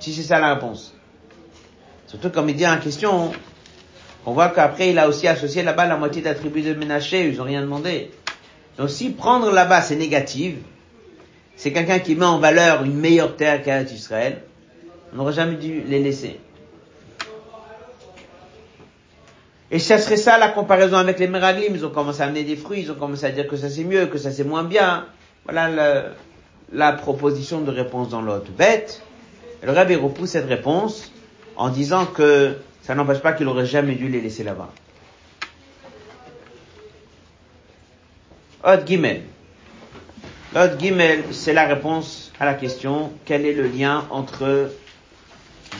Si 0.00 0.12
c'est 0.12 0.22
ça 0.22 0.38
la 0.38 0.54
réponse. 0.54 0.94
Surtout 2.06 2.30
comme 2.30 2.48
il 2.48 2.56
dit 2.56 2.66
en 2.66 2.78
question, 2.78 3.32
on 4.26 4.32
voit 4.32 4.48
qu'après 4.48 4.90
il 4.90 4.98
a 4.98 5.08
aussi 5.08 5.28
associé 5.28 5.62
là-bas 5.62 5.86
la 5.86 5.96
moitié 5.96 6.22
de 6.22 6.26
la 6.26 6.34
tribu 6.34 6.62
de 6.62 6.74
Ménaché, 6.74 7.28
ils 7.28 7.36
n'ont 7.36 7.44
rien 7.44 7.60
demandé. 7.60 8.10
Donc 8.78 8.90
si 8.90 9.10
prendre 9.10 9.50
là-bas 9.52 9.82
c'est 9.82 9.96
négatif, 9.96 10.56
c'est 11.56 11.72
quelqu'un 11.72 12.00
qui 12.00 12.16
met 12.16 12.24
en 12.24 12.38
valeur 12.38 12.82
une 12.82 12.98
meilleure 12.98 13.36
terre 13.36 13.62
qu'à 13.62 13.82
Israël, 13.82 14.42
on 15.12 15.18
n'aurait 15.18 15.32
jamais 15.32 15.56
dû 15.56 15.82
les 15.82 16.02
laisser. 16.02 16.40
Et 19.74 19.80
ça 19.80 19.98
serait 19.98 20.16
ça 20.16 20.38
la 20.38 20.50
comparaison 20.50 20.98
avec 20.98 21.18
les 21.18 21.26
Meraglim. 21.26 21.74
Ils 21.74 21.84
ont 21.84 21.90
commencé 21.90 22.22
à 22.22 22.26
amener 22.26 22.44
des 22.44 22.54
fruits, 22.54 22.82
ils 22.82 22.92
ont 22.92 22.94
commencé 22.94 23.24
à 23.26 23.32
dire 23.32 23.48
que 23.48 23.56
ça 23.56 23.68
c'est 23.68 23.82
mieux, 23.82 24.06
que 24.06 24.18
ça 24.18 24.30
c'est 24.30 24.44
moins 24.44 24.62
bien. 24.62 25.06
Voilà 25.42 26.12
la 26.72 26.92
proposition 26.92 27.60
de 27.60 27.72
réponse 27.72 28.08
dans 28.08 28.22
l'autre. 28.22 28.52
Bête. 28.56 29.02
Le 29.64 29.72
rabbi 29.72 29.96
repousse 29.96 30.30
cette 30.30 30.46
réponse 30.46 31.10
en 31.56 31.70
disant 31.70 32.06
que 32.06 32.54
ça 32.82 32.94
n'empêche 32.94 33.18
pas 33.18 33.32
qu'il 33.32 33.48
aurait 33.48 33.66
jamais 33.66 33.96
dû 33.96 34.06
les 34.06 34.20
laisser 34.20 34.44
là-bas. 34.44 34.70
Od 38.62 38.86
Gimel. 38.86 39.22
Od 40.54 40.78
Gimel, 40.78 41.24
c'est 41.32 41.52
la 41.52 41.66
réponse 41.66 42.30
à 42.38 42.44
la 42.44 42.54
question 42.54 43.10
quel 43.24 43.44
est 43.44 43.54
le 43.54 43.66
lien 43.66 44.06
entre 44.10 44.70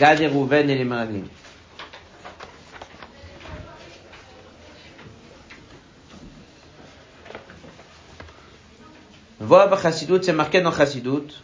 Gad 0.01 0.21
et 0.21 0.27
Rouven 0.27 0.69
et 0.69 0.75
les 0.75 0.85
Meraglim 0.85 1.27
Voix 9.45 9.71
Chassidut, 9.77 10.23
c'est 10.23 10.33
marqué 10.33 10.63
dans 10.63 10.73
Chassidut, 10.73 11.43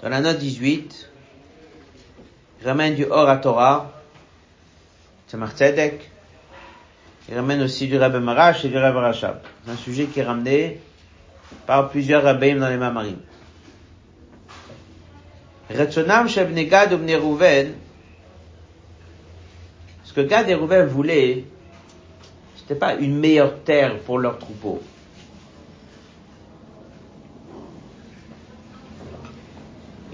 dans 0.00 0.08
la 0.08 0.20
note 0.20 0.38
18, 0.38 1.10
il 2.60 2.68
ramène 2.68 2.94
du 2.94 3.04
Or 3.04 3.28
à 3.28 3.38
Torah, 3.38 3.92
c'est 5.26 5.36
Tzedek, 5.36 6.08
il 7.28 7.34
ramène 7.34 7.62
aussi 7.62 7.88
du 7.88 7.98
Rabbe 7.98 8.22
Marash 8.22 8.64
et 8.64 8.68
du 8.68 8.78
Rabbe 8.78 8.94
Rachab. 8.96 9.40
Un 9.66 9.74
sujet 9.76 10.04
qui 10.04 10.20
est 10.20 10.24
ramené 10.24 10.80
par 11.66 11.88
plusieurs 11.88 12.22
rabbins 12.22 12.56
dans 12.56 12.68
les 12.68 12.76
Mamarim. 12.76 13.18
Retzonam 15.68 16.28
Shebne 16.28 16.62
Gad 16.68 16.92
ou 16.92 17.00
ce 20.04 20.12
que 20.12 20.20
Gad 20.20 20.48
et 20.48 20.54
Rouven 20.54 20.86
voulaient, 20.86 21.44
c'était 22.54 22.76
pas 22.76 22.94
une 22.94 23.18
meilleure 23.18 23.64
terre 23.64 23.98
pour 24.00 24.20
leurs 24.20 24.38
troupeaux. 24.38 24.80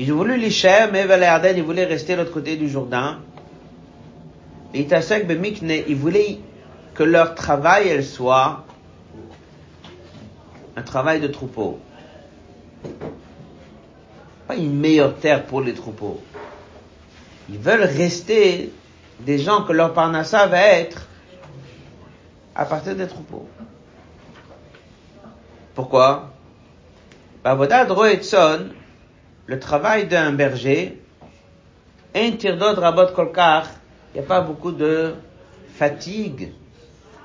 Ils 0.00 0.10
ont 0.14 0.16
voulu 0.16 0.38
l'Isher, 0.38 0.86
mais 0.90 1.04
Valerden, 1.04 1.58
ils 1.58 1.62
voulaient 1.62 1.84
rester 1.84 2.14
de 2.14 2.20
l'autre 2.20 2.32
côté 2.32 2.56
du 2.56 2.70
Jourdain. 2.70 3.18
Et 4.72 4.84
Bemikne, 4.84 5.72
ils 5.86 5.94
voulaient 5.94 6.38
que 6.94 7.02
leur 7.02 7.34
travail, 7.34 7.88
elle 7.88 8.02
soit 8.02 8.64
un 10.74 10.80
travail 10.80 11.20
de 11.20 11.26
troupeau. 11.28 11.80
Pas 14.48 14.56
une 14.56 14.74
meilleure 14.74 15.16
terre 15.16 15.44
pour 15.44 15.60
les 15.60 15.74
troupeaux. 15.74 16.22
Ils 17.50 17.58
veulent 17.58 17.84
rester 17.84 18.72
des 19.18 19.38
gens 19.38 19.64
que 19.64 19.74
leur 19.74 19.92
parnassa 19.92 20.46
va 20.46 20.62
être 20.62 21.08
à 22.54 22.64
partir 22.64 22.96
des 22.96 23.06
troupeaux. 23.06 23.46
Pourquoi? 25.74 26.30
Bavoda 27.44 27.84
Droetson, 27.84 28.70
le 29.50 29.58
travail 29.58 30.06
d'un 30.06 30.30
berger, 30.30 30.96
un 32.14 32.30
tirdot 32.30 32.74
rabot 32.76 33.08
kolkar, 33.08 33.66
il 34.14 34.20
n'y 34.20 34.24
a 34.24 34.28
pas 34.28 34.42
beaucoup 34.42 34.70
de 34.70 35.16
fatigue 35.74 36.52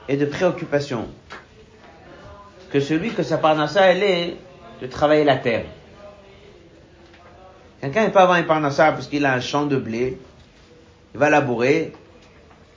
et 0.09 0.17
de 0.17 0.25
préoccupation. 0.25 1.07
Que 2.71 2.79
celui 2.79 3.11
que 3.11 3.21
sa 3.21 3.37
parnassa, 3.37 3.91
est 3.93 4.37
de 4.81 4.87
travailler 4.87 5.23
la 5.23 5.35
terre. 5.35 5.65
Quelqu'un 7.79 8.05
n'est 8.05 8.11
pas 8.11 8.23
avant 8.23 8.37
une 8.37 8.47
parnassa 8.47 8.91
parce 8.91 9.05
qu'il 9.05 9.23
a 9.23 9.33
un 9.35 9.39
champ 9.39 9.67
de 9.67 9.77
blé, 9.77 10.17
il 11.13 11.19
va 11.19 11.29
labourer, 11.29 11.93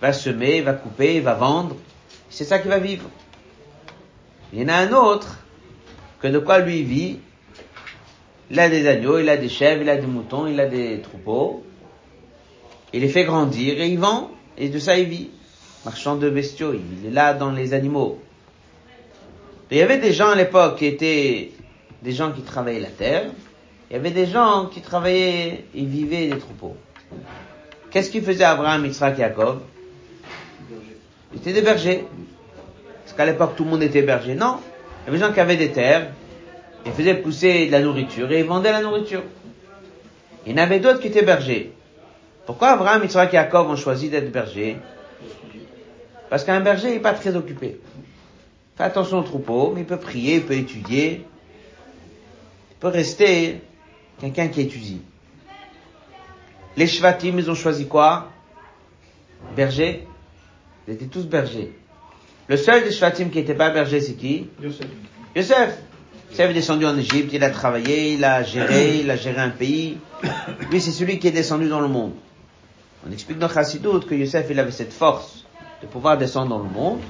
va 0.02 0.12
semer, 0.12 0.60
va 0.60 0.74
couper, 0.74 1.20
va 1.20 1.32
vendre. 1.32 1.74
C'est 2.28 2.44
ça 2.44 2.58
qu'il 2.58 2.70
va 2.70 2.78
vivre. 2.78 3.08
Il 4.52 4.60
y 4.60 4.64
en 4.66 4.68
a 4.68 4.74
un 4.74 4.92
autre 4.92 5.38
que 6.20 6.28
de 6.28 6.38
quoi 6.38 6.58
lui 6.58 6.82
vit, 6.82 7.20
il 8.50 8.60
a 8.60 8.68
des 8.68 8.86
agneaux, 8.86 9.18
il 9.18 9.28
a 9.28 9.36
des 9.36 9.48
chèvres, 9.48 9.82
il 9.82 9.88
a 9.88 9.96
des 9.96 10.06
moutons, 10.06 10.46
il 10.46 10.58
a 10.58 10.66
des 10.66 11.00
troupeaux. 11.00 11.64
Il 12.92 13.02
les 13.02 13.08
fait 13.08 13.24
grandir 13.24 13.80
et 13.80 13.88
il 13.88 13.98
vend. 13.98 14.30
Et 14.56 14.68
de 14.68 14.78
ça 14.78 14.96
il 14.96 15.08
vit. 15.08 15.30
Marchand 15.84 16.16
de 16.16 16.28
bestiaux, 16.30 16.74
il 16.74 17.06
est 17.06 17.10
là 17.10 17.34
dans 17.34 17.52
les 17.52 17.72
animaux. 17.72 18.20
il 19.70 19.76
y 19.76 19.82
avait 19.82 19.98
des 19.98 20.12
gens 20.12 20.30
à 20.30 20.34
l'époque 20.34 20.78
qui 20.78 20.86
étaient 20.86 21.52
des 22.02 22.12
gens 22.12 22.32
qui 22.32 22.42
travaillaient 22.42 22.80
la 22.80 22.88
terre. 22.88 23.26
Il 23.90 23.94
y 23.94 23.96
avait 23.96 24.10
des 24.10 24.26
gens 24.26 24.66
qui 24.66 24.80
travaillaient 24.80 25.64
et 25.74 25.84
vivaient 25.84 26.28
des 26.28 26.38
troupeaux. 26.38 26.76
Qu'est-ce 27.90 28.10
qu'il 28.10 28.22
faisait 28.22 28.44
Abraham, 28.44 28.84
Yitzhak, 28.84 29.18
Yaakov? 29.18 29.60
Ils 31.32 31.38
étaient 31.38 31.52
des 31.52 31.62
bergers. 31.62 32.04
Parce 33.04 33.16
qu'à 33.16 33.24
l'époque, 33.24 33.56
tout 33.56 33.64
le 33.64 33.70
monde 33.70 33.82
était 33.82 34.02
berger. 34.02 34.34
Non. 34.34 34.58
Il 35.02 35.06
y 35.06 35.08
avait 35.08 35.18
des 35.18 35.24
gens 35.24 35.32
qui 35.32 35.40
avaient 35.40 35.56
des 35.56 35.70
terres 35.70 36.08
Ils 36.86 36.92
faisaient 36.92 37.14
pousser 37.14 37.66
de 37.66 37.72
la 37.72 37.80
nourriture 37.80 38.30
et 38.32 38.40
ils 38.40 38.46
vendaient 38.46 38.72
la 38.72 38.82
nourriture. 38.82 39.22
Il 40.46 40.52
y 40.52 40.54
en 40.54 40.58
avait 40.58 40.80
d'autres 40.80 41.00
qui 41.00 41.08
étaient 41.08 41.22
bergers. 41.22 41.72
Pourquoi 42.46 42.68
Abraham, 42.68 43.02
Yitzhak 43.02 43.34
et 43.34 43.36
Jacob 43.36 43.68
ont 43.68 43.76
choisi 43.76 44.08
d'être 44.08 44.32
bergers? 44.32 44.78
Parce 46.30 46.44
qu'un 46.44 46.60
berger 46.60 46.90
n'est 46.90 47.00
pas 47.00 47.12
très 47.12 47.36
occupé. 47.36 47.80
Fait 48.76 48.84
attention 48.84 49.18
au 49.18 49.22
troupeau, 49.22 49.72
mais 49.74 49.82
il 49.82 49.86
peut 49.86 49.98
prier, 49.98 50.36
il 50.36 50.44
peut 50.44 50.54
étudier. 50.54 51.26
Il 52.70 52.76
peut 52.80 52.88
rester 52.88 53.60
quelqu'un 54.20 54.48
qui 54.48 54.62
étudie. 54.62 55.02
Les 56.76 56.86
Shvatim, 56.86 57.38
ils 57.38 57.50
ont 57.50 57.54
choisi 57.54 57.86
quoi? 57.86 58.30
Berger. 59.56 60.06
Ils 60.86 60.94
étaient 60.94 61.06
tous 61.06 61.26
bergers. 61.26 61.72
Le 62.46 62.56
seul 62.56 62.84
des 62.84 62.92
Shvatim 62.92 63.30
qui 63.30 63.38
n'était 63.38 63.54
pas 63.54 63.70
berger, 63.70 64.00
c'est 64.00 64.14
qui? 64.14 64.48
Yosef. 64.62 64.86
Yosef. 65.36 65.78
Yosef 66.30 66.50
est 66.50 66.54
descendu 66.54 66.86
en 66.86 66.96
Égypte, 66.96 67.32
il 67.32 67.42
a 67.42 67.50
travaillé, 67.50 68.12
il 68.12 68.24
a 68.24 68.42
géré, 68.42 68.98
il 68.98 69.10
a 69.10 69.16
géré 69.16 69.40
un 69.40 69.50
pays. 69.50 69.98
Lui, 70.70 70.80
c'est 70.80 70.92
celui 70.92 71.18
qui 71.18 71.28
est 71.28 71.32
descendu 71.32 71.68
dans 71.68 71.80
le 71.80 71.88
monde. 71.88 72.12
On 73.06 73.12
explique 73.12 73.38
dans 73.38 73.48
Chassidut 73.48 74.00
que 74.08 74.14
Yosef, 74.14 74.46
il 74.50 74.58
avait 74.58 74.70
cette 74.70 74.92
force 74.92 75.44
de 75.82 75.86
pouvoir 75.86 76.18
descendre 76.18 76.50
dans 76.50 76.58
le 76.58 76.68
monde. 76.68 77.00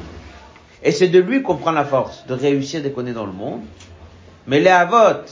Et 0.82 0.92
c'est 0.92 1.08
de 1.08 1.18
lui 1.18 1.42
qu'on 1.42 1.56
prend 1.56 1.72
la 1.72 1.84
force 1.84 2.26
de 2.26 2.34
réussir 2.34 2.82
dès 2.82 2.90
qu'on 2.90 3.06
est 3.06 3.12
dans 3.12 3.26
le 3.26 3.32
monde. 3.32 3.62
Mais 4.46 4.60
les 4.60 4.70
Avot 4.70 5.24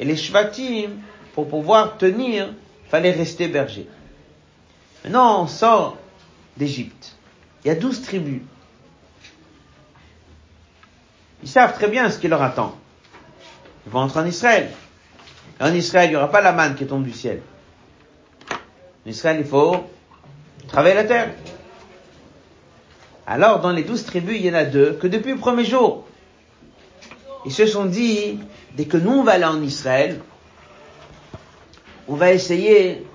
et 0.00 0.04
les 0.04 0.16
Shvatim, 0.16 0.90
pour 1.34 1.48
pouvoir 1.48 1.96
tenir, 1.96 2.52
fallait 2.88 3.12
rester 3.12 3.48
berger. 3.48 3.86
Maintenant, 5.04 5.44
on 5.44 5.46
sort 5.46 5.96
d'Égypte. 6.56 7.16
Il 7.64 7.68
y 7.68 7.70
a 7.70 7.74
douze 7.74 8.02
tribus. 8.02 8.42
Ils 11.42 11.48
savent 11.48 11.74
très 11.74 11.88
bien 11.88 12.10
ce 12.10 12.18
qui 12.18 12.26
leur 12.26 12.42
attend. 12.42 12.74
Ils 13.88 13.92
vont 13.92 14.00
entrer 14.00 14.20
en 14.20 14.26
Israël. 14.26 14.68
En 15.58 15.72
Israël, 15.72 16.08
il 16.08 16.10
n'y 16.10 16.16
aura 16.16 16.30
pas 16.30 16.42
la 16.42 16.52
manne 16.52 16.74
qui 16.74 16.86
tombe 16.86 17.04
du 17.04 17.12
ciel. 17.14 17.40
En 18.50 19.08
Israël, 19.08 19.38
il 19.40 19.46
faut 19.46 19.76
travailler 20.66 20.94
la 20.94 21.04
terre. 21.04 21.30
Alors, 23.26 23.60
dans 23.60 23.70
les 23.72 23.84
douze 23.84 24.04
tribus, 24.04 24.36
il 24.38 24.44
y 24.44 24.50
en 24.50 24.54
a 24.54 24.64
deux 24.64 24.92
que 24.92 25.06
depuis 25.06 25.32
le 25.32 25.38
premier 25.38 25.64
jour, 25.64 26.06
ils 27.46 27.52
se 27.52 27.64
sont 27.64 27.86
dit, 27.86 28.38
dès 28.74 28.84
que 28.84 28.98
nous 28.98 29.22
on 29.22 29.26
aller 29.26 29.46
en 29.46 29.62
Israël, 29.62 30.20
on 32.08 32.14
va 32.14 32.30
essayer 32.34 33.06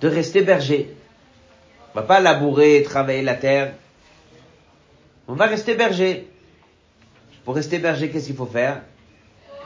de 0.00 0.06
rester 0.06 0.42
berger. 0.42 0.94
On 1.92 2.00
va 2.02 2.06
pas 2.06 2.20
labourer, 2.20 2.84
travailler 2.84 3.22
la 3.22 3.34
terre. 3.34 3.74
On 5.26 5.34
va 5.34 5.46
rester 5.46 5.74
berger. 5.74 6.28
Pour 7.48 7.54
rester 7.54 7.78
berger, 7.78 8.10
qu'est-ce 8.10 8.26
qu'il 8.26 8.36
faut 8.36 8.44
faire? 8.44 8.82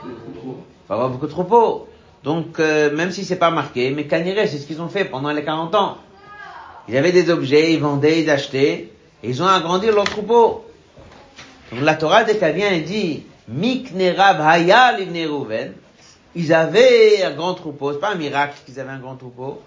Il 0.05 0.11
faut 0.41 0.93
avoir 0.93 1.09
beaucoup 1.09 1.25
de 1.25 1.31
troupeaux. 1.31 1.89
Donc, 2.23 2.57
euh, 2.61 2.95
même 2.95 3.11
si 3.11 3.25
c'est 3.25 3.35
pas 3.35 3.51
marqué, 3.51 3.91
mais 3.91 4.07
Caniré, 4.07 4.47
c'est 4.47 4.57
ce 4.59 4.65
qu'ils 4.65 4.81
ont 4.81 4.87
fait 4.87 5.03
pendant 5.03 5.33
les 5.33 5.43
40 5.43 5.75
ans. 5.75 5.97
Ils 6.87 6.95
avaient 6.95 7.11
des 7.11 7.29
objets, 7.29 7.73
ils 7.73 7.81
vendaient, 7.81 8.21
ils 8.21 8.29
achetaient, 8.29 8.89
et 9.21 9.29
ils 9.29 9.43
ont 9.43 9.47
agrandi 9.47 9.87
leur 9.87 10.05
troupeau. 10.05 10.63
Donc 11.73 11.81
la 11.81 11.95
Torah, 11.95 12.23
dès 12.23 12.37
qu'elle 12.37 12.55
vient, 12.55 12.69
elle 12.71 12.85
dit, 12.85 13.25
Miknerav 13.49 14.39
Haya. 14.39 14.97
Ils 16.35 16.53
avaient 16.53 17.21
un 17.23 17.31
grand 17.31 17.53
troupeau. 17.53 17.91
C'est 17.91 17.99
pas 17.99 18.11
un 18.11 18.15
miracle 18.15 18.59
qu'ils 18.65 18.79
avaient 18.79 18.91
un 18.91 18.99
grand 18.99 19.17
troupeau. 19.17 19.61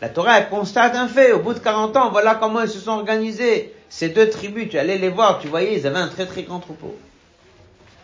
La 0.00 0.08
Torah, 0.08 0.38
elle 0.38 0.48
constate 0.48 0.96
un 0.96 1.08
fait. 1.08 1.32
Au 1.32 1.40
bout 1.40 1.52
de 1.52 1.58
40 1.58 1.94
ans, 1.94 2.10
voilà 2.10 2.36
comment 2.36 2.62
ils 2.62 2.70
se 2.70 2.78
sont 2.78 2.92
organisés. 2.92 3.74
Ces 3.90 4.08
deux 4.08 4.30
tribus, 4.30 4.70
tu 4.70 4.78
allais 4.78 4.96
les 4.96 5.10
voir, 5.10 5.40
tu 5.40 5.48
voyais, 5.48 5.78
ils 5.78 5.86
avaient 5.86 5.98
un 5.98 6.08
très 6.08 6.24
très 6.24 6.44
grand 6.44 6.60
troupeau. 6.60 6.96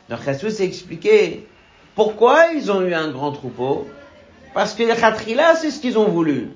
Donc 0.09 0.21
Jesus 0.25 0.51
s'est 0.51 0.65
expliqué 0.65 1.47
pourquoi 1.95 2.49
ils 2.55 2.71
ont 2.71 2.83
eu 2.83 2.95
un 2.95 3.11
grand 3.11 3.33
troupeau. 3.33 3.89
Parce 4.53 4.75
que 4.75 4.85
les 4.85 4.95
Khatrila, 4.95 5.57
c'est 5.57 5.71
ce 5.71 5.81
qu'ils 5.81 5.99
ont 5.99 6.09
voulu. 6.09 6.51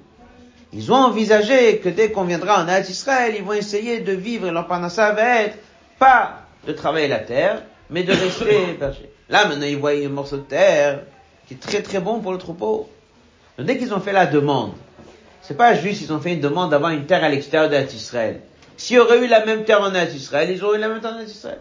Ils 0.72 0.92
ont 0.92 0.96
envisagé 0.96 1.78
que 1.78 1.88
dès 1.88 2.12
qu'on 2.12 2.24
viendra 2.24 2.62
en 2.62 2.68
Eretz 2.68 2.90
Israël, 2.90 3.34
ils 3.36 3.42
vont 3.42 3.54
essayer 3.54 4.00
de 4.00 4.12
vivre 4.12 4.46
et 4.46 4.50
leur 4.50 4.66
panassa 4.66 5.12
va 5.12 5.42
être 5.42 5.58
pas 5.98 6.42
de 6.66 6.72
travailler 6.72 7.08
la 7.08 7.18
terre, 7.18 7.62
mais 7.90 8.04
de 8.04 8.12
rester 8.12 8.76
berger. 8.80 9.10
Là, 9.28 9.46
maintenant, 9.46 9.66
ils 9.66 9.78
voient 9.78 9.92
un 9.92 10.08
morceau 10.08 10.36
de 10.36 10.42
terre 10.42 11.00
qui 11.46 11.54
est 11.54 11.58
très 11.58 11.82
très 11.82 12.00
bon 12.00 12.20
pour 12.20 12.32
le 12.32 12.38
troupeau. 12.38 12.88
Donc, 13.56 13.66
dès 13.66 13.78
qu'ils 13.78 13.94
ont 13.94 14.00
fait 14.00 14.12
la 14.12 14.26
demande, 14.26 14.72
c'est 15.40 15.56
pas 15.56 15.74
juste 15.74 16.02
ils 16.02 16.12
ont 16.12 16.20
fait 16.20 16.34
une 16.34 16.40
demande 16.40 16.70
d'avoir 16.70 16.92
une 16.92 17.06
terre 17.06 17.24
à 17.24 17.28
l'extérieur 17.28 17.70
d'Eretz 17.70 17.94
Israël. 17.94 18.40
S'il 18.76 18.96
y 18.96 18.98
aurait 18.98 19.18
eu 19.18 19.26
la 19.26 19.44
même 19.44 19.64
terre 19.64 19.80
en 19.80 19.92
Eretz 19.92 20.14
Israël, 20.14 20.50
ils 20.50 20.62
auraient 20.62 20.78
eu 20.78 20.80
la 20.80 20.88
même 20.88 21.00
terre 21.00 21.14
en 21.14 21.18
Eretz 21.18 21.32
Israël. 21.32 21.58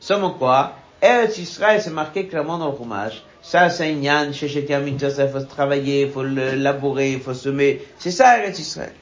Seulement 0.00 0.32
quoi? 0.32 0.74
Eretz 1.00 1.38
Israël, 1.38 1.80
c'est 1.80 1.90
marqué 1.90 2.26
clairement 2.26 2.58
dans 2.58 2.68
le 2.68 2.74
roumage. 2.74 3.22
Ça, 3.40 3.70
c'est 3.70 3.84
un 3.84 4.00
yan, 4.00 4.32
chez 4.32 4.48
il 4.48 5.28
faut 5.32 5.40
travailler, 5.40 6.02
il 6.02 6.10
faut 6.10 6.24
le 6.24 6.54
labourer, 6.54 7.12
il 7.12 7.20
faut 7.20 7.34
semer. 7.34 7.82
C'est 7.98 8.10
ça, 8.10 8.38
Eretz 8.38 8.58
Israël. 8.58 8.92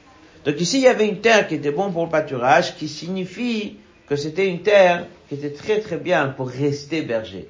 Donc 0.45 0.61
ici, 0.61 0.77
il 0.77 0.83
y 0.83 0.87
avait 0.87 1.07
une 1.07 1.19
terre 1.19 1.47
qui 1.47 1.55
était 1.55 1.71
bonne 1.71 1.91
pour 1.91 2.05
le 2.05 2.09
pâturage, 2.09 2.75
qui 2.75 2.87
signifie 2.87 3.77
que 4.07 4.15
c'était 4.15 4.47
une 4.47 4.61
terre 4.61 5.05
qui 5.27 5.35
était 5.35 5.51
très 5.51 5.79
très 5.79 5.97
bien 5.97 6.27
pour 6.27 6.49
rester 6.49 7.01
berger. 7.01 7.49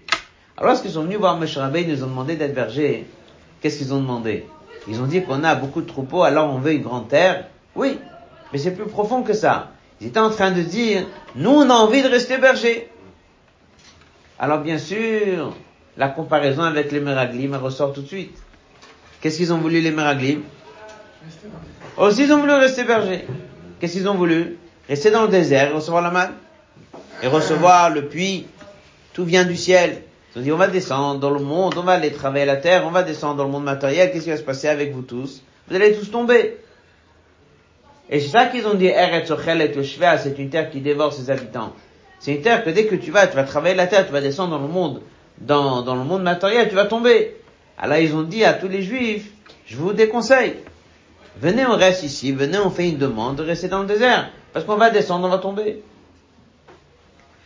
Alors 0.58 0.72
lorsqu'ils 0.72 0.92
sont 0.92 1.04
venus 1.04 1.20
voir 1.20 1.38
Moshe 1.38 1.58
Rabbeinu, 1.58 1.92
ils 1.92 2.00
nous 2.00 2.04
ont 2.04 2.08
demandé 2.08 2.36
d'être 2.36 2.56
berger. 2.56 3.06
Qu'est-ce 3.62 3.78
qu'ils 3.78 3.94
ont 3.94 4.00
demandé? 4.00 4.46
Ils 4.88 5.00
ont 5.02 5.06
dit 5.06 5.22
qu'on 5.22 5.44
a 5.44 5.54
beaucoup 5.56 5.82
de 5.82 5.88
troupeaux, 5.88 6.24
alors 6.24 6.52
on 6.52 6.58
veut 6.58 6.72
une 6.72 6.82
grande 6.82 7.10
terre. 7.10 7.48
Oui, 7.76 8.00
mais 8.52 8.58
c'est 8.58 8.72
plus 8.72 8.88
profond 8.88 9.22
que 9.22 9.34
ça. 9.34 9.72
Ils 10.02 10.08
étaient 10.08 10.20
en 10.20 10.30
train 10.30 10.52
de 10.52 10.62
dire, 10.62 11.06
nous 11.36 11.52
on 11.52 11.70
a 11.70 11.74
envie 11.74 12.02
de 12.02 12.08
rester 12.08 12.38
berger. 12.38 12.90
Alors 14.40 14.60
bien 14.60 14.78
sûr, 14.78 15.56
la 15.98 16.10
comparaison 16.10 16.64
avec 16.64 16.92
les 16.92 17.00
Meraglim 17.00 17.56
ressort 17.56 17.94
tout 17.94 18.02
de 18.02 18.08
suite. 18.08 18.38
Qu'est-ce 19.20 19.38
qu'ils 19.38 19.52
ont 19.52 19.58
voulu 19.58 19.82
les 19.82 19.92
Meraglim? 19.92 20.44
Aussi 21.98 22.24
ils 22.24 22.32
ont 22.32 22.40
voulu 22.40 22.54
rester 22.54 22.84
berger. 22.84 23.26
Qu'est-ce 23.80 23.94
qu'ils 23.94 24.08
ont 24.08 24.14
voulu? 24.14 24.58
Rester 24.88 25.12
dans 25.12 25.24
le 25.24 25.30
désert 25.30 25.72
et 25.72 25.74
recevoir 25.74 26.04
la 26.04 26.12
manne. 26.12 26.34
Et 27.24 27.28
recevoir 27.28 27.90
le 27.90 28.06
puits. 28.06 28.46
Tout 29.14 29.26
vient 29.26 29.44
du 29.44 29.56
ciel. 29.56 30.04
Ils 30.36 30.40
ont 30.40 30.44
dit 30.44 30.52
on 30.52 30.58
va 30.58 30.68
descendre 30.68 31.20
dans 31.20 31.32
le 31.32 31.40
monde, 31.40 31.74
on 31.76 31.82
va 31.82 31.94
aller 31.94 32.12
travailler 32.12 32.46
la 32.46 32.58
terre, 32.58 32.86
on 32.86 32.92
va 32.92 33.02
descendre 33.02 33.38
dans 33.38 33.46
le 33.46 33.52
monde 33.52 33.64
matériel. 33.64 34.12
Qu'est-ce 34.12 34.26
qui 34.26 34.30
va 34.30 34.38
se 34.38 34.44
passer 34.44 34.68
avec 34.68 34.94
vous 34.94 35.02
tous? 35.02 35.42
Vous 35.68 35.76
allez 35.76 35.94
tous 35.94 36.12
tomber. 36.12 36.58
Et 38.10 38.20
c'est 38.20 38.30
ça 38.30 38.46
qu'ils 38.46 38.68
ont 38.68 38.76
dit 38.76 38.90
Ochelet 38.90 39.74
c'est 40.20 40.40
une 40.40 40.50
terre 40.50 40.70
qui 40.70 40.80
dévore 40.80 41.12
ses 41.12 41.32
habitants. 41.32 41.74
C'est 42.20 42.34
une 42.34 42.42
terre 42.42 42.64
que 42.64 42.70
dès 42.70 42.86
que 42.86 42.96
tu 42.96 43.12
vas, 43.12 43.28
tu 43.28 43.36
vas 43.36 43.44
travailler 43.44 43.76
la 43.76 43.88
terre, 43.88 44.06
tu 44.06 44.12
vas 44.12 44.22
descendre 44.22 44.58
dans 44.58 44.66
le 44.66 44.72
monde, 44.72 45.02
dans, 45.40 45.82
dans 45.82 45.96
le 45.96 46.04
monde 46.04 46.24
matériel, 46.24 46.70
tu 46.70 46.76
vas 46.76 46.86
tomber. 46.86 47.36
Alors 47.78 47.98
ils 47.98 48.16
ont 48.16 48.24
dit 48.24 48.44
à 48.44 48.54
tous 48.54 48.68
les 48.68 48.82
juifs, 48.82 49.30
je 49.66 49.78
vous 49.78 49.94
déconseille. 49.94 50.56
Venez, 51.40 51.66
on 51.66 51.76
reste 51.76 52.04
ici, 52.04 52.32
venez, 52.32 52.58
on 52.58 52.72
fait 52.72 52.90
une 52.90 52.98
demande 52.98 53.36
de 53.36 53.44
rester 53.44 53.68
dans 53.68 53.82
le 53.82 53.88
désert. 53.88 54.32
Parce 54.54 54.66
qu'on 54.66 54.76
va 54.76 54.90
descendre, 54.90 55.28
on 55.28 55.30
va 55.30 55.38
tomber. 55.38 55.84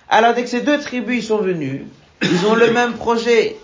Alors 0.08 0.34
dès 0.34 0.44
que 0.44 0.50
ces 0.50 0.62
deux 0.62 0.80
tribus 0.80 1.28
sont 1.28 1.40
venus, 1.40 1.82
ils 2.22 2.46
ont 2.46 2.56
le 2.56 2.72
même 2.72 2.94
projet. 2.94 3.58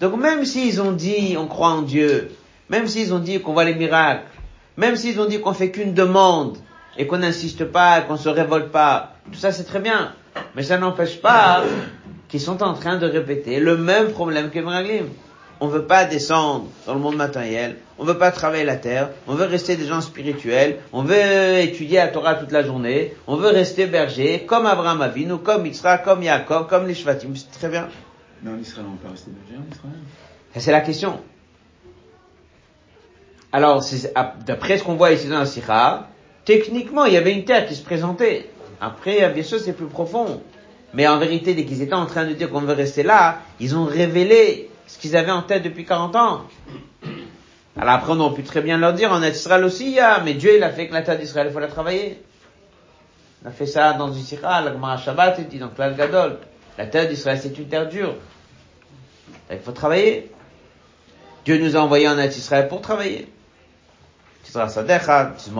Donc 0.00 0.16
même 0.16 0.44
s'ils 0.44 0.80
ont 0.80 0.92
dit 0.92 1.36
on 1.38 1.46
croit 1.46 1.70
en 1.70 1.82
Dieu, 1.82 2.32
même 2.68 2.88
s'ils 2.88 3.12
ont 3.12 3.18
dit 3.18 3.40
qu'on 3.40 3.52
voit 3.52 3.64
les 3.64 3.74
miracles, 3.74 4.24
même 4.76 4.96
s'ils 4.96 5.20
ont 5.20 5.26
dit 5.26 5.40
qu'on 5.40 5.52
fait 5.52 5.70
qu'une 5.70 5.94
demande 5.94 6.58
et 6.96 7.06
qu'on 7.06 7.18
n'insiste 7.18 7.64
pas, 7.64 8.00
qu'on 8.00 8.16
se 8.16 8.28
révolte 8.28 8.72
pas, 8.72 9.14
tout 9.30 9.38
ça 9.38 9.52
c'est 9.52 9.64
très 9.64 9.80
bien. 9.80 10.14
Mais 10.54 10.62
ça 10.62 10.78
n'empêche 10.78 11.20
pas 11.20 11.62
qu'ils 12.28 12.40
sont 12.40 12.62
en 12.62 12.74
train 12.74 12.96
de 12.96 13.06
répéter 13.06 13.60
le 13.60 13.76
même 13.76 14.12
problème 14.12 14.50
que 14.50 14.58
Meraglim. 14.58 15.06
On 15.62 15.66
veut 15.66 15.84
pas 15.84 16.04
descendre 16.04 16.68
dans 16.86 16.94
le 16.94 17.00
monde 17.00 17.16
matériel, 17.16 17.76
on 17.98 18.04
veut 18.04 18.16
pas 18.16 18.30
travailler 18.30 18.64
la 18.64 18.76
terre, 18.76 19.10
on 19.26 19.34
veut 19.34 19.44
rester 19.44 19.76
des 19.76 19.84
gens 19.84 20.00
spirituels, 20.00 20.78
on 20.94 21.02
veut 21.02 21.58
étudier 21.58 21.98
la 21.98 22.08
Torah 22.08 22.34
toute 22.36 22.50
la 22.50 22.62
journée, 22.62 23.12
on 23.26 23.36
veut 23.36 23.50
rester 23.50 23.84
berger, 23.84 24.46
comme 24.46 24.64
Abraham 24.64 25.02
Avinu, 25.02 25.36
comme 25.36 25.66
Yitzhak, 25.66 26.02
comme 26.02 26.22
Yaakov, 26.22 26.66
comme 26.66 26.86
les 26.86 26.94
Shvatim, 26.94 27.36
c'est 27.36 27.50
très 27.50 27.68
bien. 27.68 27.88
Mais 28.42 28.50
en 28.50 28.58
Israël, 28.58 28.86
on 28.90 28.96
peut 28.96 29.10
rester 29.10 29.30
berger 29.30 29.62
en 29.62 29.70
Israël 29.70 29.92
C'est 30.56 30.72
la 30.72 30.80
question. 30.80 31.20
Alors, 33.52 33.84
d'après 34.46 34.78
ce 34.78 34.84
qu'on 34.84 34.94
voit 34.94 35.12
ici 35.12 35.28
dans 35.28 35.40
la 35.40 35.46
Sikha, 35.46 36.08
techniquement, 36.46 37.04
il 37.04 37.12
y 37.12 37.16
avait 37.16 37.34
une 37.34 37.44
terre 37.44 37.66
qui 37.66 37.74
se 37.74 37.82
présentait. 37.82 38.48
Après, 38.80 39.28
bien 39.30 39.42
sûr, 39.42 39.58
c'est 39.58 39.72
plus 39.72 39.86
profond. 39.86 40.42
Mais 40.94 41.06
en 41.06 41.18
vérité, 41.18 41.54
dès 41.54 41.64
qu'ils 41.64 41.82
étaient 41.82 41.94
en 41.94 42.06
train 42.06 42.24
de 42.24 42.32
dire 42.32 42.50
qu'on 42.50 42.60
veut 42.60 42.72
rester 42.74 43.02
là, 43.02 43.38
ils 43.60 43.76
ont 43.76 43.84
révélé 43.84 44.70
ce 44.86 44.98
qu'ils 44.98 45.16
avaient 45.16 45.30
en 45.30 45.42
tête 45.42 45.62
depuis 45.62 45.84
40 45.84 46.16
ans. 46.16 46.40
Alors 47.76 47.94
après, 47.94 48.12
on 48.12 48.20
aurait 48.20 48.34
pu 48.34 48.42
très 48.42 48.60
bien 48.60 48.76
leur 48.78 48.92
dire, 48.92 49.12
en 49.12 49.22
Israël 49.22 49.64
aussi, 49.64 49.86
il 49.86 49.92
y 49.92 50.00
a, 50.00 50.20
mais 50.20 50.34
Dieu, 50.34 50.56
il 50.56 50.62
a 50.62 50.70
fait 50.70 50.88
que 50.88 50.92
la 50.92 51.02
terre 51.02 51.18
d'Israël, 51.18 51.46
il 51.48 51.52
faut 51.52 51.60
la 51.60 51.68
travailler. 51.68 52.22
On 53.44 53.48
a 53.48 53.52
fait 53.52 53.66
ça 53.66 53.92
dans 53.92 54.12
Sikha, 54.12 54.60
la 54.60 54.96
Shabbat, 54.96 55.48
dit, 55.48 55.58
donc 55.58 55.78
là, 55.78 55.90
Gadol. 55.90 56.38
La 56.76 56.86
terre 56.86 57.08
d'Israël, 57.08 57.38
c'est 57.40 57.56
une 57.56 57.68
terre 57.68 57.88
dure. 57.88 58.16
Il 59.50 59.58
faut 59.58 59.72
travailler. 59.72 60.30
Dieu 61.44 61.58
nous 61.58 61.76
a 61.76 61.80
envoyés 61.80 62.08
en 62.08 62.18
Israël 62.18 62.68
pour 62.68 62.80
travailler. 62.80 63.28
Sadecha, 64.42 65.34
il 65.46 65.52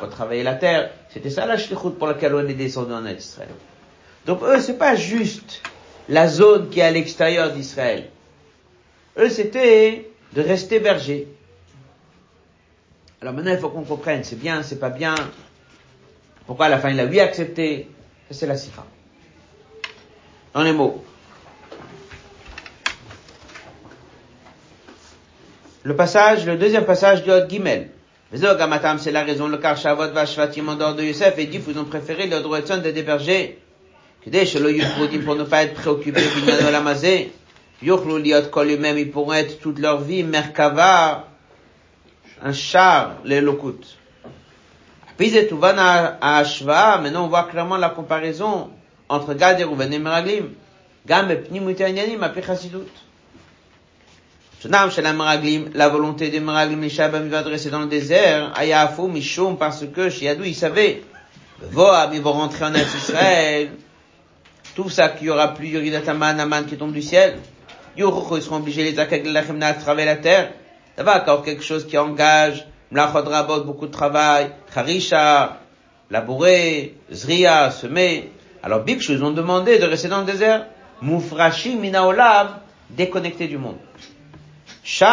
faut 0.00 0.06
travailler 0.06 0.42
la 0.42 0.54
terre. 0.54 0.90
C'était 1.08 1.30
ça 1.30 1.46
la 1.46 1.56
shlichut 1.56 1.92
pour 1.98 2.06
laquelle 2.06 2.34
on 2.34 2.46
est 2.46 2.54
descendu 2.54 2.92
en 2.92 3.06
Israël. 3.06 3.48
Donc 4.26 4.42
eux, 4.42 4.60
c'est 4.60 4.78
pas 4.78 4.94
juste 4.94 5.62
la 6.08 6.28
zone 6.28 6.68
qui 6.68 6.80
est 6.80 6.84
à 6.84 6.90
l'extérieur 6.90 7.52
d'Israël. 7.52 8.10
Eux, 9.16 9.30
c'était 9.30 10.10
de 10.34 10.42
rester 10.42 10.80
berger. 10.80 11.28
Alors 13.20 13.34
maintenant, 13.34 13.52
il 13.52 13.58
faut 13.58 13.70
qu'on 13.70 13.82
comprenne, 13.82 14.22
c'est 14.22 14.38
bien, 14.38 14.62
c'est 14.62 14.78
pas 14.78 14.90
bien. 14.90 15.14
Pourquoi 16.46 16.66
à 16.66 16.68
la 16.68 16.78
fin 16.78 16.90
il 16.90 17.00
a 17.00 17.04
oui 17.04 17.20
accepté? 17.20 17.88
C'est 18.30 18.46
la 18.46 18.56
sifra. 18.56 18.84
Dans 20.52 20.62
les 20.62 20.72
mots. 20.72 21.02
Le 25.82 25.96
passage, 25.96 26.44
le 26.44 26.56
deuxième 26.58 26.84
passage 26.84 27.24
de 27.24 27.32
Hot 27.32 27.48
Gimel. 27.48 27.90
C'est 28.30 29.10
la 29.10 29.24
raison, 29.24 29.48
le 29.48 29.56
car 29.56 29.76
Shavot 29.76 30.12
Vashvatim 30.12 30.68
en 30.68 30.74
dehors 30.74 30.94
de 30.94 31.02
Yosef 31.02 31.38
et 31.38 31.46
dit, 31.46 31.58
vous 31.58 31.78
ont 31.78 31.84
préféré 31.84 32.26
le 32.26 32.40
droit 32.40 32.60
de 32.60 32.90
déberger. 32.90 33.58
Pour 35.24 35.36
ne 35.36 35.44
pas 35.44 35.62
être 35.62 35.74
préoccupés 35.74 36.20
ils 37.80 39.10
pourront 39.10 39.32
être 39.32 39.60
toute 39.60 39.78
leur 39.78 40.00
vie, 40.00 40.24
Merkava, 40.24 41.28
un 42.42 42.52
char, 42.52 43.14
les 43.24 43.40
lokut. 43.40 43.96
Maintenant 45.18 47.24
on 47.24 47.28
voit 47.28 47.44
clairement 47.44 47.76
la 47.76 47.88
comparaison 47.88 48.70
entre 49.08 49.34
Gad 49.34 49.60
et 49.60 49.64
Rouven 49.64 49.92
et 49.92 49.98
Meraglim. 49.98 50.50
Gam 51.06 51.30
et 51.30 51.36
Pnimut 51.36 51.80
La 54.64 55.88
volonté 55.88 56.30
des 56.30 56.40
Meraglim, 56.40 56.80
les 56.80 56.88
Shabam, 56.88 57.28
va 57.28 57.38
adresser 57.38 57.70
dans 57.70 57.80
le 57.80 57.86
désert, 57.86 58.52
Ayafu, 58.56 59.02
Mishum, 59.02 59.56
parce 59.56 59.84
que 59.86 60.10
Shiadou, 60.10 60.42
il 60.42 60.54
savait. 60.54 61.02
Voa, 61.70 62.10
ils 62.12 62.20
vont 62.20 62.32
rentrer 62.32 62.64
en 62.64 62.74
Israël. 62.74 63.70
Tout 64.74 64.88
ça 64.88 65.10
qu'il 65.10 65.28
y 65.28 65.30
aura 65.30 65.54
plus 65.54 65.68
Yoridataman, 65.68 66.40
Aman 66.40 66.64
qui 66.64 66.76
tombe 66.76 66.92
du 66.92 67.02
ciel. 67.02 67.38
Yorucho, 67.96 68.36
ils 68.36 68.42
seront 68.42 68.56
obligés 68.56 68.82
les 68.82 68.98
Akaglalachim 68.98 69.60
à 69.62 69.74
travailler 69.74 70.06
la 70.06 70.16
terre. 70.16 70.52
Ça 70.96 71.04
va 71.04 71.20
encore 71.20 71.44
quelque 71.44 71.62
chose 71.62 71.86
qui 71.86 71.96
engage, 71.96 72.66
Mlachot 72.90 73.22
Rabot, 73.22 73.62
beaucoup 73.62 73.86
de 73.86 73.92
travail, 73.92 74.50
Harisha, 74.74 75.60
labourer, 76.10 76.94
Zria, 77.12 77.70
semer. 77.70 78.32
Alors 78.62 78.80
Bikshus 78.80 79.22
ont 79.22 79.30
demandé 79.30 79.78
de 79.78 79.84
rester 79.84 80.08
dans 80.08 80.20
le 80.20 80.26
désert. 80.26 80.66
Mufrashi 81.02 81.76
Minaolav, 81.76 82.56
déconnecté 82.90 83.46
du 83.46 83.58
monde. 83.58 83.78
Il 84.90 85.04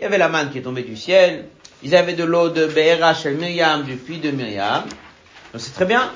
y 0.00 0.04
avait 0.04 0.18
la 0.18 0.28
manne 0.28 0.50
qui 0.50 0.58
est 0.58 0.62
tombée 0.62 0.82
du 0.82 0.96
ciel. 0.96 1.44
Ils 1.84 1.94
avaient 1.94 2.14
de 2.14 2.24
l'eau 2.24 2.48
de 2.48 2.66
Be'era, 2.66 3.14
Shel 3.14 3.36
Myriam, 3.36 3.84
du 3.84 3.94
puits 3.94 4.18
de 4.18 4.32
Myriam. 4.32 4.82
Donc 5.52 5.60
c'est 5.60 5.72
très 5.74 5.84
bien. 5.84 6.10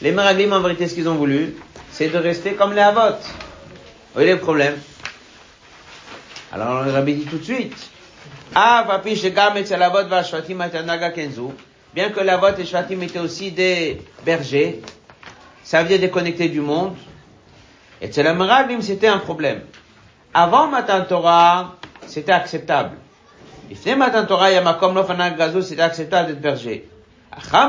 Les 0.00 0.10
Meraglim, 0.10 0.52
en 0.52 0.60
vérité, 0.60 0.88
ce 0.88 0.94
qu'ils 0.94 1.08
ont 1.08 1.14
voulu, 1.14 1.54
c'est 1.92 2.08
de 2.08 2.18
rester 2.18 2.54
comme 2.54 2.72
les 2.72 2.80
Avot. 2.80 3.12
Vous 3.12 4.14
voyez 4.14 4.32
le 4.32 4.40
problème? 4.40 4.74
Alors, 6.50 6.82
le 6.82 6.90
rabbi 6.90 7.14
dit 7.14 7.26
tout 7.26 7.38
de 7.38 7.44
suite, 7.44 7.76
ah, 8.56 9.00
bien 11.94 12.10
que 12.10 12.20
la 12.20 12.36
vote 12.38 12.58
et 12.58 12.64
Shvatim 12.64 13.02
étaient 13.02 13.20
aussi 13.20 13.52
des 13.52 14.02
bergers, 14.26 14.82
ça 15.62 15.84
dire 15.84 16.00
déconnecter 16.00 16.48
du 16.48 16.60
monde, 16.60 16.96
et 18.00 18.10
la 18.20 18.34
Meraglim, 18.34 18.82
c'était 18.82 19.06
un 19.06 19.18
problème. 19.18 19.60
Avant 20.34 20.68
Matan 20.68 21.04
Torah, 21.04 21.76
c'était 22.06 22.32
acceptable. 22.32 22.96
Ifne 23.70 23.96
Matan 23.96 24.24
Torah, 24.24 24.50
Yamakom 24.50 24.94
Lofanak 24.94 25.36
Gazo, 25.36 25.60
c'était 25.60 25.82
acceptable 25.82 26.28
d'être 26.28 26.40
berger. 26.40 26.88
Après 27.30 27.68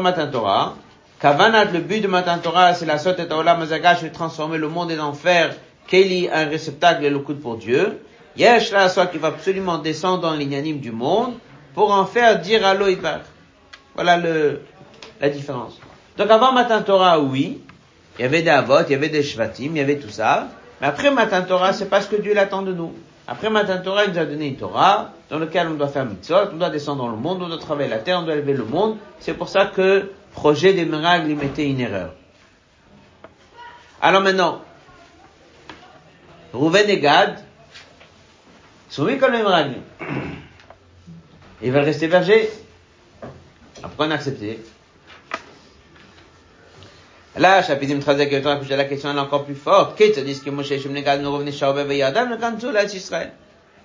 Matan 0.00 0.30
Torah, 0.30 0.74
Kavanat, 1.20 1.66
le 1.66 1.78
but 1.80 2.00
de 2.00 2.08
Matan 2.08 2.38
Torah, 2.38 2.74
c'est 2.74 2.86
la 2.86 2.98
sotte 2.98 3.20
et 3.20 3.32
Olam 3.32 3.60
Mazagash, 3.60 4.02
de 4.02 4.08
transformer 4.08 4.58
le 4.58 4.68
monde 4.68 4.90
en 4.98 5.08
enfer, 5.08 5.54
Keli, 5.86 6.28
un 6.32 6.46
réceptacle 6.46 7.04
et 7.04 7.10
le 7.10 7.20
coup 7.20 7.34
pour 7.34 7.58
Dieu. 7.58 8.00
Yesh 8.36 8.72
la 8.72 8.88
soit 8.88 9.06
qui 9.06 9.18
va 9.18 9.28
absolument 9.28 9.78
descendre 9.78 10.22
dans 10.22 10.34
l'inanime 10.34 10.80
du 10.80 10.92
monde, 10.92 11.34
pour 11.74 11.92
en 11.92 12.06
faire 12.06 12.40
dire 12.40 12.66
à 12.66 12.74
l'Oïbar. 12.74 13.20
Voilà 13.94 14.16
le, 14.16 14.62
la 15.20 15.28
différence. 15.28 15.78
Donc 16.16 16.30
avant 16.30 16.52
Matan 16.52 16.82
Torah, 16.82 17.20
oui, 17.20 17.60
il 18.18 18.22
y 18.22 18.24
avait 18.24 18.42
des 18.42 18.50
Avot, 18.50 18.82
il 18.88 18.92
y 18.92 18.94
avait 18.94 19.08
des 19.10 19.22
Shvatim, 19.22 19.72
il 19.72 19.76
y 19.76 19.80
avait 19.80 19.98
tout 19.98 20.08
ça. 20.08 20.48
Mais 20.80 20.86
après 20.86 21.10
Matan 21.10 21.42
Torah, 21.42 21.72
c'est 21.72 21.88
pas 21.88 22.00
ce 22.00 22.08
que 22.08 22.16
Dieu 22.16 22.34
l'attend 22.34 22.62
de 22.62 22.72
nous. 22.72 22.94
Après 23.26 23.50
Matan 23.50 23.80
Torah, 23.82 24.06
il 24.06 24.12
nous 24.12 24.18
a 24.18 24.24
donné 24.24 24.48
une 24.48 24.56
Torah, 24.56 25.12
dans 25.28 25.38
laquelle 25.38 25.68
on 25.68 25.74
doit 25.74 25.88
faire 25.88 26.04
mitzvot, 26.04 26.50
on 26.52 26.56
doit 26.56 26.70
descendre 26.70 27.04
dans 27.04 27.10
le 27.10 27.16
monde, 27.16 27.42
on 27.42 27.48
doit 27.48 27.58
travailler 27.58 27.88
la 27.88 27.98
terre, 27.98 28.18
on 28.20 28.22
doit 28.22 28.34
élever 28.34 28.54
le 28.54 28.64
monde. 28.64 28.96
C'est 29.20 29.34
pour 29.34 29.48
ça 29.48 29.66
que 29.66 30.10
projet 30.32 30.72
des 30.72 30.84
miracles, 30.84 31.26
il 31.28 31.36
mettait 31.36 31.68
une 31.68 31.80
erreur. 31.80 32.14
Alors 34.00 34.22
maintenant, 34.22 34.62
Rouven 36.52 36.88
et 36.88 36.98
Gad 36.98 37.44
sont 38.88 39.04
mis 39.04 39.18
comme 39.18 39.32
les 39.32 39.42
miracles. 39.42 39.76
Ils 41.62 41.70
veulent 41.70 41.84
rester 41.84 42.08
bergers. 42.08 42.48
Pourquoi 43.82 44.06
on 44.06 44.10
a 44.10 44.14
accepté? 44.14 44.60
Là, 47.36 47.62
chapitre 47.62 47.96
13, 47.98 48.18
la 48.70 48.84
question 48.84 49.16
est 49.16 49.18
encore 49.18 49.44
plus 49.44 49.54
forte. 49.54 49.96
Qu'est-ce 49.96 50.20
que 50.20 50.44
que 50.44 50.50
Moshe 50.50 50.72
nous 50.72 51.32
revenait 51.32 51.94
et 51.94 51.98
Yadam, 51.98 52.28
le 52.30 52.72
là, 52.72 52.84
Israël? 52.84 53.32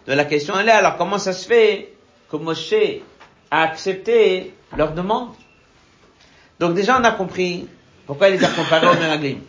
Donc 0.07 0.15
la 0.15 0.25
question 0.25 0.59
elle 0.59 0.67
est, 0.67 0.71
alors 0.71 0.97
comment 0.97 1.17
ça 1.17 1.33
se 1.33 1.47
fait 1.47 1.93
que 2.29 2.37
Moshe 2.37 2.73
a 3.51 3.61
accepté 3.61 4.53
leur 4.75 4.93
demande? 4.93 5.29
Donc 6.59 6.73
déjà, 6.73 6.99
on 6.99 7.03
a 7.03 7.11
compris 7.11 7.67
pourquoi 8.07 8.29
il 8.29 8.37
les 8.37 8.43
a 8.43 8.49
comparés 8.49 8.87
aux 8.87 8.93
Meraglim. 8.93 9.39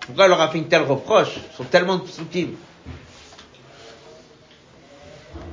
Pourquoi 0.00 0.26
il 0.26 0.28
leur 0.28 0.40
a 0.40 0.48
fait 0.48 0.58
une 0.58 0.68
telle 0.68 0.82
reproche? 0.82 1.36
Ils 1.36 1.56
sont 1.56 1.64
tellement 1.64 2.00
subtils. 2.06 2.54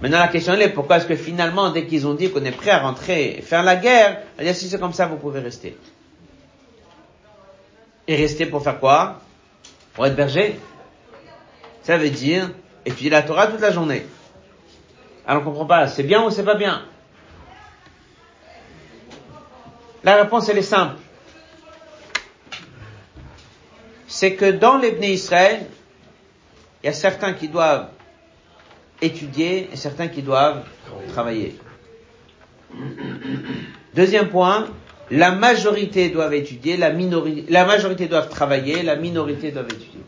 Maintenant, 0.02 0.20
la 0.20 0.28
question 0.28 0.54
est, 0.54 0.70
pourquoi 0.70 0.98
est-ce 0.98 1.06
que 1.06 1.16
finalement, 1.16 1.70
dès 1.72 1.86
qu'ils 1.86 2.08
ont 2.08 2.14
dit 2.14 2.32
qu'on 2.32 2.44
est 2.44 2.52
prêt 2.52 2.72
à 2.72 2.80
rentrer 2.80 3.38
et 3.38 3.42
faire 3.42 3.64
la 3.64 3.76
guerre, 3.76 4.22
dit, 4.40 4.54
si 4.54 4.70
c'est 4.70 4.80
comme 4.80 4.94
ça, 4.94 5.06
vous 5.08 5.18
pouvez 5.18 5.40
rester. 5.40 5.78
Et 8.10 8.16
rester 8.16 8.48
pour 8.48 8.64
faire 8.64 8.80
quoi? 8.80 9.22
Pour 9.94 10.08
être 10.08 10.16
berger. 10.16 10.60
Ça 11.84 11.96
veut 11.96 12.10
dire 12.10 12.50
étudier 12.84 13.12
la 13.12 13.22
Torah 13.22 13.46
toute 13.46 13.62
la 13.62 13.72
journée. 13.72 14.04
Alors 15.28 15.44
on 15.44 15.46
comprend 15.46 15.68
pas, 15.68 15.88
c'est 15.88 16.02
bien 16.02 16.26
ou 16.26 16.32
c'est 16.32 16.44
pas 16.44 16.56
bien? 16.56 16.82
La 20.04 20.16
réponse, 20.16 20.50
elle 20.50 20.58
est 20.58 20.64
simple. 20.64 20.96
C'est 24.08 24.34
que 24.34 24.50
dans 24.50 24.80
les 24.80 24.90
Israël, 25.08 25.68
il 26.82 26.88
y 26.88 26.90
a 26.90 26.94
certains 26.94 27.34
qui 27.34 27.48
doivent 27.48 27.90
étudier 29.04 29.70
et 29.72 29.76
certains 29.76 30.08
qui 30.08 30.24
doivent 30.24 30.64
travailler. 31.10 31.60
Deuxième 33.94 34.30
point, 34.30 34.68
la 35.12 35.32
majorité 35.32 36.10
doivent 36.10 36.34
étudier, 36.34 36.78
la 36.78 36.92
minorité, 36.92 37.46
la 37.52 37.66
majorité 37.66 38.08
doivent 38.08 38.30
travailler, 38.30 38.84
la 38.84 38.96
minorité 38.96 39.52
doit 39.52 39.64
étudier. 39.64 40.00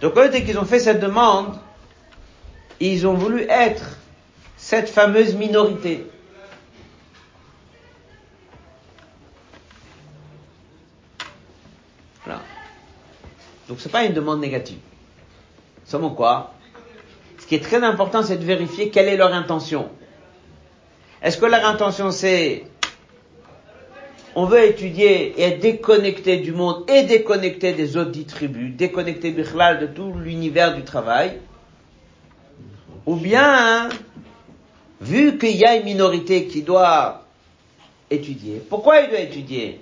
Donc, 0.00 0.14
dès 0.30 0.42
qu'ils 0.44 0.58
ont 0.58 0.64
fait 0.64 0.80
cette 0.80 1.00
demande, 1.00 1.58
ils 2.80 3.06
ont 3.06 3.14
voulu 3.14 3.46
être 3.48 3.98
cette 4.56 4.88
fameuse 4.90 5.34
minorité. 5.34 6.06
Donc 13.68 13.80
c'est 13.80 13.90
pas 13.90 14.04
une 14.04 14.12
demande 14.12 14.40
négative. 14.40 14.78
Seulement 15.84 16.10
quoi? 16.10 16.52
Ce 17.38 17.46
qui 17.46 17.54
est 17.54 17.60
très 17.64 17.82
important, 17.82 18.22
c'est 18.22 18.36
de 18.36 18.44
vérifier 18.44 18.90
quelle 18.90 19.08
est 19.08 19.16
leur 19.16 19.32
intention. 19.32 19.88
Est-ce 21.24 21.38
que 21.38 21.46
leur 21.46 21.64
intention 21.66 22.10
c'est 22.10 22.64
on 24.36 24.44
veut 24.44 24.64
étudier 24.64 25.40
et 25.40 25.42
être 25.44 25.60
déconnecté 25.60 26.36
du 26.38 26.52
monde 26.52 26.84
et 26.90 27.04
déconnecté 27.04 27.72
des 27.72 27.96
autres 27.96 28.10
dix 28.10 28.26
tribus, 28.26 28.74
déconnecté 28.76 29.30
de 29.32 29.86
tout 29.86 30.12
l'univers 30.12 30.74
du 30.74 30.82
travail, 30.82 31.38
ou 33.06 33.14
bien, 33.16 33.88
vu 35.00 35.38
qu'il 35.38 35.56
y 35.56 35.64
a 35.64 35.76
une 35.76 35.84
minorité 35.84 36.46
qui 36.46 36.62
doit 36.62 37.24
étudier, 38.10 38.60
pourquoi 38.68 39.00
il 39.00 39.10
doit 39.10 39.20
étudier? 39.20 39.80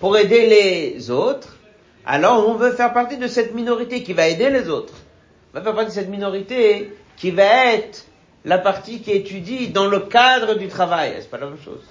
Pour 0.00 0.18
aider 0.18 0.48
les 0.48 1.10
autres, 1.10 1.56
alors 2.04 2.48
on 2.48 2.54
veut 2.54 2.72
faire 2.72 2.92
partie 2.92 3.16
de 3.16 3.28
cette 3.28 3.54
minorité 3.54 4.02
qui 4.02 4.12
va 4.12 4.28
aider 4.28 4.50
les 4.50 4.68
autres. 4.68 4.94
On 5.54 5.58
va 5.58 5.64
faire 5.64 5.74
partie 5.74 5.90
de 5.90 5.94
cette 5.94 6.10
minorité 6.10 6.92
qui 7.16 7.30
va 7.30 7.74
être 7.74 8.06
la 8.44 8.58
partie 8.58 9.00
qui 9.00 9.12
étudie 9.12 9.68
dans 9.68 9.86
le 9.86 10.00
cadre 10.00 10.54
du 10.54 10.68
travail. 10.68 11.14
C'est 11.20 11.30
pas 11.30 11.38
la 11.38 11.46
même 11.46 11.60
chose. 11.64 11.82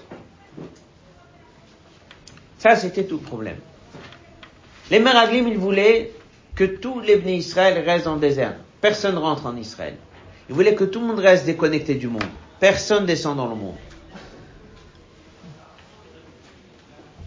Ça, 2.58 2.76
c'était 2.76 3.04
tout 3.04 3.16
le 3.16 3.22
problème. 3.22 3.56
Les 4.90 5.00
Meraglim, 5.00 5.48
ils 5.48 5.58
voulaient 5.58 6.12
que 6.54 6.64
tous 6.64 7.00
les 7.00 7.16
Bnei 7.16 7.36
Israël 7.36 7.82
restent 7.84 8.06
en 8.06 8.16
désert. 8.16 8.54
Personne 8.80 9.16
rentre 9.16 9.46
en 9.46 9.56
Israël. 9.56 9.96
Ils 10.48 10.54
voulaient 10.54 10.74
que 10.74 10.84
tout 10.84 11.00
le 11.00 11.06
monde 11.06 11.18
reste 11.18 11.46
déconnecté 11.46 11.94
du 11.94 12.08
monde. 12.08 12.24
Personne 12.60 13.06
descend 13.06 13.36
dans 13.36 13.48
le 13.48 13.54
monde. 13.54 13.76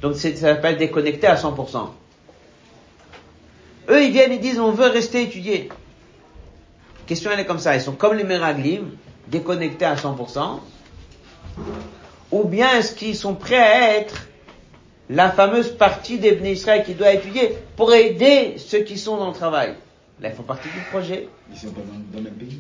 Donc 0.02 0.16
ça 0.16 0.34
s'appelle 0.36 0.78
déconnecté 0.78 1.26
à 1.26 1.36
100%. 1.36 1.90
Eux, 3.90 4.04
ils 4.04 4.12
viennent 4.12 4.32
et 4.32 4.38
disent, 4.38 4.60
on 4.60 4.72
veut 4.72 4.88
rester 4.88 5.24
étudier. 5.24 5.70
La 5.70 7.06
question, 7.08 7.32
elle 7.32 7.40
est 7.40 7.46
comme 7.46 7.60
ça. 7.60 7.76
Ils 7.76 7.82
sont 7.82 7.94
comme 7.94 8.16
les 8.16 8.24
Meraglim, 8.24 8.92
déconnectés 9.28 9.86
à 9.86 9.96
100%. 9.96 10.60
Ou 12.32 12.44
bien 12.44 12.78
est-ce 12.78 12.96
qu'ils 12.96 13.16
sont 13.16 13.36
prêts 13.36 13.58
à 13.58 13.98
être 13.98 14.28
la 15.10 15.30
fameuse 15.32 15.70
partie 15.72 16.18
des 16.18 16.38
Israël 16.52 16.84
qui 16.84 16.94
doit 16.94 17.14
étudier 17.14 17.56
pour 17.76 17.94
aider 17.94 18.56
ceux 18.58 18.80
qui 18.80 18.98
sont 18.98 19.18
dans 19.18 19.28
le 19.28 19.34
travail? 19.34 19.76
Là, 20.22 20.30
ils 20.30 20.36
font 20.36 20.44
partie 20.44 20.70
du 20.70 20.80
projet. 20.92 21.28
Ils 21.52 21.58
sont 21.58 21.72
pas 21.72 21.82
dans, 21.82 22.18
le 22.18 22.24
même 22.24 22.34
pays. 22.34 22.60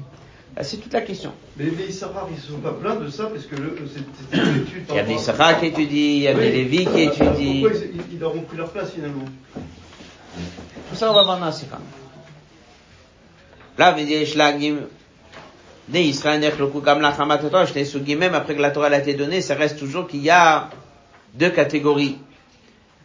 Ah, 0.57 0.63
c'est 0.63 0.77
toute 0.77 0.93
la 0.93 1.01
question. 1.01 1.31
Mais 1.57 1.65
les 1.65 1.89
Issachar, 1.89 2.27
ils 2.29 2.35
ne 2.35 2.41
sont 2.41 2.59
pas 2.61 2.71
pleins 2.71 2.95
de 2.95 3.09
ça 3.09 3.25
parce 3.25 3.45
que 3.45 3.55
c'était 3.55 4.37
une 4.37 4.61
étude. 4.61 4.83
Il 4.89 4.95
y 4.95 4.99
a 4.99 5.03
des 5.03 5.13
Issachar 5.15 5.59
qui 5.59 5.65
étudient, 5.67 5.87
il 5.97 6.19
y 6.19 6.27
a 6.27 6.33
des 6.33 6.51
Lévi 6.51 6.85
qui 6.85 7.01
étudient. 7.01 7.69
Pourquoi 7.69 7.71
ils, 7.93 8.13
ils, 8.13 8.19
leur 8.19 8.35
ont 8.35 8.41
pris 8.41 8.57
leur 8.57 8.69
place 8.71 8.91
finalement? 8.91 9.25
Tout 10.89 10.95
ça, 10.95 11.11
on 11.11 11.13
va 11.13 11.23
voir 11.23 11.39
dans. 11.39 11.51
Là, 13.77 13.95
après 18.33 18.55
que 18.55 18.61
la 18.61 18.71
Torah 18.71 18.87
a 18.87 18.97
été 18.97 19.13
donnée, 19.13 19.41
ça 19.41 19.55
reste 19.55 19.77
toujours 19.77 20.07
qu'il 20.07 20.21
y 20.21 20.29
a 20.29 20.69
deux 21.33 21.51
catégories. 21.51 22.17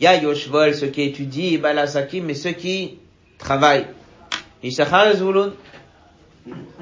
Il 0.01 0.05
y 0.05 0.07
a 0.07 0.17
Yoshvol, 0.17 0.75
ceux 0.75 0.87
qui 0.87 1.03
étudient, 1.03 1.59
Balasakim, 1.59 2.25
mais 2.25 2.35
ceux 2.35 2.53
qui 2.53 2.99
travaillent. 3.39 3.87
Et. 4.63 4.71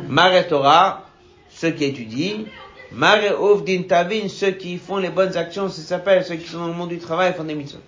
Mare 0.08 0.46
Torah, 0.46 1.04
ceux 1.50 1.70
qui 1.70 1.84
étudient. 1.84 2.44
Mare 2.92 3.40
Ovdin 3.40 3.82
Tavin, 3.82 4.28
ceux 4.28 4.52
qui 4.52 4.78
font 4.78 4.98
les 4.98 5.10
bonnes 5.10 5.36
actions, 5.36 5.68
ça 5.68 5.82
s'appelle, 5.82 6.24
ceux 6.24 6.36
qui 6.36 6.48
sont 6.48 6.58
dans 6.58 6.68
le 6.68 6.74
monde 6.74 6.90
du 6.90 6.98
travail, 6.98 7.34
font 7.34 7.44
des 7.44 7.54
mitzvot. 7.54 7.80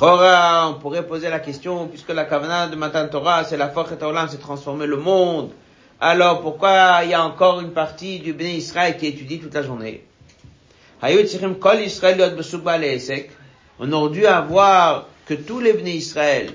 on 0.00 0.74
pourrait 0.74 1.06
poser 1.06 1.30
la 1.30 1.40
question, 1.40 1.88
puisque 1.88 2.10
la 2.10 2.24
Kavana 2.24 2.68
de 2.68 2.76
Matan 2.76 3.08
Torah, 3.08 3.44
c'est 3.44 3.56
la 3.56 3.70
force 3.70 3.92
Olam, 4.00 4.28
c'est 4.30 4.38
transformer 4.38 4.86
le 4.86 4.98
monde. 4.98 5.50
Alors, 6.02 6.40
pourquoi 6.40 7.00
il 7.04 7.10
y 7.10 7.14
a 7.14 7.22
encore 7.22 7.60
une 7.60 7.72
partie 7.72 8.20
du 8.20 8.32
béni 8.32 8.56
Israël 8.56 8.96
qui 8.96 9.06
étudie 9.06 9.38
toute 9.38 9.52
la 9.52 9.62
journée? 9.62 10.02
On 13.82 13.92
aurait 13.92 14.10
dû 14.10 14.26
avoir 14.26 15.06
que 15.26 15.34
tous 15.34 15.60
les 15.60 15.74
bénis 15.74 15.96
Israël 15.96 16.52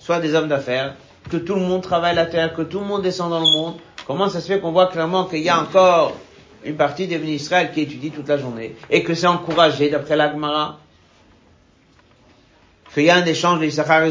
soient 0.00 0.18
des 0.18 0.34
hommes 0.34 0.48
d'affaires, 0.48 0.96
que 1.30 1.36
tout 1.36 1.54
le 1.54 1.60
monde 1.60 1.82
travaille 1.82 2.16
la 2.16 2.26
terre, 2.26 2.52
que 2.52 2.62
tout 2.62 2.80
le 2.80 2.86
monde 2.86 3.02
descend 3.02 3.30
dans 3.30 3.38
le 3.38 3.50
monde, 3.50 3.76
comment 4.06 4.28
ça 4.28 4.40
se 4.40 4.48
fait 4.48 4.58
qu'on 4.60 4.72
voit 4.72 4.88
clairement 4.88 5.24
qu'il 5.26 5.42
y 5.42 5.48
a 5.48 5.60
encore 5.60 6.16
une 6.64 6.76
partie 6.76 7.06
des 7.06 7.18
bénis 7.18 7.34
Israël 7.34 7.70
qui 7.72 7.82
étudie 7.82 8.10
toute 8.10 8.28
la 8.28 8.38
journée 8.38 8.74
et 8.90 9.04
que 9.04 9.14
c'est 9.14 9.28
encouragé 9.28 9.88
d'après 9.88 10.16
l'Agmara 10.16 10.78
qu'il 12.92 13.04
y 13.04 13.10
a 13.10 13.16
un 13.16 13.24
échange 13.24 13.60
de 13.60 13.66
Issachar 13.66 14.04
et 14.04 14.10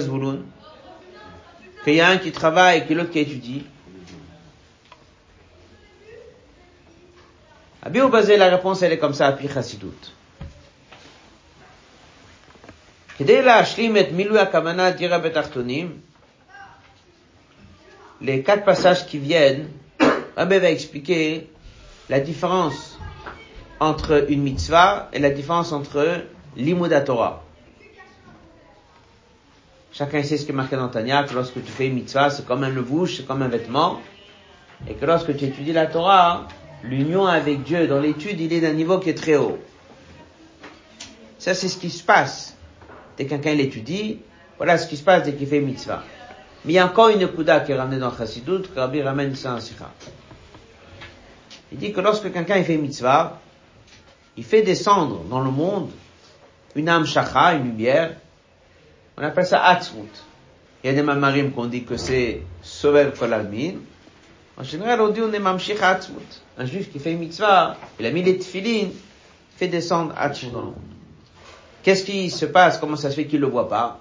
qu'il 1.84 1.96
y 1.96 2.02
a 2.02 2.08
un 2.08 2.18
qui 2.18 2.32
travaille 2.32 2.86
et 2.90 2.94
l'autre 2.94 3.12
qui 3.12 3.20
étudie. 3.20 3.66
À 7.83 7.91
basé, 7.91 8.37
la 8.37 8.49
réponse 8.49 8.83
elle 8.83 8.93
est 8.93 8.99
comme 8.99 9.15
ça 9.15 9.27
à 9.27 9.33
Pi 9.33 9.49
Chassidut. 9.49 10.13
כדי 13.19 13.43
להשלים 13.43 13.97
את 13.97 14.07
מילוי 14.13 14.41
הכוונה 14.41 14.91
דירה 14.91 15.19
בתחתונים, 15.19 16.01
les 18.21 18.43
quatre 18.43 18.65
passages 18.65 19.07
qui 19.07 19.19
viennent, 19.19 19.69
Rabbi 20.37 20.59
va 20.59 20.71
expliquer 20.71 21.49
la 22.09 22.21
différence 22.21 22.99
entre 23.81 24.31
une 24.31 24.43
mitzvah 24.43 25.09
et 25.13 25.19
la 25.19 25.31
différence 25.31 25.73
entre 25.73 26.23
l'imouda 26.57 27.03
Torah. 27.03 27.43
Chacun 29.93 30.23
sait 30.23 30.39
ce 30.39 30.45
qui 30.45 30.51
est 30.51 30.55
marqué 30.55 30.77
dans 30.77 30.89
Tanya, 30.89 31.23
que 31.25 31.35
lorsque 31.35 31.63
tu 31.65 31.71
fais 31.71 31.87
une 31.87 31.95
mitzvah, 31.95 32.31
c'est 32.31 32.47
comme 32.47 32.65
un 32.65 32.69
levouche, 32.69 33.19
c'est 33.19 33.27
comme 33.27 33.43
un 33.43 33.49
vêtement, 33.49 34.01
et 34.89 34.95
que 34.95 35.05
lorsque 35.07 35.37
tu 35.37 35.45
étudies 35.45 35.73
la 35.73 35.87
Torah, 35.87 36.49
l'union 36.84 37.26
avec 37.26 37.64
Dieu 37.64 37.88
dans 37.88 38.00
l'étude, 38.00 38.40
il 38.40 38.52
est 38.54 38.62
d'un 38.62 38.74
niveau 38.74 39.00
qui 39.00 39.10
est 39.10 39.18
très 39.18 39.36
haut. 39.36 39.60
Ça, 41.38 41.54
c'est 41.54 41.68
ce 41.68 41.78
qui 41.78 41.90
se 41.90 42.04
passe. 42.04 42.56
Dès 43.18 43.26
que 43.26 43.30
quelqu'un 43.30 43.54
l'étudie, 43.54 44.20
voilà 44.58 44.78
ce 44.78 44.88
qui 44.88 44.98
se 44.98 45.04
passe 45.04 45.24
dès 45.24 45.34
qu'il 45.34 45.48
fait 45.48 45.62
mitzvah. 45.62 46.04
Mais 46.66 46.74
il 46.74 46.76
y 46.76 46.80
a 46.80 46.86
encore 46.86 47.10
une 47.10 47.28
kuda 47.28 47.62
qui 47.62 47.72
est 47.72 47.76
ramenée 47.76 48.00
dans 48.00 48.16
Chassidut, 48.16 48.64
que 48.74 48.80
Rabbi 48.80 49.02
ramène 49.02 49.36
ça 49.36 49.54
en 49.54 49.60
Sikha. 49.60 49.90
Il 51.72 51.78
dit 51.78 51.94
que 51.94 52.02
lorsque 52.02 52.32
quelqu'un 52.32 52.62
fait 52.64 52.78
mitzvah, 52.78 53.40
il 54.36 54.44
fait 54.44 54.62
descendre 54.62 55.24
dans 55.30 55.42
le 55.42 55.52
monde 55.52 55.92
une 56.76 56.90
âme 56.90 57.06
shakha, 57.06 57.56
une 57.56 57.64
lumière, 57.64 58.16
on 59.18 59.24
appelle 59.24 59.46
ça 59.46 59.64
atzmut. 59.64 60.10
Il 60.84 60.88
y 60.88 60.90
a 60.90 60.94
des 60.94 61.02
mamarim 61.02 61.52
qu'on 61.52 61.66
dit 61.66 61.84
que 61.84 61.98
c'est 61.98 62.42
sovel 62.62 63.12
kolalmin. 63.12 63.74
En 64.60 64.64
général, 64.64 65.00
on 65.00 65.10
dit 65.10 65.22
on 65.22 65.32
est 65.32 65.40
mamshich 65.40 65.82
atzmut. 65.82 66.42
Un 66.58 66.66
juif 66.66 66.92
qui 66.92 67.00
fait 67.00 67.14
mitzvah, 67.14 67.78
il 67.98 68.06
a 68.06 68.12
mis 68.12 68.22
les 68.22 68.38
tefillin, 68.38 68.90
fait 69.56 69.70
descendre 69.70 70.14
atzmut 70.18 70.52
dans. 70.52 70.74
Qu'est-ce 71.82 72.04
qui 72.04 72.30
se 72.30 72.46
passe? 72.46 72.78
Comment 72.78 72.98
ça 72.98 73.10
se 73.10 73.16
fait 73.16 73.26
qu'il 73.26 73.40
le 73.40 73.48
voit 73.48 73.70
pas? 73.70 74.00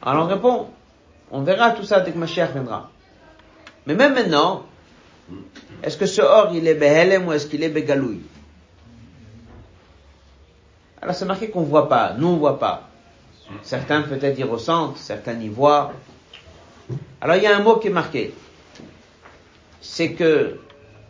Alors 0.00 0.24
on 0.24 0.28
répond, 0.28 0.68
on 1.30 1.42
verra 1.42 1.72
tout 1.72 1.82
ça 1.82 2.00
dès 2.00 2.12
que 2.12 2.18
Mashiach 2.18 2.52
viendra. 2.52 2.90
Mais 3.86 3.94
même 3.94 4.14
maintenant, 4.14 4.64
est-ce 5.82 5.98
que 5.98 6.06
ce 6.06 6.22
or 6.22 6.50
il 6.54 6.66
est 6.66 6.74
Behelem 6.74 7.28
ou 7.28 7.32
est-ce 7.32 7.46
qu'il 7.46 7.62
est 7.62 7.68
Begalouï 7.68 8.22
Alors 11.02 11.14
c'est 11.14 11.26
marqué 11.26 11.50
qu'on 11.50 11.64
voit 11.64 11.88
pas, 11.88 12.14
nous 12.16 12.28
on 12.28 12.36
voit 12.38 12.58
pas. 12.58 12.88
Certains 13.62 14.02
peut-être 14.02 14.38
y 14.38 14.44
ressentent, 14.44 14.96
certains 14.96 15.38
y 15.38 15.48
voient. 15.48 15.92
Alors 17.20 17.36
il 17.36 17.42
y 17.42 17.46
a 17.46 17.56
un 17.56 17.62
mot 17.62 17.76
qui 17.76 17.88
est 17.88 17.92
marqué. 17.92 18.34
C'est 19.80 20.12
que, 20.12 20.58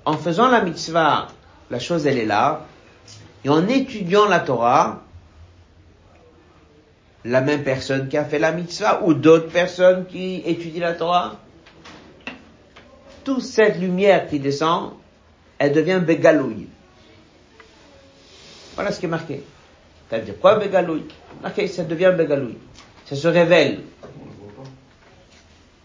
en 0.04 0.16
faisant 0.16 0.48
la 0.48 0.62
mitzvah, 0.62 1.28
la 1.70 1.78
chose 1.78 2.06
elle 2.06 2.18
est 2.18 2.26
là, 2.26 2.66
et 3.44 3.48
en 3.48 3.66
étudiant 3.68 4.26
la 4.28 4.40
Torah, 4.40 5.02
la 7.24 7.40
même 7.40 7.62
personne 7.62 8.08
qui 8.08 8.16
a 8.16 8.24
fait 8.24 8.38
la 8.38 8.52
mitzvah 8.52 9.02
ou 9.02 9.14
d'autres 9.14 9.50
personnes 9.50 10.06
qui 10.06 10.42
étudient 10.44 10.86
la 10.86 10.94
Torah. 10.94 11.36
Toute 13.24 13.42
cette 13.42 13.78
lumière 13.78 14.28
qui 14.28 14.40
descend, 14.40 14.92
elle 15.58 15.72
devient 15.72 16.00
bégalouille. 16.04 16.68
Voilà 18.74 18.92
ce 18.92 19.00
qui 19.00 19.06
est 19.06 19.10
marqué. 19.10 19.42
Ça 20.08 20.18
veut 20.18 20.24
dire 20.24 20.38
quoi 20.40 20.58
bégalouille 20.58 21.08
Marqué, 21.42 21.66
ça 21.66 21.84
devient 21.84 22.14
bégalouille. 22.16 22.56
Ça 23.04 23.16
se 23.16 23.28
révèle. 23.28 23.80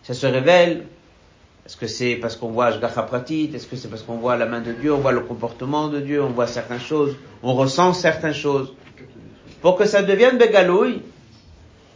Ça 0.04 0.14
se 0.14 0.28
révèle. 0.28 0.86
Est-ce 1.66 1.78
que 1.78 1.88
c'est 1.88 2.16
parce 2.18 2.36
qu'on 2.36 2.49
voit 2.49 2.66
Ashgacha 2.68 3.04
Pratit? 3.04 3.49
Est-ce 3.54 3.68
que 3.68 3.78
c'est 3.78 3.88
parce 3.88 4.04
qu'on 4.04 4.18
voit 4.18 4.36
la 4.36 4.45
main 4.45 4.60
de 4.60 4.74
Dieu? 4.74 4.93
On 4.93 4.97
voit 4.97 5.14
le 5.14 5.22
comportement 5.22 5.88
de 5.88 6.01
Dieu 6.01 6.22
On 6.22 6.32
voit 6.32 6.45
certaines 6.45 6.82
choses 6.82 7.16
On 7.41 7.54
ressent 7.54 7.93
certaines 7.93 8.34
choses 8.34 8.74
Pour 9.62 9.78
que 9.78 9.86
ça 9.86 10.04
devienne 10.04 10.38
bégalouille, 10.38 11.01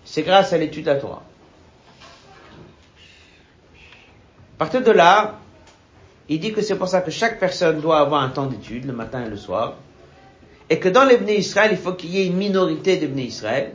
c'est 0.06 0.24
grâce 0.24 0.54
à 0.54 0.58
l'étude 0.58 0.86
de 0.86 0.92
la 0.92 0.96
Torah. 0.96 1.24
À 4.56 4.58
partir 4.58 4.82
de 4.82 4.92
là, 4.92 5.38
il 6.30 6.40
dit 6.40 6.54
que 6.54 6.62
c'est 6.62 6.78
pour 6.78 6.88
ça 6.88 7.02
que 7.02 7.12
chaque 7.12 7.40
personne 7.40 7.82
doit 7.82 8.00
avoir 8.00 8.24
un 8.24 8.30
temps 8.30 8.46
d'étude, 8.46 8.86
le 8.86 8.94
matin 8.94 9.26
et 9.26 9.30
le 9.30 9.36
soir, 9.36 9.76
et 10.70 10.80
que 10.80 10.88
dans 10.90 11.04
les 11.04 11.18
Israël, 11.36 11.72
il 11.74 11.78
faut 11.78 11.94
qu'il 11.94 12.12
y 12.12 12.22
ait 12.22 12.28
une 12.28 12.38
minorité 12.38 12.98
de 12.98 13.08
Bnei 13.08 13.26
Israël, 13.26 13.74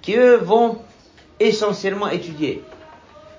qui 0.00 0.16
eux 0.16 0.36
vont 0.36 0.78
essentiellement 1.38 2.08
étudier. 2.08 2.62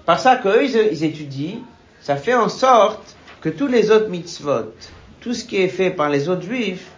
Par 0.05 0.19
ça 0.19 0.37
qu'eux, 0.37 0.63
ils, 0.65 1.03
étudient, 1.03 1.59
ça 2.01 2.15
fait 2.15 2.33
en 2.33 2.49
sorte 2.49 3.15
que 3.41 3.49
tous 3.49 3.67
les 3.67 3.91
autres 3.91 4.09
mitzvot, 4.09 4.73
tout 5.19 5.33
ce 5.33 5.45
qui 5.45 5.57
est 5.57 5.67
fait 5.67 5.91
par 5.91 6.09
les 6.09 6.29
autres 6.29 6.43
juifs, 6.43 6.89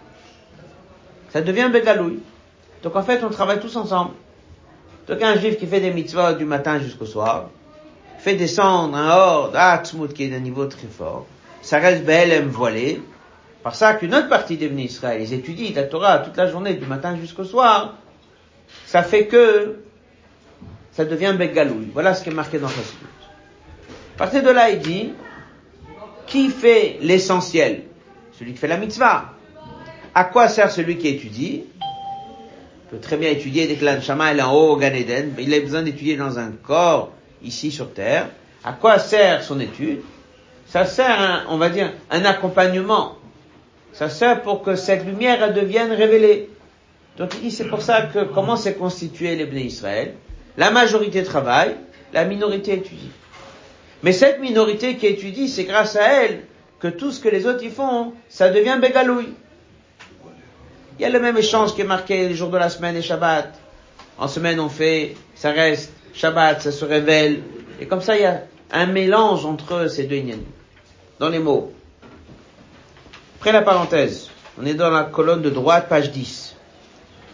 ça 1.29 1.41
devient 1.41 1.69
bégalouille. 1.71 2.19
Donc 2.83 2.95
en 2.95 3.03
fait, 3.03 3.23
on 3.23 3.29
travaille 3.29 3.59
tous 3.59 3.75
ensemble. 3.75 4.11
Donc 5.07 5.21
un 5.21 5.35
juif 5.35 5.57
qui 5.57 5.67
fait 5.67 5.81
des 5.81 5.91
mitzvahs 5.91 6.33
du 6.33 6.45
matin 6.45 6.79
jusqu'au 6.79 7.05
soir, 7.05 7.49
fait 8.19 8.35
descendre 8.35 8.95
un 8.95 9.09
horde 9.09 9.55
Atzmut 9.55 10.13
qui 10.13 10.23
est 10.23 10.29
d'un 10.29 10.39
niveau 10.39 10.65
très 10.65 10.87
fort, 10.87 11.25
ça 11.61 11.79
reste 11.79 12.05
belle 12.05 12.45
voilé, 12.47 13.01
par 13.63 13.75
ça 13.75 13.93
qu'une 13.93 14.15
autre 14.15 14.29
partie 14.29 14.57
des 14.57 14.67
Israël, 14.67 15.21
ils 15.21 15.33
étudient 15.33 15.71
la 15.75 15.83
Torah 15.83 16.19
toute 16.19 16.37
la 16.37 16.47
journée, 16.47 16.73
du 16.73 16.85
matin 16.85 17.17
jusqu'au 17.17 17.43
soir, 17.43 17.95
ça 18.85 19.03
fait 19.03 19.27
que 19.27 19.79
ça 20.93 21.05
devient 21.05 21.35
Begalouille. 21.37 21.89
Voilà 21.93 22.13
ce 22.13 22.23
qui 22.23 22.29
est 22.29 22.33
marqué 22.33 22.59
dans 22.59 22.67
Chassidut. 22.67 23.05
À 24.15 24.17
partir 24.19 24.43
de 24.43 24.49
là, 24.49 24.69
il 24.69 24.79
dit, 24.79 25.13
qui 26.27 26.49
fait 26.49 26.97
l'essentiel? 27.01 27.83
Celui 28.37 28.53
qui 28.53 28.59
fait 28.59 28.67
la 28.67 28.77
mitzvah. 28.77 29.31
À 30.15 30.23
quoi 30.25 30.47
sert 30.47 30.71
celui 30.71 30.97
qui 30.97 31.07
étudie? 31.07 31.63
Peut 32.91 32.99
très 32.99 33.17
bien 33.17 33.29
étudier 33.29 33.67
dès 33.67 33.75
que 33.75 33.85
l'anshama 33.85 34.33
est 34.33 34.41
en 34.41 34.53
haut 34.53 34.73
au 34.73 34.77
Gan 34.77 34.93
Eden, 34.93 35.33
il 35.39 35.53
a 35.53 35.59
besoin 35.59 35.81
d'étudier 35.81 36.15
dans 36.15 36.37
un 36.37 36.51
corps 36.51 37.11
ici 37.41 37.71
sur 37.71 37.91
terre. 37.91 38.29
À 38.63 38.73
quoi 38.73 38.99
sert 38.99 39.43
son 39.43 39.59
étude? 39.59 40.01
Ça 40.67 40.85
sert, 40.85 41.45
on 41.49 41.57
va 41.57 41.69
dire, 41.69 41.91
un 42.11 42.23
accompagnement. 42.23 43.17
Ça 43.93 44.09
sert 44.09 44.41
pour 44.43 44.61
que 44.61 44.75
cette 44.75 45.05
lumière 45.05 45.53
devienne 45.53 45.91
révélée. 45.91 46.49
Donc 47.17 47.31
il 47.43 47.51
c'est 47.51 47.67
pour 47.67 47.81
ça 47.81 48.03
que 48.03 48.23
comment 48.23 48.55
s'est 48.55 48.75
constitué 48.75 49.35
les 49.35 49.61
Israël? 49.61 50.13
La 50.57 50.71
majorité 50.71 51.23
travaille, 51.23 51.75
la 52.13 52.25
minorité 52.25 52.73
étudie. 52.73 53.11
Mais 54.03 54.11
cette 54.11 54.39
minorité 54.39 54.97
qui 54.97 55.07
étudie, 55.07 55.47
c'est 55.49 55.63
grâce 55.63 55.95
à 55.95 56.23
elle 56.23 56.41
que 56.79 56.87
tout 56.89 57.11
ce 57.11 57.19
que 57.21 57.29
les 57.29 57.47
autres 57.47 57.63
y 57.63 57.69
font, 57.69 58.13
ça 58.29 58.49
devient 58.49 58.77
bégalouille. 58.79 59.33
Il 60.99 61.01
y 61.01 61.05
a 61.05 61.09
le 61.09 61.19
même 61.19 61.37
échange 61.37 61.73
qui 61.73 61.81
est 61.81 61.85
marqué 61.85 62.27
les 62.27 62.35
jours 62.35 62.49
de 62.49 62.57
la 62.57 62.69
semaine 62.69 62.95
et 62.95 63.01
Shabbat. 63.01 63.53
En 64.17 64.27
semaine, 64.27 64.59
on 64.59 64.69
fait, 64.69 65.15
ça 65.33 65.51
reste, 65.51 65.91
Shabbat, 66.13 66.61
ça 66.61 66.71
se 66.71 66.85
révèle. 66.85 67.41
Et 67.79 67.87
comme 67.87 68.01
ça, 68.01 68.15
il 68.15 68.21
y 68.21 68.25
a 68.25 68.41
un 68.71 68.85
mélange 68.85 69.45
entre 69.45 69.87
ces 69.87 70.03
deux 70.03 70.17
lignes. 70.17 70.37
Dans 71.19 71.29
les 71.29 71.39
mots. 71.39 71.71
Après 73.39 73.51
la 73.51 73.61
parenthèse, 73.61 74.29
on 74.61 74.65
est 74.65 74.73
dans 74.73 74.89
la 74.89 75.03
colonne 75.03 75.41
de 75.41 75.49
droite, 75.49 75.87
page 75.89 76.11
10. 76.11 76.52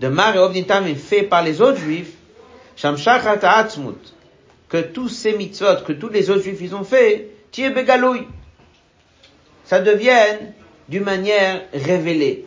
De 0.00 0.08
Mar 0.08 0.34
et 0.36 0.38
Ovnitam 0.38 0.86
fait 0.94 1.22
par 1.22 1.42
les 1.42 1.60
autres 1.60 1.78
juifs. 1.78 2.14
Que 4.68 4.80
tous 4.82 5.08
ces 5.08 5.32
mitzvot, 5.36 5.82
que 5.86 5.92
tous 5.92 6.08
les 6.08 6.30
autres 6.30 6.42
juifs 6.42 6.60
ils 6.60 6.74
ont 6.74 6.84
fait, 6.84 7.30
tiens 7.50 7.70
begalouille. 7.70 8.26
Ça 9.64 9.80
devienne 9.80 10.52
d'une 10.88 11.04
manière 11.04 11.62
révélée. 11.72 12.46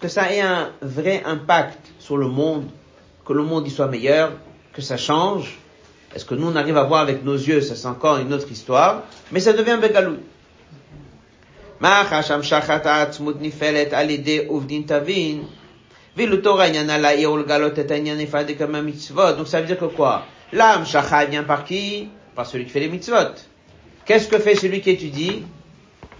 Que 0.00 0.08
ça 0.08 0.32
ait 0.32 0.40
un 0.40 0.70
vrai 0.80 1.22
impact 1.24 1.78
sur 1.98 2.16
le 2.16 2.28
monde, 2.28 2.66
que 3.26 3.32
le 3.32 3.42
monde 3.42 3.66
y 3.66 3.70
soit 3.70 3.88
meilleur, 3.88 4.32
que 4.72 4.80
ça 4.80 4.96
change. 4.96 5.58
Est-ce 6.14 6.24
que 6.24 6.34
nous 6.34 6.48
on 6.48 6.56
arrive 6.56 6.78
à 6.78 6.84
voir 6.84 7.02
avec 7.02 7.24
nos 7.24 7.34
yeux, 7.34 7.60
ça 7.60 7.76
c'est 7.76 7.86
encore 7.86 8.16
une 8.18 8.32
autre 8.32 8.50
histoire, 8.50 9.02
mais 9.30 9.40
ça 9.40 9.52
devient 9.52 9.78
begalouille. 9.80 10.20
Donc 11.80 11.86
ça 19.46 19.60
veut 19.60 19.66
dire 19.66 19.78
que 19.78 19.84
quoi? 19.84 20.26
L'âme 20.52 20.86
shacha 20.86 21.24
vient 21.26 21.44
par 21.44 21.64
qui? 21.64 22.08
Par 22.34 22.46
celui 22.46 22.64
qui 22.64 22.70
fait 22.70 22.80
les 22.80 22.88
mitzvot. 22.88 23.34
Qu'est-ce 24.04 24.26
que 24.26 24.38
fait 24.38 24.56
celui 24.56 24.80
qui 24.80 24.90
étudie? 24.90 25.44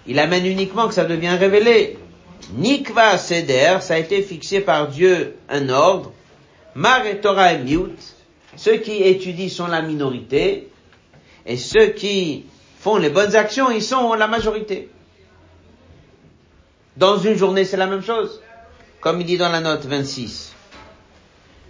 Il 0.07 0.17
amène 0.19 0.45
uniquement 0.45 0.87
que 0.87 0.93
ça 0.93 1.03
devient 1.03 1.35
révélé. 1.37 1.97
Nikva 2.53 3.17
seder, 3.17 3.79
ça 3.81 3.95
a 3.95 3.97
été 3.97 4.21
fixé 4.21 4.61
par 4.61 4.87
Dieu 4.87 5.35
un 5.49 5.67
ordre. 5.67 6.13
Mar 6.73 7.05
et 7.05 7.17
Torah 7.17 7.51
et 7.53 7.57
miut. 7.57 7.97
Ceux 8.55 8.77
qui 8.77 9.03
étudient 9.03 9.49
sont 9.49 9.67
la 9.67 9.81
minorité. 9.81 10.69
Et 11.45 11.57
ceux 11.57 11.87
qui 11.87 12.45
font 12.79 12.95
les 12.95 13.09
bonnes 13.09 13.35
actions, 13.35 13.69
ils 13.71 13.83
sont 13.83 14.13
la 14.13 14.27
majorité. 14.27 14.89
Dans 16.97 17.17
une 17.17 17.35
journée, 17.35 17.65
c'est 17.65 17.77
la 17.77 17.87
même 17.87 18.03
chose 18.03 18.41
comme 19.01 19.21
il 19.21 19.25
dit 19.25 19.37
dans 19.37 19.49
la 19.49 19.61
note 19.61 19.85
26. 19.85 20.53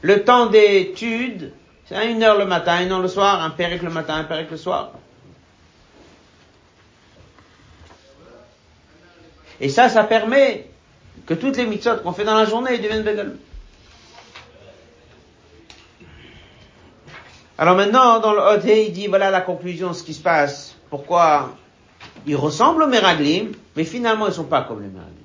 Le 0.02 0.24
temps 0.24 0.48
d'étude, 0.48 1.54
c'est 1.86 2.12
une 2.12 2.24
heure 2.24 2.38
le 2.38 2.46
matin, 2.46 2.82
une 2.82 2.92
heure 2.92 3.02
le 3.02 3.08
soir, 3.08 3.42
un 3.42 3.50
péricle 3.50 3.86
le 3.86 3.92
matin, 3.92 4.16
un 4.16 4.24
péricle 4.24 4.52
le 4.52 4.58
soir. 4.58 4.92
Et 9.62 9.70
ça, 9.70 9.90
ça 9.90 10.04
permet 10.04 10.70
que 11.26 11.34
toutes 11.34 11.58
les 11.58 11.66
mitzvot 11.66 11.98
qu'on 11.98 12.14
fait 12.14 12.24
dans 12.24 12.36
la 12.36 12.46
journée 12.46 12.78
deviennent 12.78 13.04
bégal. 13.04 13.36
Alors 17.58 17.76
maintenant, 17.76 18.20
dans 18.22 18.32
le 18.32 18.40
Odé, 18.40 18.86
il 18.88 18.94
dit, 18.94 19.08
voilà 19.08 19.30
la 19.30 19.42
conclusion, 19.42 19.92
ce 19.94 20.02
qui 20.02 20.14
se 20.14 20.22
passe. 20.22 20.76
Pourquoi 20.90 21.58
ils 22.26 22.38
ressemblent 22.38 22.84
aux 22.84 22.88
Meraglim, 22.88 23.52
mais 23.80 23.86
finalement 23.86 24.26
ils 24.26 24.32
ne 24.32 24.34
sont 24.34 24.44
pas 24.44 24.64
comme 24.64 24.82
les 24.82 24.90
Meraglim 24.90 25.16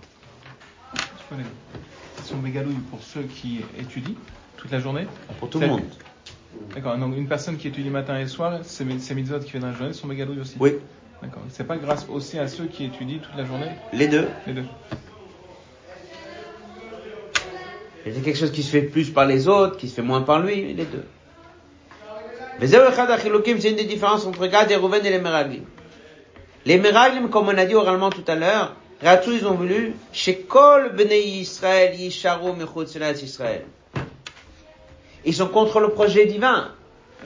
sont 2.22 2.36
mégalouilles 2.36 2.84
pour 2.88 3.02
ceux 3.02 3.22
qui 3.22 3.62
étudient 3.76 4.14
toute 4.56 4.70
la 4.70 4.78
journée 4.78 5.08
Pour 5.40 5.50
tout 5.50 5.58
le 5.58 5.66
monde. 5.66 5.82
D'accord, 6.72 6.96
donc 6.96 7.16
une 7.16 7.26
personne 7.26 7.56
qui 7.56 7.66
étudie 7.66 7.90
matin 7.90 8.16
et 8.16 8.28
soir, 8.28 8.60
ces, 8.62 8.84
mitzvot 8.84 9.40
qui 9.40 9.50
fait 9.50 9.58
dans 9.58 9.66
la 9.66 9.72
journée 9.74 9.92
sont 9.92 10.06
mégalouilles 10.06 10.38
aussi 10.38 10.54
Oui. 10.60 10.74
D'accord. 11.20 11.42
C'est 11.48 11.66
pas 11.66 11.76
grâce 11.78 12.06
aussi 12.08 12.38
à 12.38 12.46
ceux 12.46 12.66
qui 12.66 12.84
étudient 12.84 13.18
toute 13.18 13.36
la 13.36 13.44
journée? 13.44 13.72
Les 13.92 14.06
deux. 14.06 14.28
Les 14.46 14.52
deux. 14.52 14.64
C'est 18.04 18.22
quelque 18.22 18.38
chose 18.38 18.52
qui 18.52 18.62
se 18.62 18.70
fait 18.70 18.82
plus 18.82 19.10
par 19.10 19.26
les 19.26 19.48
autres, 19.48 19.78
qui 19.78 19.88
se 19.88 19.96
fait 19.96 20.02
moins 20.02 20.22
par 20.22 20.38
lui, 20.38 20.74
les 20.74 20.84
deux. 20.84 21.04
Mais 22.60 22.68
c'est 22.68 23.70
une 23.70 23.76
des 23.76 23.84
différences 23.84 24.24
entre 24.24 24.46
Gad 24.46 24.70
et 24.70 24.76
Rouven 24.76 25.04
et 25.04 25.10
les 25.10 25.20
Meraglim. 25.20 25.64
Les 26.66 26.78
Meraglim, 26.78 27.28
comme 27.28 27.48
on 27.48 27.58
a 27.58 27.64
dit 27.66 27.74
oralement 27.74 28.10
tout 28.10 28.24
à 28.26 28.34
l'heure, 28.34 28.74
Ratou, 29.02 29.32
ils 29.32 29.46
ont 29.46 29.54
voulu, 29.54 29.94
chez 30.12 30.40
Kol 30.40 30.94
Bnei 30.96 31.40
Israël, 31.40 31.94
Israël. 32.00 33.64
Ils 35.26 35.34
sont 35.34 35.48
contre 35.48 35.80
le 35.80 35.90
projet 35.90 36.26
divin. 36.26 36.70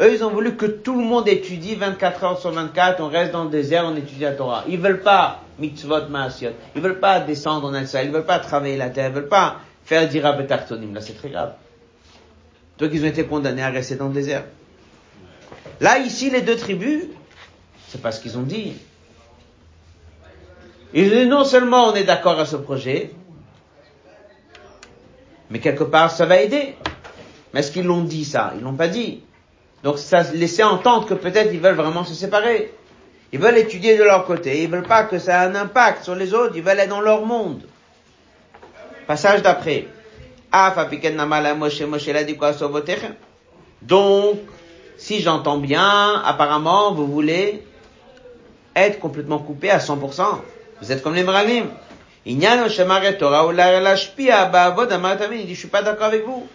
Eux, 0.01 0.13
ils 0.13 0.25
ont 0.25 0.31
voulu 0.31 0.57
que 0.57 0.67
tout 0.67 0.97
le 0.97 1.05
monde 1.05 1.29
étudie 1.29 1.75
24 1.75 2.25
heures 2.25 2.39
sur 2.39 2.51
24, 2.53 3.01
on 3.01 3.09
reste 3.09 3.33
dans 3.33 3.45
le 3.45 3.51
désert, 3.51 3.85
on 3.87 3.97
étudie 3.97 4.23
la 4.23 4.33
Torah. 4.33 4.65
Ils 4.69 4.79
veulent 4.79 5.03
pas 5.03 5.43
mitzvot 5.59 6.09
maasiot. 6.09 6.51
Ils 6.75 6.83
veulent 6.83 7.01
pas 7.01 7.21
descendre 7.21 7.69
en 7.69 7.81
Israël. 7.81 8.07
Ils 8.07 8.13
veulent 8.13 8.25
pas 8.25 8.39
travailler 8.39 8.77
la 8.77 8.91
terre. 8.91 9.09
Ils 9.09 9.15
veulent 9.15 9.29
pas 9.29 9.57
faire 9.85 10.09
dira 10.09 10.33
betartonim. 10.33 10.95
Là, 10.95 11.01
c'est 11.01 11.17
très 11.17 11.31
grave. 11.31 11.55
Donc, 12.79 12.91
ils 12.93 13.03
ont 13.05 13.09
été 13.09 13.25
condamnés 13.25 13.63
à 13.63 13.71
rester 13.71 13.97
dans 13.97 14.09
le 14.09 14.15
désert. 14.15 14.45
Là, 15.81 15.99
ici, 15.99 16.31
les 16.31 16.43
deux 16.43 16.57
tribus, 16.57 17.05
c'est 17.89 18.01
pas 18.01 18.13
ce 18.13 18.21
qu'ils 18.21 18.39
ont 18.39 18.43
dit. 18.43 18.75
Ils 20.95 21.11
disent 21.11 21.27
non 21.27 21.45
seulement 21.45 21.89
on 21.89 21.95
est 21.95 22.05
d'accord 22.05 22.39
à 22.39 22.47
ce 22.47 22.57
projet, 22.57 23.11
mais 25.51 25.61
quelque 25.61 25.85
part 25.85 26.11
ça 26.11 26.27
va 26.27 26.41
aider. 26.41 26.77
Mais 27.53 27.61
est-ce 27.61 27.73
qu'ils 27.73 27.85
l'ont 27.85 28.03
dit 28.03 28.25
ça? 28.25 28.53
Ils 28.57 28.63
l'ont 28.63 28.75
pas 28.75 28.89
dit. 28.89 29.23
Donc 29.83 29.99
ça 29.99 30.23
laissait 30.35 30.63
entendre 30.63 31.07
que 31.07 31.15
peut-être 31.15 31.53
ils 31.53 31.61
veulent 31.61 31.77
vraiment 31.77 32.05
se 32.05 32.15
séparer. 32.15 32.73
Ils 33.33 33.39
veulent 33.39 33.59
étudier 33.59 33.99
de 33.99 34.05
leur 34.05 34.25
côté. 34.25 34.63
Ils 34.63 34.71
veulent 34.71 34.83
pas 34.83 35.05
que 35.05 35.19
ça 35.19 35.45
ait 35.45 35.49
un 35.49 35.55
impact 35.55 36.05
sur 36.05 36.15
les 36.15 36.33
autres. 36.33 36.55
Ils 36.57 36.63
veulent 36.63 36.79
être 36.79 36.89
dans 36.89 37.01
leur 37.01 37.27
monde. 37.27 37.63
Passage 39.07 39.43
d'après. 39.43 39.87
Donc, 43.83 44.39
si 44.97 45.21
j'entends 45.21 45.59
bien, 45.59 46.23
apparemment, 46.25 46.93
vous 46.93 47.07
voulez 47.07 47.63
être 48.75 48.99
complètement 48.99 49.39
coupé 49.39 49.71
à 49.71 49.79
100%. 49.79 50.23
Vous 50.81 50.93
êtes 50.93 51.03
comme 51.03 51.15
les 51.15 51.25
Meraglim. 51.25 51.67
Il 52.25 52.39
dit, 52.39 52.47
je 52.47 52.69
suis 55.55 55.69
pas 55.69 55.83
d'accord 55.83 56.07
avec 56.07 56.25
vous. 56.25 56.47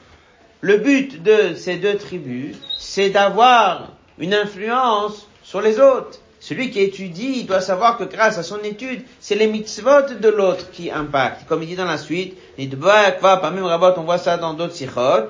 Le 0.62 0.78
but 0.78 1.22
de 1.22 1.56
ces 1.56 1.76
deux 1.76 1.98
tribus, 1.98 2.56
c'est 2.78 3.10
d'avoir 3.10 3.90
une 4.18 4.34
influence 4.34 5.28
sur 5.42 5.62
les 5.62 5.80
autres. 5.80 6.20
Celui 6.40 6.72
qui 6.72 6.82
étudie, 6.82 7.40
il 7.40 7.46
doit 7.46 7.62
savoir 7.62 7.98
que 7.98 8.04
grâce 8.04 8.38
à 8.38 8.44
son 8.44 8.60
étude, 8.60 9.04
c'est 9.20 9.36
les 9.36 9.48
mitzvot 9.48 10.14
de 10.20 10.30
l'autre 10.30 10.72
qui 10.72 10.92
impactent. 10.92 11.48
Comme 11.48 11.64
il 11.64 11.70
dit 11.70 11.76
dans 11.76 11.86
la 11.86 11.98
suite, 11.98 12.38
on 12.58 14.04
voit 14.04 14.18
ça 14.18 14.38
dans 14.38 14.54
d'autres 14.54 14.76
sichot. 14.76 15.30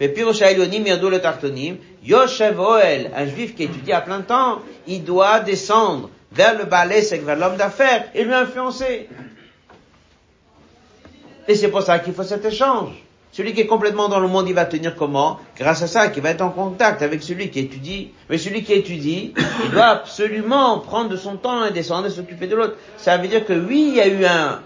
Un 0.00 0.06
juif 3.26 3.54
qui 3.56 3.62
étudie 3.64 3.92
à 3.92 4.00
plein 4.00 4.20
temps, 4.20 4.58
il 4.86 5.02
doit 5.04 5.40
descendre 5.40 6.10
vers 6.32 6.56
le 6.58 6.64
balai, 6.64 7.02
c'est 7.02 7.18
vers 7.18 7.36
l'homme 7.36 7.56
d'affaires, 7.56 8.08
et 8.14 8.24
lui 8.24 8.34
influencer. 8.34 9.08
Et 11.46 11.54
c'est 11.54 11.68
pour 11.68 11.82
ça 11.82 11.98
qu'il 11.98 12.12
faut 12.12 12.22
cet 12.22 12.44
échange. 12.44 12.90
Celui 13.32 13.52
qui 13.52 13.60
est 13.60 13.66
complètement 13.66 14.08
dans 14.08 14.20
le 14.20 14.28
monde, 14.28 14.48
il 14.48 14.54
va 14.54 14.64
tenir 14.64 14.96
comment? 14.96 15.38
Grâce 15.56 15.82
à 15.82 15.86
ça, 15.86 16.08
qu'il 16.08 16.22
va 16.22 16.30
être 16.30 16.40
en 16.40 16.50
contact 16.50 17.02
avec 17.02 17.22
celui 17.22 17.50
qui 17.50 17.60
étudie. 17.60 18.10
Mais 18.28 18.38
celui 18.38 18.62
qui 18.64 18.72
étudie, 18.72 19.34
il 19.64 19.70
doit 19.70 19.86
absolument 19.86 20.78
prendre 20.78 21.10
de 21.10 21.16
son 21.16 21.36
temps 21.36 21.64
et 21.64 21.70
descendre 21.70 22.06
et 22.06 22.10
s'occuper 22.10 22.46
de 22.46 22.56
l'autre. 22.56 22.76
Ça 22.96 23.16
veut 23.18 23.28
dire 23.28 23.44
que 23.44 23.52
oui, 23.52 23.88
il 23.90 23.94
y 23.96 24.00
a 24.00 24.08
eu 24.08 24.24
un, 24.24 24.60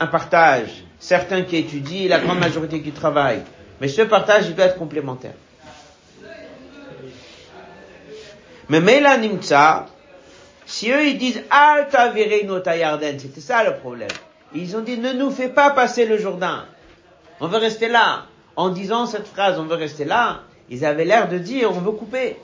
un 0.00 0.06
partage. 0.06 0.84
Certains 0.98 1.42
qui 1.42 1.56
étudient, 1.56 2.08
la 2.08 2.20
grande 2.20 2.38
majorité 2.38 2.80
qui 2.80 2.92
travaillent. 2.92 3.42
Mais 3.80 3.88
ce 3.88 4.02
partage, 4.02 4.46
il 4.46 4.54
doit 4.54 4.66
être 4.66 4.78
complémentaire. 4.78 5.34
Mais 8.68 8.80
Mela 8.80 9.16
Nimtsa, 9.18 9.86
si 10.66 10.90
eux 10.90 11.06
ils 11.06 11.16
disent 11.16 11.42
Alta 11.50 12.12
Yarden, 12.76 13.18
c'était 13.18 13.40
ça 13.40 13.64
le 13.64 13.76
problème. 13.76 14.08
Ils 14.54 14.76
ont 14.76 14.80
dit 14.80 14.98
ne 14.98 15.12
nous 15.12 15.30
fais 15.30 15.48
pas 15.48 15.70
passer 15.70 16.06
le 16.06 16.18
Jourdain. 16.18 16.66
On 17.40 17.46
veut 17.46 17.58
rester 17.58 17.88
là. 17.88 18.26
en 18.56 18.70
disant 18.70 19.06
cette 19.06 19.26
phrase, 19.28 19.58
on 19.58 19.64
veut 19.64 19.76
rester 19.76 20.04
là, 20.04 20.40
ils 20.70 20.84
avaient 20.84 21.04
l'air 21.04 21.28
de 21.28 21.38
dire, 21.38 21.70
on 21.70 21.80
veut 21.80 21.92
couper. 21.92 22.36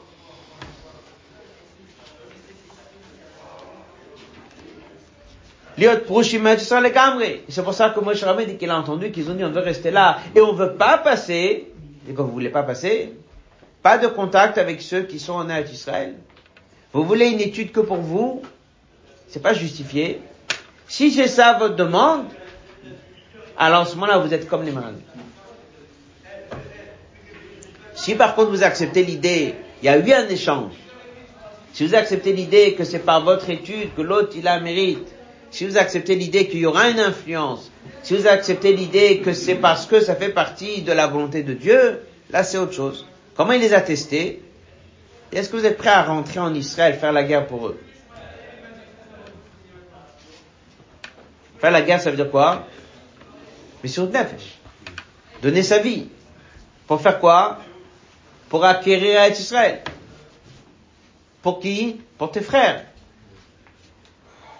C'est 5.78 7.64
pour 7.64 7.74
ça 7.74 7.90
que 7.90 8.00
Moshe 8.00 8.22
Rabbeinu 8.22 8.52
dit 8.52 8.58
qu'il 8.58 8.70
a 8.70 8.78
entendu 8.78 9.10
qu'ils 9.10 9.30
ont 9.30 9.34
dit 9.34 9.42
on 9.44 9.50
veut 9.50 9.62
rester 9.62 9.90
là 9.90 10.18
et 10.34 10.40
on 10.40 10.52
veut 10.52 10.74
pas 10.74 10.98
passer. 10.98 11.72
Et 12.08 12.12
quand 12.12 12.24
vous 12.24 12.32
voulez 12.32 12.50
pas 12.50 12.62
passer, 12.62 13.14
pas 13.82 13.96
de 13.98 14.06
contact 14.06 14.58
avec 14.58 14.82
ceux 14.82 15.02
qui 15.04 15.18
sont 15.18 15.32
en 15.32 15.48
Israël. 15.48 16.14
Vous 16.92 17.04
voulez 17.04 17.28
une 17.28 17.40
étude 17.40 17.72
que 17.72 17.80
pour 17.80 17.96
vous, 17.98 18.42
c'est 19.28 19.42
pas 19.42 19.54
justifié. 19.54 20.20
Si 20.88 21.10
c'est 21.10 21.28
ça 21.28 21.56
votre 21.58 21.76
demande, 21.76 22.26
alors 23.56 23.82
en 23.82 23.84
ce 23.86 23.94
moment-là 23.94 24.18
vous 24.18 24.32
êtes 24.34 24.46
comme 24.46 24.62
les 24.64 24.72
malades. 24.72 25.00
Si 27.94 28.14
par 28.14 28.34
contre 28.34 28.50
vous 28.50 28.62
acceptez 28.62 29.02
l'idée, 29.04 29.54
il 29.82 29.86
y 29.86 29.88
a 29.88 29.96
eu 29.96 30.12
un 30.12 30.28
échange. 30.28 30.72
Si 31.72 31.86
vous 31.86 31.94
acceptez 31.94 32.34
l'idée 32.34 32.74
que 32.74 32.84
c'est 32.84 32.98
par 32.98 33.24
votre 33.24 33.48
étude 33.48 33.94
que 33.96 34.02
l'autre 34.02 34.34
il 34.36 34.46
a 34.46 34.60
mérite, 34.60 35.08
si 35.50 35.64
vous 35.66 35.78
acceptez 35.78 36.14
l'idée 36.14 36.46
qu'il 36.48 36.60
y 36.60 36.66
aura 36.66 36.90
une 36.90 37.00
influence, 37.00 37.70
si 38.02 38.14
vous 38.14 38.26
acceptez 38.26 38.74
l'idée 38.74 39.20
que 39.20 39.32
c'est 39.32 39.54
parce 39.54 39.86
que 39.86 40.00
ça 40.00 40.14
fait 40.14 40.28
partie 40.30 40.82
de 40.82 40.92
la 40.92 41.06
volonté 41.06 41.42
de 41.42 41.54
Dieu, 41.54 42.00
là 42.30 42.42
c'est 42.42 42.58
autre 42.58 42.72
chose. 42.74 43.06
Comment 43.34 43.52
il 43.52 43.62
les 43.62 43.72
a 43.72 43.80
testés? 43.80 44.42
Est-ce 45.32 45.48
que 45.48 45.56
vous 45.56 45.64
êtes 45.64 45.78
prêts 45.78 45.88
à 45.88 46.02
rentrer 46.02 46.40
en 46.40 46.54
Israël, 46.54 46.94
faire 46.98 47.12
la 47.12 47.24
guerre 47.24 47.46
pour 47.46 47.68
eux? 47.68 47.80
Faire 51.58 51.70
la 51.70 51.80
guerre, 51.80 52.00
ça 52.00 52.10
veut 52.10 52.16
dire 52.16 52.30
quoi? 52.30 52.66
Mais 53.82 53.88
sur 53.88 54.08
nefesh. 54.08 54.58
Donner 55.40 55.62
sa 55.62 55.78
vie. 55.78 56.08
Pour 56.86 57.00
faire 57.00 57.18
quoi? 57.18 57.60
Pour 58.50 58.64
acquérir 58.64 59.26
Israël. 59.28 59.82
Pour 61.40 61.60
qui? 61.60 62.00
Pour 62.18 62.30
tes 62.30 62.42
frères. 62.42 62.84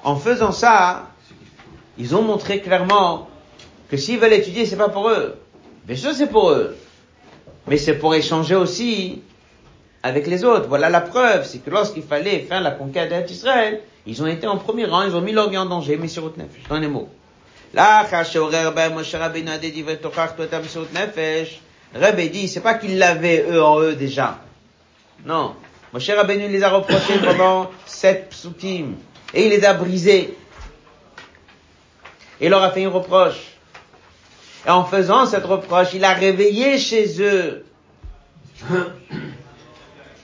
En 0.05 0.17
faisant 0.17 0.53
ça, 0.53 1.11
ils 1.99 2.17
ont 2.17 2.23
montré 2.23 2.61
clairement 2.63 3.29
que 3.91 3.97
s'ils 3.99 4.19
veulent 4.19 4.33
étudier, 4.33 4.65
c'est 4.65 4.77
pas 4.77 4.89
pour 4.89 5.11
eux. 5.11 5.39
Bien 5.85 5.97
sûr, 5.97 6.15
c'est 6.15 6.29
pour 6.29 6.51
eux. 6.51 6.77
Mais 7.67 7.77
c'est 7.77 7.95
pour 7.95 8.15
échanger 8.15 8.55
aussi 8.55 9.23
avec 10.03 10.27
les 10.27 10.45
autres. 10.45 10.67
Voilà 10.69 10.91
la 10.91 11.01
preuve, 11.01 11.47
c'est 11.47 11.59
que 11.59 11.71
lorsqu'il 11.71 12.03
fallait 12.03 12.41
faire 12.41 12.61
la 12.61 12.73
conquête 12.73 13.27
d'Israël, 13.27 13.81
ils 14.07 14.23
ont 14.23 14.27
été 14.27 14.47
en 14.47 14.57
premier 14.57 14.85
rang, 14.85 15.03
ils 15.03 15.15
ont 15.15 15.21
mis 15.21 15.33
leur 15.33 15.49
vie 15.49 15.59
en 15.59 15.67
danger, 15.67 15.97
mais 15.97 16.09
sur 16.09 16.25
nefesh, 16.37 16.69
dans 16.69 16.79
les 16.79 16.89
mots. 16.89 17.09
Là, 17.75 18.05
Rabbi 21.95 22.31
dit, 22.31 22.49
c'est 22.49 22.61
pas 22.61 22.75
qu'ils 22.75 22.99
l'avaient 22.99 23.45
eux 23.51 23.63
en 23.63 23.81
eux 23.81 23.95
déjà. 23.95 24.41
Non. 25.25 25.55
Moshe 25.93 26.09
Rabbeinu 26.09 26.49
les 26.49 26.63
a 26.63 26.71
reprochés 26.71 27.19
pendant 27.25 27.71
sept 27.85 28.31
psukim. 28.31 28.95
Et 29.35 29.45
il 29.45 29.51
les 29.51 29.65
a 29.65 29.75
brisés. 29.75 30.37
Et 32.41 32.47
il 32.47 32.51
leur 32.51 32.63
a 32.63 32.71
fait 32.71 32.81
une 32.83 32.89
reproche. 32.89 33.41
Et 34.67 34.71
en 34.71 34.85
faisant 34.85 35.27
cette 35.27 35.45
reproche, 35.45 35.89
il 35.95 36.05
a 36.05 36.15
réveillé 36.15 36.79
chez 36.79 37.21
eux 37.21 37.65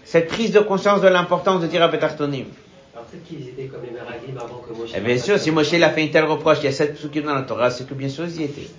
cette 0.09 0.29
prise 0.29 0.53
de 0.53 0.61
conscience 0.61 1.03
de 1.03 1.09
l'importance 1.09 1.61
de 1.61 1.67
dire 1.67 1.83
à 1.83 1.89
Betartonim. 1.89 2.47
Alors 2.95 3.05
peut-être 3.09 3.25
qu'ils 3.25 3.47
étaient 3.47 3.67
comme 3.67 3.83
les 3.83 4.39
avant 4.41 4.57
que 4.67 4.73
Moshe... 4.73 4.95
Et 4.97 5.01
bien 5.01 5.19
sûr, 5.19 5.39
si 5.39 5.51
Moshe 5.51 5.75
a 5.75 5.91
fait 5.91 6.03
une 6.03 6.11
telle 6.11 6.25
reproche, 6.25 6.59
il 6.63 6.65
y 6.65 6.69
a 6.69 6.73
sept 6.73 6.95
psukim 6.95 7.25
dans 7.25 7.35
la 7.35 7.43
Torah, 7.43 7.71
c'est 7.71 7.87
que 7.87 7.93
bien 7.93 8.09
sûr 8.09 8.25
ils 8.25 8.41
y 8.41 8.45
étaient. 8.45 8.71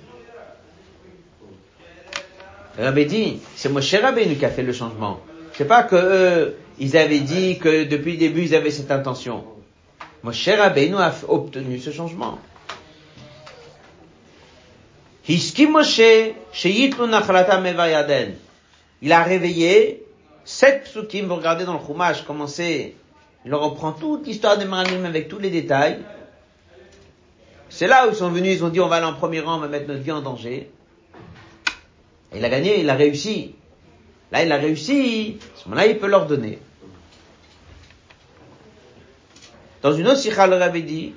Rabbi 2.80 3.06
dit, 3.06 3.40
c'est 3.56 3.70
Moshe 3.70 3.94
Rabbeinu 3.94 4.38
qui 4.38 4.46
a 4.46 4.50
fait 4.50 4.64
le 4.64 4.74
changement. 4.74 5.20
C'est 5.54 5.66
pas 5.68 5.84
que 5.84 5.96
eux, 5.96 6.56
ils 6.80 6.98
avaient 6.98 7.20
dit 7.20 7.60
que 7.60 7.84
depuis 7.84 8.14
le 8.14 8.18
début 8.18 8.42
ils 8.42 8.56
avaient 8.56 8.72
cette 8.72 8.90
intention. 8.90 9.44
Moshe 10.24 10.50
Rabbeinu 10.50 10.96
a 10.96 11.14
obtenu 11.28 11.78
ce 11.78 11.92
changement. 11.92 12.40
Moshe 15.70 16.02
Il 19.02 19.12
a 19.14 19.24
réveillé 19.24 20.04
sept 20.50 20.86
psukim, 20.86 21.28
vous 21.28 21.36
regardez 21.36 21.64
dans 21.64 21.74
le 21.74 21.80
Chumash 21.80 22.24
comment 22.26 22.48
c'est, 22.48 22.96
il 23.46 23.54
reprend 23.54 23.92
toute 23.92 24.26
l'histoire 24.26 24.58
des 24.58 24.66
Maranim 24.66 25.06
avec 25.06 25.28
tous 25.28 25.38
les 25.38 25.52
détails. 25.52 26.00
C'est 27.70 27.86
là 27.86 28.08
où 28.08 28.10
ils 28.10 28.16
sont 28.16 28.32
venus, 28.32 28.58
ils 28.58 28.66
ont 28.66 28.70
dit 28.70 28.80
on 28.80 28.88
va 28.88 28.96
aller 28.96 29.06
en 29.06 29.14
premier 29.14 29.42
rang, 29.42 29.58
on 29.58 29.60
va 29.60 29.68
mettre 29.68 29.88
notre 29.88 30.02
vie 30.02 30.12
en 30.12 30.22
danger. 30.22 30.72
Et 32.34 32.38
il 32.38 32.44
a 32.44 32.50
gagné, 32.50 32.80
il 32.80 32.90
a 32.90 32.96
réussi. 32.96 33.54
Là, 34.32 34.44
il 34.44 34.52
a 34.52 34.58
réussi. 34.58 35.38
À 35.40 35.60
ce 35.60 35.70
moment-là, 35.70 35.86
il 35.86 36.00
peut 36.00 36.08
leur 36.08 36.26
donner. 36.26 36.58
Dans 39.84 39.94
une 39.94 40.08
autre 40.08 40.18
sikha, 40.18 40.48
le 40.48 40.56
rabbi 40.56 40.82
dit, 40.82 41.14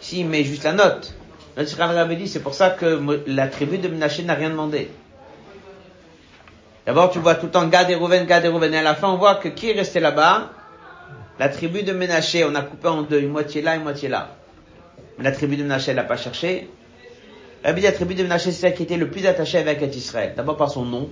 si, 0.00 0.24
mais 0.24 0.44
juste 0.44 0.64
la 0.64 0.72
note. 0.72 1.14
Le 1.58 1.64
rabbi 1.78 2.16
dit, 2.16 2.26
c'est 2.26 2.40
pour 2.40 2.54
ça 2.54 2.70
que 2.70 3.22
la 3.26 3.48
tribu 3.48 3.76
de 3.76 3.88
Menaché 3.88 4.22
n'a 4.22 4.34
rien 4.34 4.48
demandé. 4.48 4.90
D'abord, 6.86 7.10
tu 7.10 7.18
vois 7.18 7.34
tout 7.34 7.46
le 7.46 7.52
temps 7.52 7.66
Gad 7.66 7.90
et 7.90 7.94
Rouven, 7.94 8.26
Gad 8.26 8.44
et 8.44 8.48
Rouven. 8.48 8.72
Et 8.74 8.78
à 8.78 8.82
la 8.82 8.94
fin, 8.94 9.08
on 9.08 9.16
voit 9.16 9.36
que 9.36 9.48
qui 9.48 9.70
est 9.70 9.74
resté 9.74 10.00
là-bas? 10.00 10.50
La 11.38 11.48
tribu 11.48 11.82
de 11.82 11.92
Ménaché, 11.92 12.44
on 12.44 12.54
a 12.54 12.62
coupé 12.62 12.88
en 12.88 13.02
deux, 13.02 13.20
une 13.20 13.30
moitié 13.30 13.62
là, 13.62 13.74
une 13.74 13.82
moitié 13.82 14.08
là. 14.08 14.36
Mais 15.18 15.24
la 15.24 15.32
tribu 15.32 15.56
de 15.56 15.62
Ménaché, 15.62 15.90
elle 15.90 15.96
n'a 15.96 16.04
pas 16.04 16.16
cherché. 16.16 16.68
La 17.64 17.72
tribu 17.92 18.14
de 18.14 18.22
Ménaché, 18.22 18.52
c'est 18.52 18.60
celle 18.60 18.74
qui 18.74 18.82
était 18.82 18.98
le 18.98 19.08
plus 19.08 19.26
attachée 19.26 19.58
avec 19.58 19.82
Israël. 19.96 20.34
D'abord 20.36 20.56
par 20.56 20.70
son 20.70 20.84
nom. 20.84 21.08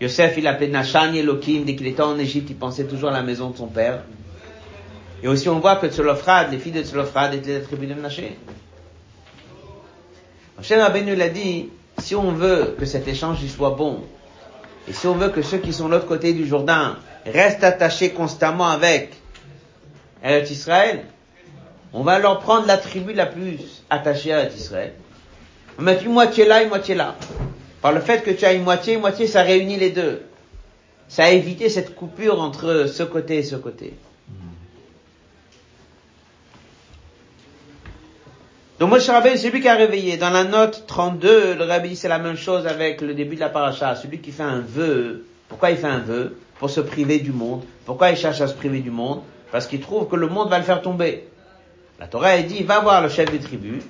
Yosef, 0.00 0.36
il 0.38 0.46
appelait 0.46 0.68
Nachan 0.68 1.12
Elohim, 1.12 1.64
dès 1.64 1.74
qu'il 1.74 1.88
était 1.88 2.02
en 2.02 2.16
Égypte, 2.18 2.48
il 2.50 2.56
pensait 2.56 2.84
toujours 2.84 3.08
à 3.08 3.12
la 3.12 3.22
maison 3.22 3.50
de 3.50 3.56
son 3.56 3.66
père. 3.66 4.04
Et 5.24 5.26
aussi, 5.26 5.48
on 5.48 5.58
voit 5.58 5.74
que 5.76 5.88
Tsolofrad, 5.88 6.52
les 6.52 6.58
filles 6.58 6.70
de 6.70 6.82
Tsolofrad 6.82 7.34
étaient 7.34 7.58
la 7.58 7.64
tribu 7.64 7.88
de 7.88 7.94
Ménaché. 7.94 8.38
Hachem 10.56 10.80
Rabbeinu 10.80 11.16
l'a 11.16 11.28
dit, 11.28 11.70
si 11.98 12.14
on 12.14 12.32
veut 12.32 12.76
que 12.78 12.86
cet 12.86 13.08
échange 13.08 13.42
y 13.42 13.48
soit 13.48 13.70
bon, 13.70 14.02
et 14.88 14.92
si 14.92 15.06
on 15.06 15.14
veut 15.14 15.28
que 15.28 15.42
ceux 15.42 15.58
qui 15.58 15.72
sont 15.72 15.86
de 15.86 15.92
l'autre 15.94 16.06
côté 16.06 16.32
du 16.32 16.46
Jourdain 16.46 16.96
restent 17.26 17.64
attachés 17.64 18.10
constamment 18.10 18.68
avec 18.68 19.12
Eretz 20.22 20.50
Israël, 20.50 21.04
on 21.92 22.02
va 22.02 22.18
leur 22.18 22.40
prendre 22.40 22.66
la 22.66 22.76
tribu 22.76 23.12
la 23.12 23.26
plus 23.26 23.82
attachée 23.90 24.32
à 24.32 24.48
Israël. 24.48 24.94
On 25.78 25.82
met 25.82 26.00
une 26.02 26.12
moitié 26.12 26.46
là, 26.46 26.62
une 26.62 26.68
moitié 26.68 26.94
là. 26.94 27.16
Par 27.82 27.92
le 27.92 28.00
fait 28.00 28.22
que 28.22 28.30
tu 28.30 28.44
as 28.44 28.52
une 28.52 28.64
moitié, 28.64 28.94
une 28.94 29.00
moitié, 29.00 29.26
ça 29.26 29.42
réunit 29.42 29.76
les 29.76 29.90
deux. 29.90 30.22
Ça 31.08 31.24
a 31.24 31.30
évité 31.30 31.68
cette 31.68 31.94
coupure 31.94 32.40
entre 32.40 32.86
ce 32.86 33.02
côté 33.02 33.38
et 33.38 33.42
ce 33.42 33.56
côté. 33.56 33.94
Donc 38.78 38.90
Moshe 38.90 39.08
Rabbeinu, 39.08 39.36
c'est 39.36 39.50
lui 39.50 39.60
qui 39.60 39.68
a 39.68 39.74
réveillé. 39.74 40.16
Dans 40.16 40.30
la 40.30 40.44
note 40.44 40.84
32, 40.86 41.54
le 41.54 41.64
Rabbi 41.64 41.96
c'est 41.96 42.08
la 42.08 42.18
même 42.18 42.36
chose 42.36 42.66
avec 42.66 43.00
le 43.00 43.12
début 43.12 43.34
de 43.34 43.40
la 43.40 43.48
paracha. 43.48 43.96
Celui 43.96 44.18
qui 44.18 44.30
fait 44.30 44.44
un 44.44 44.60
vœu. 44.60 45.24
Pourquoi 45.48 45.70
il 45.70 45.76
fait 45.76 45.88
un 45.88 45.98
vœu? 45.98 46.36
Pour 46.58 46.70
se 46.70 46.80
priver 46.80 47.18
du 47.18 47.32
monde. 47.32 47.62
Pourquoi 47.86 48.10
il 48.10 48.16
cherche 48.16 48.40
à 48.40 48.46
se 48.46 48.54
priver 48.54 48.80
du 48.80 48.90
monde? 48.90 49.22
Parce 49.50 49.66
qu'il 49.66 49.80
trouve 49.80 50.08
que 50.08 50.16
le 50.16 50.28
monde 50.28 50.50
va 50.50 50.58
le 50.58 50.64
faire 50.64 50.82
tomber. 50.82 51.26
La 51.98 52.06
Torah 52.06 52.28
a 52.28 52.42
dit, 52.42 52.62
va 52.62 52.78
voir 52.78 53.02
le 53.02 53.08
chef 53.08 53.30
des 53.32 53.40
tribus, 53.40 53.82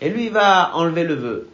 et 0.00 0.08
lui 0.08 0.26
il 0.26 0.32
va 0.32 0.72
enlever 0.74 1.04
le 1.04 1.14
vœu. 1.14 1.48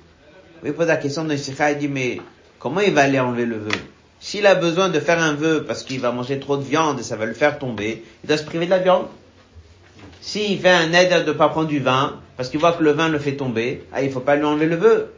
Il 0.64 0.72
pose 0.72 0.86
la 0.86 0.96
question 0.96 1.24
de 1.24 1.36
Sikha, 1.36 1.72
il 1.72 1.78
dit, 1.78 1.88
mais 1.88 2.20
comment 2.58 2.80
il 2.80 2.94
va 2.94 3.02
aller 3.02 3.20
enlever 3.20 3.44
le 3.44 3.58
vœu? 3.58 3.78
S'il 4.18 4.46
a 4.46 4.54
besoin 4.54 4.88
de 4.88 4.98
faire 4.98 5.22
un 5.22 5.34
vœu 5.34 5.64
parce 5.66 5.82
qu'il 5.82 6.00
va 6.00 6.10
manger 6.10 6.40
trop 6.40 6.56
de 6.56 6.62
viande 6.62 6.98
et 7.00 7.02
ça 7.02 7.16
va 7.16 7.26
le 7.26 7.34
faire 7.34 7.58
tomber, 7.58 8.02
il 8.24 8.28
doit 8.28 8.38
se 8.38 8.44
priver 8.44 8.64
de 8.64 8.70
la 8.70 8.78
viande? 8.78 9.06
S'il 10.20 10.60
fait 10.60 10.70
un 10.70 10.92
aide 10.92 11.24
de 11.24 11.28
ne 11.28 11.36
pas 11.36 11.48
prendre 11.48 11.68
du 11.68 11.80
vin, 11.80 12.20
parce 12.36 12.48
qu'il 12.48 12.60
voit 12.60 12.72
que 12.72 12.82
le 12.82 12.92
vin 12.92 13.08
le 13.08 13.18
fait 13.18 13.36
tomber, 13.36 13.84
ah, 13.92 14.02
il 14.02 14.10
faut 14.10 14.20
pas 14.20 14.36
lui 14.36 14.44
enlever 14.44 14.66
le 14.66 14.76
vœu. 14.76 15.12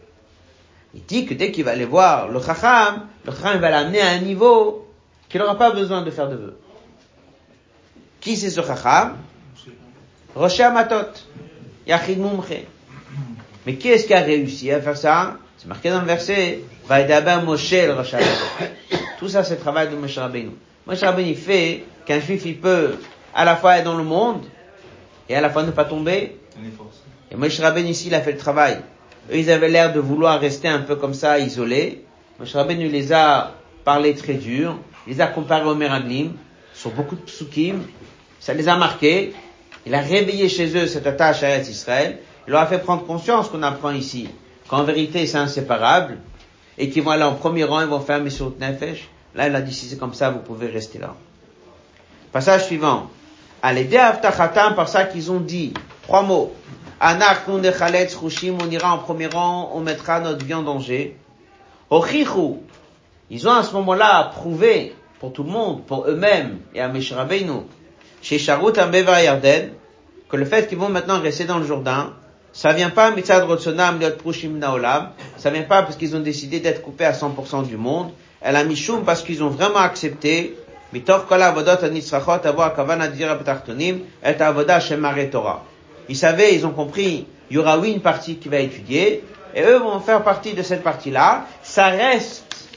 Il 0.95 1.05
dit 1.05 1.27
que 1.27 1.35
dès 1.35 1.53
qu'il 1.53 1.65
va 1.65 1.73
aller 1.73 1.85
voir 1.85 2.29
le 2.29 2.41
chacham, 2.41 3.07
le 3.25 3.33
chacham 3.33 3.61
va 3.61 3.71
l'amener 3.71 4.01
à 4.01 4.09
un 4.09 4.19
niveau 4.19 4.89
qu'il 5.29 5.41
n'aura 5.41 5.57
pas 5.57 5.71
besoin 5.71 6.03
de 6.03 6.11
faire 6.11 6.29
de 6.29 6.37
vœu. 6.37 6.57
Qui 8.21 8.37
c'est 8.37 8.51
ce 8.51 8.61
chacham? 8.61 9.17
Rocher 10.35 10.65
Amatot, 10.65 11.13
Yachid 11.87 12.19
Mumche. 12.19 12.65
Mais 13.67 13.75
qui 13.75 13.89
est-ce 13.89 14.07
qui 14.07 14.15
a 14.15 14.21
réussi 14.21 14.71
à 14.71 14.81
faire 14.81 14.97
ça? 14.97 15.37
C'est 15.59 15.69
marqué 15.69 15.91
dans 15.91 16.01
le 16.01 16.07
verset, 16.07 16.61
Vaïdaba 16.87 17.39
Moshe 17.41 17.75
Rosh 17.95 18.15
Tout 19.19 19.29
ça, 19.29 19.45
c'est 19.45 19.57
le 19.57 19.61
travail 19.61 19.91
de 19.91 19.97
Moshe 19.97 20.17
Rabbeinu. 20.17 20.53
Moshe 20.87 21.01
Rabbeinu 21.01 21.35
fait 21.35 21.85
qu'un 22.07 22.21
juif, 22.21 22.43
il 22.47 22.59
peut 22.59 22.95
à 23.35 23.45
la 23.45 23.57
fois 23.57 23.77
être 23.77 23.85
dans 23.85 23.99
le 23.99 24.05
monde 24.05 24.43
et 25.31 25.35
à 25.37 25.41
la 25.41 25.49
fois 25.49 25.63
ne 25.63 25.71
pas 25.71 25.85
tomber. 25.85 26.37
Et 27.31 27.37
Moshe 27.37 27.61
Rabbeinu 27.61 27.91
ici, 27.91 28.09
il 28.09 28.15
a 28.15 28.21
fait 28.21 28.33
le 28.33 28.39
travail. 28.39 28.79
Eux, 29.31 29.37
ils 29.37 29.51
avaient 29.51 29.69
l'air 29.69 29.93
de 29.93 30.01
vouloir 30.01 30.41
rester 30.41 30.67
un 30.67 30.81
peu 30.81 30.97
comme 30.97 31.15
ça, 31.15 31.39
isolés. 31.39 32.05
Moshe 32.41 32.53
Rabbeinu 32.53 32.89
les 32.89 33.13
a 33.13 33.55
parlé 33.85 34.15
très 34.15 34.35
dur, 34.35 34.77
les 35.07 35.21
a 35.21 35.29
comparés 35.29 35.69
au 35.69 35.77
Meraglim, 35.77 36.33
sur 36.75 36.91
beaucoup 36.91 37.15
de 37.15 37.21
psukim, 37.21 37.83
ça 38.41 38.55
les 38.55 38.69
a 38.69 38.77
marqués. 38.77 39.33
Il 39.87 39.95
a 39.95 40.01
réveillé 40.01 40.49
chez 40.49 40.77
eux 40.77 40.87
cette 40.87 41.07
attache 41.07 41.45
à 41.45 41.59
Israël. 41.59 42.19
il 42.49 42.51
leur 42.51 42.63
a 42.63 42.67
fait 42.67 42.79
prendre 42.79 43.07
conscience 43.07 43.49
qu'on 43.49 43.63
apprend 43.63 43.93
ici, 43.93 44.29
qu'en 44.69 44.83
vérité 44.83 45.27
c'est 45.27 45.39
inséparable, 45.39 46.19
et 46.77 46.91
qu'ils 46.91 47.05
vont 47.05 47.13
aller 47.13 47.23
en 47.23 47.35
premier 47.35 47.65
rang, 47.65 47.81
ils 47.83 47.87
vont 47.87 48.01
faire 48.01 48.21
Meshut 48.21 48.59
Nefesh. 48.59 49.09
Là, 49.37 49.47
il 49.47 49.55
a 49.55 49.61
dit, 49.61 49.73
si 49.73 49.87
c'est 49.87 49.97
comme 49.97 50.15
ça, 50.15 50.31
vous 50.31 50.41
pouvez 50.41 50.67
rester 50.67 50.99
là. 50.99 51.15
Passage 52.33 52.65
suivant. 52.67 53.11
Allez, 53.63 53.95
Avtachatam, 53.97 54.75
par 54.75 54.89
ça 54.89 55.05
qu'ils 55.05 55.31
ont 55.31 55.41
dit, 55.41 55.75
trois 56.03 56.23
mots. 56.23 56.53
Anach, 56.99 57.47
Rushim, 57.47 58.57
on 58.63 58.71
ira 58.71 58.95
en 58.95 58.99
premier 58.99 59.27
rang, 59.27 59.71
on 59.75 59.81
mettra 59.81 60.21
notre 60.21 60.45
vie 60.45 60.55
en 60.55 60.63
danger. 60.63 61.17
Ochichu, 61.91 62.61
ils 63.31 63.49
ont 63.49 63.53
à 63.53 63.63
ce 63.63 63.73
moment-là 63.75 64.31
prouvé 64.35 64.95
pour 65.19 65.33
tout 65.33 65.43
le 65.43 65.51
monde, 65.51 65.85
pour 65.85 66.07
eux-mêmes 66.09 66.61
et 66.75 66.81
à 66.81 66.89
Meshrabeinu, 66.89 67.63
chez 68.23 68.39
Sharut 68.39 68.73
Yarden, 68.77 69.71
que 70.29 70.37
le 70.37 70.45
fait 70.45 70.67
qu'ils 70.67 70.79
vont 70.79 70.89
maintenant 70.89 71.21
rester 71.21 71.45
dans 71.45 71.59
le 71.59 71.67
Jourdain, 71.67 72.15
ça 72.53 72.73
vient 72.73 72.91
pas 72.91 73.11
mitzad 73.11 73.45
rotsonam 73.45 74.01
liot 74.01 74.17
prushim 74.19 74.59
naolam, 74.59 75.11
ça 75.37 75.51
vient 75.51 75.63
pas 75.63 75.83
parce 75.83 75.97
qu'ils 75.97 76.17
ont 76.17 76.21
décidé 76.21 76.61
d'être 76.61 76.83
coupés 76.83 77.05
à 77.05 77.13
100% 77.13 77.67
du 77.67 77.77
monde, 77.77 78.11
elle 78.41 78.57
a 78.57 78.65
mishum 78.65 79.05
parce 79.05 79.23
qu'ils 79.23 79.43
ont 79.43 79.51
vraiment 79.51 79.81
accepté 79.81 80.57
Ils 80.93 81.05
savaient, 86.17 86.55
ils 86.55 86.67
ont 86.67 86.71
compris, 86.71 87.27
il 87.51 87.55
y 87.55 87.59
aura 87.59 87.79
oui 87.79 87.93
une 87.93 88.01
partie 88.01 88.37
qui 88.37 88.49
va 88.49 88.59
étudier, 88.59 89.25
et 89.55 89.63
eux 89.63 89.79
vont 89.79 90.01
faire 90.01 90.23
partie 90.23 90.55
de 90.55 90.63
cette 90.63 90.83
partie-là. 90.83 91.47
Ça 91.63 91.87
reste 91.87 92.69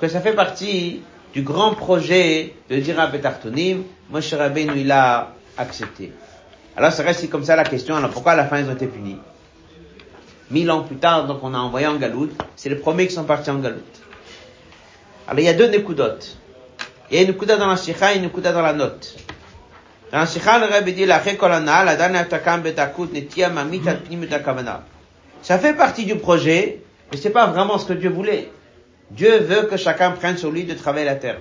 que 0.00 0.08
ça 0.08 0.20
fait 0.20 0.34
partie 0.34 1.02
du 1.32 1.42
grand 1.42 1.74
projet 1.74 2.54
de 2.68 2.76
Dira 2.76 3.06
Betartonim. 3.06 3.84
Moshe 4.10 4.34
Rabbeinu, 4.34 4.72
il 4.76 4.92
a 4.92 5.32
accepté. 5.56 6.12
Alors 6.76 6.92
ça 6.92 7.02
reste 7.02 7.28
comme 7.28 7.44
ça 7.44 7.56
la 7.56 7.64
question, 7.64 7.96
alors 7.96 8.10
pourquoi 8.10 8.32
à 8.32 8.36
la 8.36 8.44
fin 8.44 8.60
ils 8.60 8.68
ont 8.68 8.74
été 8.74 8.86
punis? 8.86 9.18
Mille 10.50 10.70
ans 10.70 10.82
plus 10.82 10.96
tard, 10.96 11.26
donc 11.26 11.40
on 11.42 11.52
a 11.52 11.58
envoyé 11.58 11.86
en 11.86 11.96
Galoute, 11.96 12.32
c'est 12.56 12.68
les 12.68 12.76
premiers 12.76 13.06
qui 13.06 13.14
sont 13.14 13.24
partis 13.24 13.50
en 13.50 13.58
Galoute. 13.58 13.82
Alors 15.26 15.40
il 15.40 15.44
y 15.44 15.48
a 15.48 15.54
deux 15.54 15.68
Nekudotes. 15.68 16.36
Il 17.10 17.16
y 17.16 17.20
a 17.20 17.22
une 17.22 17.28
Nekuda 17.28 17.56
dans 17.56 17.68
la 17.68 17.76
Sikha 17.76 18.12
et 18.12 18.16
une 18.18 18.24
Nekuda 18.24 18.52
dans 18.52 18.62
la 18.62 18.74
note. 18.74 19.16
Dans 20.12 20.18
la 20.18 20.26
Sikha, 20.26 20.58
le 20.58 20.66
Rabbi 20.66 20.92
dit, 20.92 21.06
la 21.06 21.18
Rekolana, 21.18 21.84
la 21.84 21.96
Dana 21.96 22.24
Takam 22.24 22.60
Betakut, 22.60 23.08
Netia 23.12 23.48
Mamit 23.48 23.80
Kavana. 23.80 24.84
Ça 25.42 25.58
fait 25.58 25.74
partie 25.74 26.04
du 26.04 26.16
projet, 26.16 26.82
mais 27.10 27.16
c'est 27.16 27.30
pas 27.30 27.46
vraiment 27.46 27.78
ce 27.78 27.86
que 27.86 27.92
Dieu 27.94 28.10
voulait. 28.10 28.50
Dieu 29.10 29.38
veut 29.38 29.62
que 29.62 29.76
chacun 29.76 30.10
prenne 30.10 30.36
sur 30.36 30.50
lui 30.50 30.64
de 30.64 30.74
travailler 30.74 31.06
la 31.06 31.14
terre. 31.14 31.38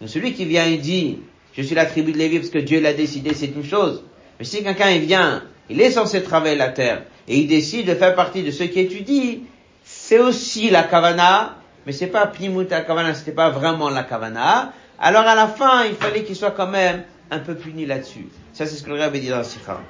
Donc 0.00 0.10
celui 0.10 0.34
qui 0.34 0.44
vient 0.44 0.64
et 0.64 0.78
dit, 0.78 1.20
je 1.52 1.62
suis 1.62 1.74
la 1.74 1.86
tribu 1.86 2.12
de 2.12 2.18
Lévi 2.18 2.38
parce 2.38 2.50
que 2.50 2.58
Dieu 2.58 2.80
l'a 2.80 2.92
décidé, 2.92 3.32
c'est 3.32 3.46
une 3.46 3.64
chose. 3.64 4.02
Mais 4.38 4.44
si 4.44 4.64
quelqu'un 4.64 4.98
vient, 4.98 5.44
il 5.70 5.80
est 5.80 5.90
censé 5.90 6.22
travailler 6.22 6.56
la 6.56 6.68
terre, 6.68 7.02
et 7.28 7.38
il 7.38 7.46
décide 7.46 7.86
de 7.86 7.94
faire 7.94 8.14
partie 8.14 8.42
de 8.42 8.50
ceux 8.50 8.66
qui 8.66 8.80
étudient, 8.80 9.38
c'est 9.84 10.18
aussi 10.18 10.70
la 10.70 10.82
kavana, 10.82 11.56
mais 11.86 11.92
c'est 11.92 12.08
pas 12.08 12.26
pnimut 12.26 12.68
la 12.70 12.80
kavana, 12.80 13.14
c'était 13.14 13.32
pas 13.32 13.50
vraiment 13.50 13.88
la 13.88 14.02
kavana. 14.02 14.72
Alors 14.98 15.22
à 15.22 15.34
la 15.34 15.46
fin, 15.46 15.84
il 15.84 15.94
fallait 15.94 16.24
qu'il 16.24 16.36
soit 16.36 16.52
quand 16.52 16.68
même 16.68 17.04
un 17.30 17.38
peu 17.38 17.54
puni 17.54 17.86
là-dessus. 17.86 18.28
Ça, 18.52 18.66
c'est 18.66 18.76
ce 18.76 18.82
que 18.82 18.90
le 18.90 19.02
avait 19.02 19.20
dit 19.20 19.28
dans 19.28 19.38
le 19.38 19.44
Sikha. 19.44 19.80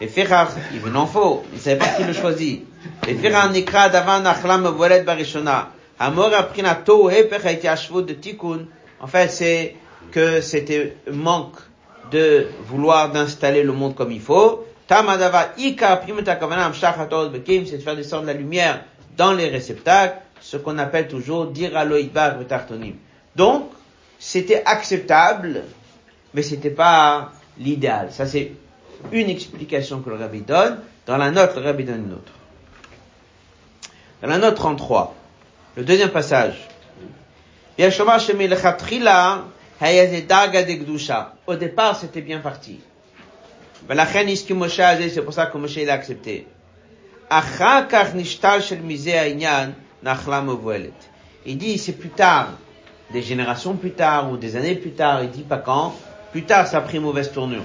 Et 0.00 0.06
Ferrar, 0.06 0.48
il 0.72 0.96
en 0.96 1.06
faut, 1.06 1.44
il 1.52 1.58
savait 1.58 1.76
pas 1.76 1.88
qui 1.88 2.04
le 2.04 2.12
choisit. 2.12 2.64
Et 3.06 3.14
Ferrar 3.14 3.50
nikra 3.50 3.88
davan 3.88 4.24
achlam 4.26 4.66
volet 4.66 5.02
barishona. 5.02 5.70
Amor 5.98 6.32
aprina 6.34 6.74
to 6.76 7.08
de 7.10 8.12
tikkun. 8.12 8.66
En 9.00 9.06
fait, 9.06 9.28
c'est 9.28 9.76
que 10.12 10.40
c'était 10.40 10.96
manque 11.10 11.56
de 12.10 12.48
vouloir 12.66 13.10
d'installer 13.10 13.62
le 13.62 13.72
monde 13.72 13.94
comme 13.94 14.12
il 14.12 14.20
faut. 14.20 14.64
Tamadava 14.86 15.52
ika 15.58 15.96
kavanam 15.96 16.72
shachatot 16.72 17.30
bekim, 17.30 17.66
c'est 17.66 17.78
de 17.78 17.82
faire 17.82 17.96
descendre 17.96 18.26
la 18.26 18.32
lumière 18.32 18.84
dans 19.16 19.32
les 19.32 19.48
réceptacles, 19.48 20.18
ce 20.40 20.56
qu'on 20.56 20.78
appelle 20.78 21.08
toujours 21.08 21.46
dire 21.46 21.76
aloïdbar 21.76 22.38
betartonim. 22.38 22.94
Donc, 23.34 23.70
c'était 24.18 24.62
acceptable, 24.64 25.64
mais 26.34 26.42
c'était 26.42 26.70
pas 26.70 27.32
l'idéal. 27.58 28.12
Ça, 28.12 28.26
c'est 28.26 28.52
une 29.12 29.30
explication 29.30 30.00
que 30.00 30.10
le 30.10 30.16
rabbi 30.16 30.40
donne. 30.40 30.80
Dans 31.06 31.16
la 31.16 31.30
note, 31.30 31.54
le 31.56 31.62
rabbi 31.62 31.84
donne 31.84 32.04
une 32.06 32.12
autre. 32.12 32.32
Dans 34.20 34.28
la 34.28 34.38
note 34.38 34.56
33, 34.56 35.14
le 35.76 35.84
deuxième 35.84 36.10
passage. 36.10 36.68
Au 41.46 41.54
départ, 41.54 41.96
c'était 41.96 42.20
bien 42.20 42.40
parti. 42.40 42.80
C'est 43.88 45.22
pour 45.22 45.32
ça 45.32 45.46
que 45.46 45.58
Moshe 45.58 45.76
l'a 45.76 45.92
accepté. 45.92 46.48
Il 51.46 51.58
dit, 51.58 51.78
c'est 51.78 51.92
plus 51.92 52.08
tard, 52.08 52.48
des 53.12 53.22
générations 53.22 53.74
plus 53.74 53.92
tard, 53.92 54.30
ou 54.30 54.36
des 54.36 54.56
années 54.56 54.74
plus 54.74 54.92
tard, 54.92 55.22
il 55.22 55.30
dit 55.30 55.42
pas 55.42 55.58
quand, 55.58 55.94
plus 56.32 56.42
tard 56.42 56.66
ça 56.66 56.78
a 56.78 56.80
pris 56.80 56.98
mauvaise 56.98 57.32
tournure. 57.32 57.62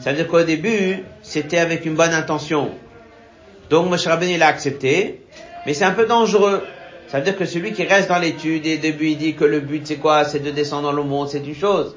Ça 0.00 0.10
veut 0.10 0.16
dire 0.16 0.28
qu'au 0.28 0.42
début, 0.42 0.98
c'était 1.22 1.58
avec 1.58 1.86
une 1.86 1.94
bonne 1.94 2.12
intention. 2.12 2.70
Donc 3.70 3.88
Moshe 3.88 4.06
Rabbeinu 4.06 4.36
l'a 4.36 4.48
accepté, 4.48 5.22
mais 5.64 5.74
c'est 5.74 5.84
un 5.84 5.92
peu 5.92 6.06
dangereux. 6.06 6.62
Ça 7.06 7.18
veut 7.18 7.24
dire 7.24 7.36
que 7.36 7.44
celui 7.44 7.72
qui 7.72 7.84
reste 7.84 8.08
dans 8.08 8.18
l'étude 8.18 8.66
et 8.66 8.76
au 8.76 8.80
début 8.80 9.08
il 9.08 9.18
dit 9.18 9.34
que 9.34 9.44
le 9.44 9.60
but 9.60 9.86
c'est 9.86 9.96
quoi? 9.96 10.24
C'est 10.24 10.40
de 10.40 10.50
descendre 10.50 10.82
dans 10.82 10.92
le 10.92 11.02
monde, 11.02 11.28
c'est 11.28 11.44
une 11.44 11.54
chose. 11.54 11.96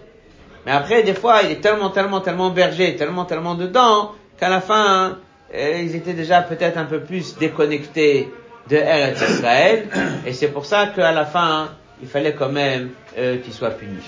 Mais 0.65 0.71
après, 0.71 1.03
des 1.03 1.13
fois, 1.13 1.41
il 1.43 1.51
est 1.51 1.61
tellement, 1.61 1.89
tellement, 1.89 2.21
tellement 2.21 2.49
berger, 2.49 2.95
tellement, 2.95 3.25
tellement 3.25 3.55
dedans, 3.55 4.13
qu'à 4.39 4.49
la 4.49 4.61
fin, 4.61 5.17
euh, 5.53 5.81
ils 5.83 5.95
étaient 5.95 6.13
déjà 6.13 6.41
peut-être 6.41 6.77
un 6.77 6.85
peu 6.85 7.01
plus 7.01 7.37
déconnectés 7.37 8.29
de 8.69 8.77
Eretz 8.77 9.21
Israël. 9.21 9.87
Et 10.25 10.33
c'est 10.33 10.47
pour 10.47 10.65
ça 10.65 10.87
qu'à 10.87 11.11
la 11.11 11.25
fin, 11.25 11.69
il 12.03 12.09
fallait 12.09 12.33
quand 12.33 12.49
même 12.49 12.89
euh, 13.17 13.37
qu'ils 13.37 13.53
soient 13.53 13.71
punis. 13.71 14.03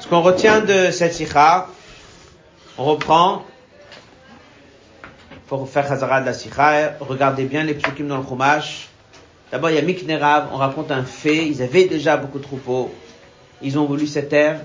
Ce 0.00 0.08
qu'on 0.08 0.22
retient 0.22 0.60
de 0.60 0.90
cette 0.90 1.14
sikha, 1.14 1.68
on 2.76 2.84
reprend, 2.84 3.44
pour 5.46 5.68
faire 5.68 5.90
Hazara 5.90 6.20
de 6.20 6.26
la 6.26 6.32
sikha, 6.32 6.96
regardez 6.98 7.44
bien 7.44 7.62
les 7.62 7.74
psukim 7.74 8.08
dans 8.08 8.18
le 8.18 8.26
chumash. 8.26 8.88
D'abord, 9.52 9.70
il 9.70 9.76
y 9.76 9.78
a 9.78 9.82
Miknerav, 9.82 10.48
on 10.52 10.56
raconte 10.56 10.90
un 10.90 11.04
fait, 11.04 11.46
ils 11.46 11.62
avaient 11.62 11.86
déjà 11.86 12.16
beaucoup 12.16 12.38
de 12.38 12.44
troupeaux, 12.44 12.92
ils 13.62 13.78
ont 13.78 13.84
voulu 13.84 14.08
cette 14.08 14.30
terre, 14.30 14.58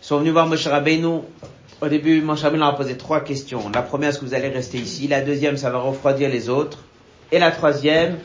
ils 0.00 0.06
sont 0.06 0.18
venus 0.20 0.32
voir 0.32 0.46
Moshe 0.46 0.66
Rabbeinu. 0.66 1.20
Au 1.82 1.88
début, 1.88 2.22
Moshe 2.22 2.40
Rabbeinu 2.40 2.60
leur 2.60 2.70
a 2.70 2.76
posé 2.76 2.96
trois 2.96 3.20
questions. 3.20 3.68
La 3.74 3.82
première, 3.82 4.08
est-ce 4.08 4.18
que 4.18 4.24
vous 4.24 4.32
allez 4.32 4.48
rester 4.48 4.78
ici? 4.78 5.08
La 5.08 5.20
deuxième, 5.20 5.58
ça 5.58 5.68
va 5.68 5.78
refroidir 5.80 6.30
les 6.30 6.48
autres. 6.48 6.78
Et 7.30 7.38
la 7.38 7.50
troisième, 7.50 8.16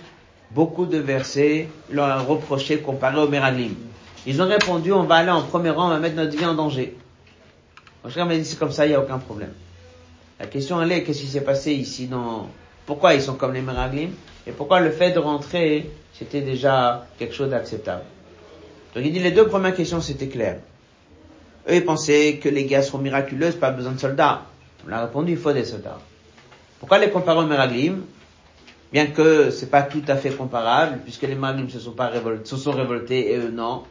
beaucoup 0.52 0.86
de 0.86 0.98
versets 0.98 1.68
leur 1.92 2.24
ont 2.24 2.26
reproché 2.26 2.80
comparé 2.80 3.18
au 3.18 3.28
Meraglim. 3.28 3.76
Ils 4.26 4.42
ont 4.42 4.48
répondu, 4.48 4.92
on 4.92 5.04
va 5.04 5.16
aller 5.16 5.30
en 5.30 5.44
premier 5.44 5.70
rang, 5.70 5.88
on 5.88 5.90
va 5.90 6.00
mettre 6.00 6.16
notre 6.16 6.36
vie 6.38 6.46
en 6.46 6.54
danger. 6.54 6.98
Moshe 8.04 8.16
m'a 8.18 8.36
dit, 8.36 8.46
c'est 8.46 8.58
comme 8.58 8.72
ça, 8.72 8.86
il 8.86 8.90
n'y 8.90 8.96
a 8.96 9.02
aucun 9.02 9.20
problème. 9.20 9.54
La 10.40 10.48
question, 10.48 10.82
elle 10.82 10.92
est, 10.92 11.04
qu'est-ce 11.04 11.22
qui 11.22 11.28
s'est 11.28 11.42
passé 11.42 11.74
ici 11.74 12.08
dans, 12.08 12.50
pourquoi 12.86 13.14
ils 13.14 13.22
sont 13.22 13.36
comme 13.36 13.54
les 13.54 13.62
Meraglim? 13.62 14.12
Et 14.48 14.52
pourquoi 14.52 14.80
le 14.80 14.92
fait 14.92 15.12
de 15.12 15.20
rentrer, 15.20 15.90
c'était 16.14 16.42
déjà 16.42 17.06
quelque 17.18 17.34
chose 17.34 17.50
d'acceptable? 17.50 18.04
Donc 18.96 19.04
il 19.06 19.14
dit, 19.14 19.20
les 19.20 19.32
deux 19.32 19.48
premières 19.48 19.76
questions, 19.76 20.02
c'était 20.02 20.28
clair. 20.28 20.60
Eux, 21.70 21.76
ils 21.76 21.86
pensaient 21.86 22.40
que 22.42 22.50
les 22.50 22.66
guerres 22.66 22.84
seront 22.84 22.98
miraculeuses, 22.98 23.56
pas 23.56 23.72
besoin 23.72 23.92
de 23.92 24.00
soldats. 24.00 24.44
On 24.88 24.92
a 24.92 25.02
répondu, 25.02 25.34
il 25.34 25.38
faut 25.38 25.54
des 25.54 25.66
soldats. 25.66 26.00
Pourquoi 26.80 26.98
les 26.98 27.10
comparer 27.10 27.40
aux 27.40 27.46
Meraglim? 27.46 28.02
Bien 28.92 29.08
que 29.08 29.52
c'est 29.52 29.70
pas 29.70 29.84
tout 29.84 30.02
à 30.08 30.16
fait 30.16 30.32
comparable, 30.32 31.00
puisque 31.04 31.24
les 31.24 31.36
Meraglim 31.36 31.70
se 31.70 31.80
sont 31.80 31.92
pas 31.92 32.08
révoltés, 32.08 32.50
se 32.50 32.58
sont 32.58 32.72
révoltés 32.72 33.34
et 33.34 33.38
eux 33.38 33.52
non. 33.52 33.84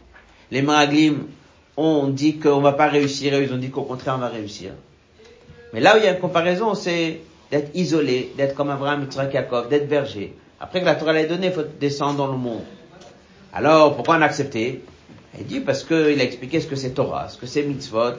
Les 0.50 0.62
Meraglim 0.62 1.26
ont 1.76 2.08
dit 2.08 2.38
qu'on 2.38 2.60
va 2.60 2.72
pas 2.72 2.88
réussir 2.88 3.34
et 3.34 3.44
ils 3.44 3.52
ont 3.52 3.58
dit 3.58 3.70
qu'au 3.70 3.82
contraire 3.82 4.14
on 4.16 4.18
va 4.18 4.28
réussir. 4.28 4.72
Mais 5.72 5.80
là 5.80 5.94
où 5.94 5.98
il 5.98 6.04
y 6.04 6.06
a 6.08 6.12
une 6.12 6.18
comparaison, 6.18 6.74
c'est 6.74 7.20
d'être 7.50 7.70
isolé, 7.74 8.32
d'être 8.36 8.54
comme 8.54 8.70
Abraham, 8.70 9.02
Yitzhak, 9.02 9.32
Yaakov, 9.32 9.68
d'être 9.68 9.88
berger. 9.88 10.34
Après 10.60 10.80
que 10.80 10.86
la 10.86 10.96
Torah 10.96 11.12
l'a 11.12 11.24
donné, 11.26 11.46
il 11.48 11.52
faut 11.52 11.62
descendre 11.78 12.16
dans 12.16 12.26
le 12.26 12.36
monde. 12.36 12.64
Alors, 13.52 13.94
pourquoi 13.94 14.16
on 14.16 14.22
a 14.22 14.24
accepté? 14.24 14.82
Il 15.38 15.46
dit 15.46 15.60
parce 15.60 15.84
qu'il 15.84 16.20
a 16.20 16.24
expliqué 16.24 16.60
ce 16.60 16.66
que 16.66 16.74
c'est 16.74 16.90
Torah, 16.90 17.28
ce 17.28 17.38
que 17.38 17.46
c'est 17.46 17.62
mitzvot. 17.62 18.14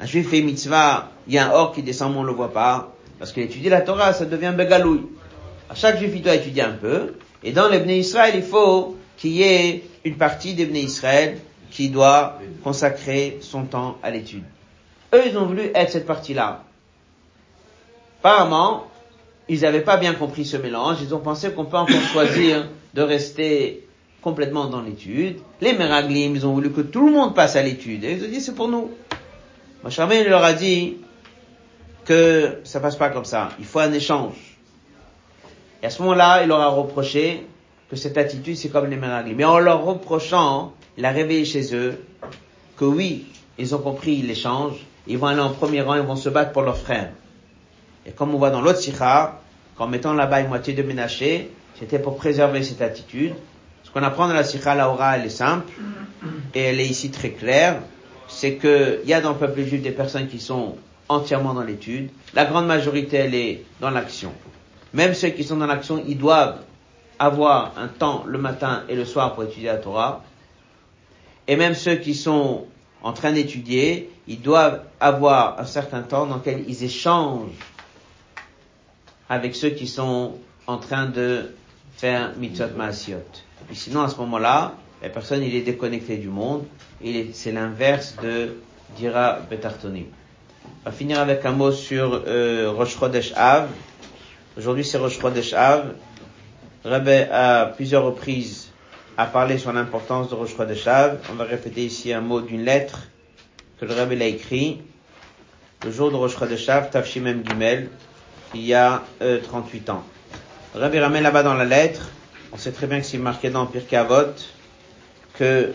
Un 0.00 0.06
juif 0.06 0.30
fait 0.30 0.42
mitzvah, 0.42 1.10
il 1.28 1.34
y 1.34 1.38
a 1.38 1.48
un 1.48 1.52
or 1.52 1.72
qui 1.72 1.82
descend, 1.82 2.12
mais 2.12 2.18
on 2.18 2.24
le 2.24 2.32
voit 2.32 2.52
pas. 2.52 2.92
Parce 3.18 3.32
qu'il 3.32 3.44
étudie 3.44 3.68
la 3.68 3.80
Torah, 3.80 4.12
ça 4.12 4.24
devient 4.24 4.52
begalouille. 4.56 5.06
À 5.70 5.74
chaque 5.74 5.98
juif, 5.98 6.12
il 6.14 6.22
doit 6.22 6.34
étudier 6.34 6.62
un 6.62 6.72
peu. 6.72 7.14
Et 7.42 7.52
dans 7.52 7.68
les 7.68 7.98
Israël, 7.98 8.34
il 8.36 8.42
faut 8.42 8.96
qu'il 9.16 9.32
y 9.32 9.42
ait 9.42 9.84
une 10.04 10.16
partie 10.16 10.54
des 10.54 10.64
Israël 10.64 11.38
qui 11.70 11.90
doit 11.90 12.38
consacrer 12.64 13.38
son 13.40 13.64
temps 13.64 13.98
à 14.02 14.10
l'étude. 14.10 14.44
Eux, 15.14 15.22
ils 15.26 15.36
ont 15.36 15.46
voulu 15.46 15.70
être 15.74 15.90
cette 15.90 16.06
partie-là. 16.06 16.64
Apparemment, 18.20 18.86
ils 19.48 19.60
n'avaient 19.60 19.82
pas 19.82 19.96
bien 19.96 20.14
compris 20.14 20.44
ce 20.44 20.56
mélange. 20.56 20.98
Ils 21.02 21.14
ont 21.14 21.20
pensé 21.20 21.50
qu'on 21.50 21.64
peut 21.64 21.76
encore 21.76 22.00
choisir 22.12 22.68
de 22.94 23.02
rester 23.02 23.86
complètement 24.22 24.66
dans 24.66 24.82
l'étude. 24.82 25.38
Les 25.60 25.72
Meraglim, 25.72 26.34
ils 26.34 26.46
ont 26.46 26.52
voulu 26.52 26.72
que 26.72 26.80
tout 26.80 27.06
le 27.06 27.12
monde 27.12 27.34
passe 27.34 27.56
à 27.56 27.62
l'étude. 27.62 28.04
Et 28.04 28.12
ils 28.12 28.24
ont 28.24 28.28
dit, 28.28 28.40
c'est 28.40 28.54
pour 28.54 28.68
nous. 28.68 28.90
Moshe 29.84 29.98
leur 29.98 30.42
a 30.42 30.52
dit, 30.54 30.96
que 32.08 32.60
ça 32.64 32.80
passe 32.80 32.96
pas 32.96 33.10
comme 33.10 33.26
ça. 33.26 33.50
Il 33.58 33.66
faut 33.66 33.80
un 33.80 33.92
échange. 33.92 34.47
Et 35.82 35.86
à 35.86 35.90
ce 35.90 36.02
moment-là, 36.02 36.42
il 36.42 36.48
leur 36.48 36.60
a 36.60 36.68
reproché 36.68 37.46
que 37.90 37.96
cette 37.96 38.18
attitude, 38.18 38.56
c'est 38.56 38.68
comme 38.68 38.90
les 38.90 38.96
Meraglim. 38.96 39.36
Mais 39.36 39.44
en 39.44 39.58
leur 39.58 39.84
reprochant, 39.84 40.72
il 40.96 41.04
a 41.04 41.10
réveillé 41.10 41.44
chez 41.44 41.74
eux 41.74 42.02
que 42.76 42.84
oui, 42.84 43.26
ils 43.58 43.74
ont 43.74 43.78
compris 43.78 44.16
l'échange, 44.22 44.74
ils 45.06 45.18
vont 45.18 45.26
aller 45.26 45.40
en 45.40 45.50
premier 45.50 45.80
rang, 45.80 45.94
ils 45.94 46.02
vont 46.02 46.16
se 46.16 46.28
battre 46.28 46.52
pour 46.52 46.62
leurs 46.62 46.76
frères. 46.76 47.10
Et 48.06 48.10
comme 48.10 48.34
on 48.34 48.38
voit 48.38 48.50
dans 48.50 48.60
l'autre 48.60 48.78
sikha, 48.78 49.40
qu'en 49.76 49.86
mettant 49.86 50.12
là-bas 50.12 50.40
une 50.40 50.48
moitié 50.48 50.74
de 50.74 50.82
ménaché, 50.82 51.50
c'était 51.78 51.98
pour 51.98 52.16
préserver 52.16 52.62
cette 52.62 52.82
attitude. 52.82 53.34
Ce 53.84 53.90
qu'on 53.90 54.02
apprend 54.02 54.28
dans 54.28 54.34
la 54.34 54.44
sikha, 54.44 54.74
la 54.74 54.90
aura, 54.90 55.16
elle 55.16 55.26
est 55.26 55.30
simple, 55.30 55.72
et 56.54 56.60
elle 56.60 56.80
est 56.80 56.86
ici 56.86 57.10
très 57.10 57.30
claire, 57.30 57.80
c'est 58.26 58.56
qu'il 58.56 59.00
y 59.06 59.14
a 59.14 59.20
dans 59.20 59.30
le 59.30 59.36
peuple 59.38 59.62
juif 59.62 59.82
des 59.82 59.92
personnes 59.92 60.28
qui 60.28 60.40
sont 60.40 60.74
entièrement 61.08 61.54
dans 61.54 61.62
l'étude. 61.62 62.10
La 62.34 62.44
grande 62.44 62.66
majorité, 62.66 63.16
elle 63.16 63.34
est 63.34 63.64
dans 63.80 63.90
l'action. 63.90 64.32
Même 64.94 65.14
ceux 65.14 65.28
qui 65.30 65.44
sont 65.44 65.56
dans 65.56 65.66
l'action, 65.66 66.02
ils 66.06 66.18
doivent 66.18 66.60
avoir 67.18 67.72
un 67.76 67.88
temps 67.88 68.24
le 68.26 68.38
matin 68.38 68.84
et 68.88 68.94
le 68.94 69.04
soir 69.04 69.34
pour 69.34 69.44
étudier 69.44 69.68
la 69.68 69.78
Torah. 69.78 70.22
Et 71.46 71.56
même 71.56 71.74
ceux 71.74 71.96
qui 71.96 72.14
sont 72.14 72.66
en 73.02 73.12
train 73.12 73.32
d'étudier, 73.32 74.10
ils 74.26 74.40
doivent 74.40 74.82
avoir 75.00 75.58
un 75.60 75.64
certain 75.64 76.02
temps 76.02 76.26
dans 76.26 76.36
lequel 76.36 76.64
ils 76.68 76.84
échangent 76.84 77.50
avec 79.28 79.54
ceux 79.54 79.70
qui 79.70 79.86
sont 79.86 80.34
en 80.66 80.78
train 80.78 81.06
de 81.06 81.54
faire 81.96 82.32
mitzvot 82.36 82.76
maasiot. 82.76 83.18
Et 83.70 83.74
sinon, 83.74 84.02
à 84.02 84.08
ce 84.08 84.16
moment-là, 84.16 84.74
la 85.02 85.08
personne, 85.10 85.42
est 85.42 85.60
déconnecté 85.60 86.16
du 86.16 86.28
monde. 86.28 86.64
C'est 87.32 87.52
l'inverse 87.52 88.16
de 88.22 88.56
dira 88.96 89.38
betartonim. 89.50 90.06
On 90.82 90.90
va 90.90 90.92
finir 90.92 91.20
avec 91.20 91.44
un 91.44 91.52
mot 91.52 91.72
sur 91.72 92.22
euh, 92.26 92.72
Rosh 92.74 92.98
Chodesh 92.98 93.32
Av. 93.36 93.68
Aujourd'hui, 94.58 94.84
c'est 94.84 94.98
Rosh 94.98 95.20
Chodesh 95.20 95.52
Av. 95.52 95.94
Rebbe, 96.84 97.28
à 97.30 97.72
plusieurs 97.76 98.02
reprises, 98.02 98.72
a 99.16 99.26
parlé 99.26 99.56
sur 99.56 99.72
l'importance 99.72 100.30
de 100.30 100.34
Rosh 100.34 100.56
Chodesh 100.56 100.84
Av. 100.88 101.18
On 101.30 101.34
va 101.34 101.44
répéter 101.44 101.84
ici 101.84 102.12
un 102.12 102.20
mot 102.20 102.40
d'une 102.40 102.64
lettre 102.64 103.02
que 103.78 103.84
le 103.84 103.94
Rebbe 103.94 104.18
l'a 104.18 104.26
écrit. 104.26 104.82
Le 105.84 105.92
jour 105.92 106.10
de 106.10 106.16
Rosh 106.16 106.36
Chodesh 106.36 106.68
Av, 106.70 106.90
Tafshimem 106.90 107.44
Gimel, 107.46 107.88
il 108.52 108.62
y 108.62 108.74
a 108.74 109.04
38 109.20 109.88
euh, 109.88 109.92
ans. 109.92 110.02
Le 110.74 110.80
Rebbe 110.82 110.96
ramène 110.96 111.22
là-bas 111.22 111.44
dans 111.44 111.54
la 111.54 111.64
lettre. 111.64 112.10
On 112.52 112.56
sait 112.56 112.72
très 112.72 112.88
bien 112.88 112.98
que 112.98 113.06
c'est 113.06 113.18
marqué 113.18 113.50
dans 113.50 113.64
Pirkei 113.64 113.94
Avot 113.96 114.34
que 115.34 115.72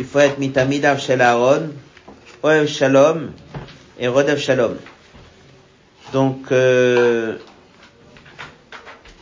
il 0.00 0.06
faut 0.06 0.18
être 0.18 0.40
mitamidav 0.40 1.00
shel 1.00 1.20
Aaron, 1.20 1.70
oev 2.42 2.66
shalom 2.66 3.30
et 4.00 4.08
rodev 4.08 4.40
shalom. 4.40 4.76
Donc, 6.12 6.50
euh, 6.50 7.38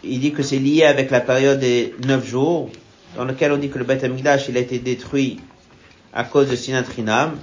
il 0.03 0.21
dit 0.21 0.33
que 0.33 0.43
c'est 0.43 0.59
lié 0.59 0.85
avec 0.85 1.11
la 1.11 1.21
période 1.21 1.59
des 1.59 1.95
neuf 2.07 2.27
jours, 2.27 2.71
dans 3.17 3.25
lequel 3.25 3.53
on 3.53 3.57
dit 3.57 3.69
que 3.69 3.79
le 3.79 3.85
Beth 3.85 4.05
Amikdash, 4.05 4.49
il 4.49 4.57
a 4.57 4.61
été 4.61 4.79
détruit 4.79 5.41
à 6.13 6.25
cause 6.25 6.49
de 6.49 6.57
Sinatrinam, 6.57 7.37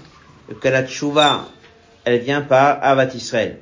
et 0.50 0.56
que 0.56 0.68
la 0.68 0.86
tchouva, 0.86 1.48
elle 2.04 2.20
vient 2.20 2.42
par 2.42 2.80
Avat 2.82 3.14
Israël. 3.14 3.58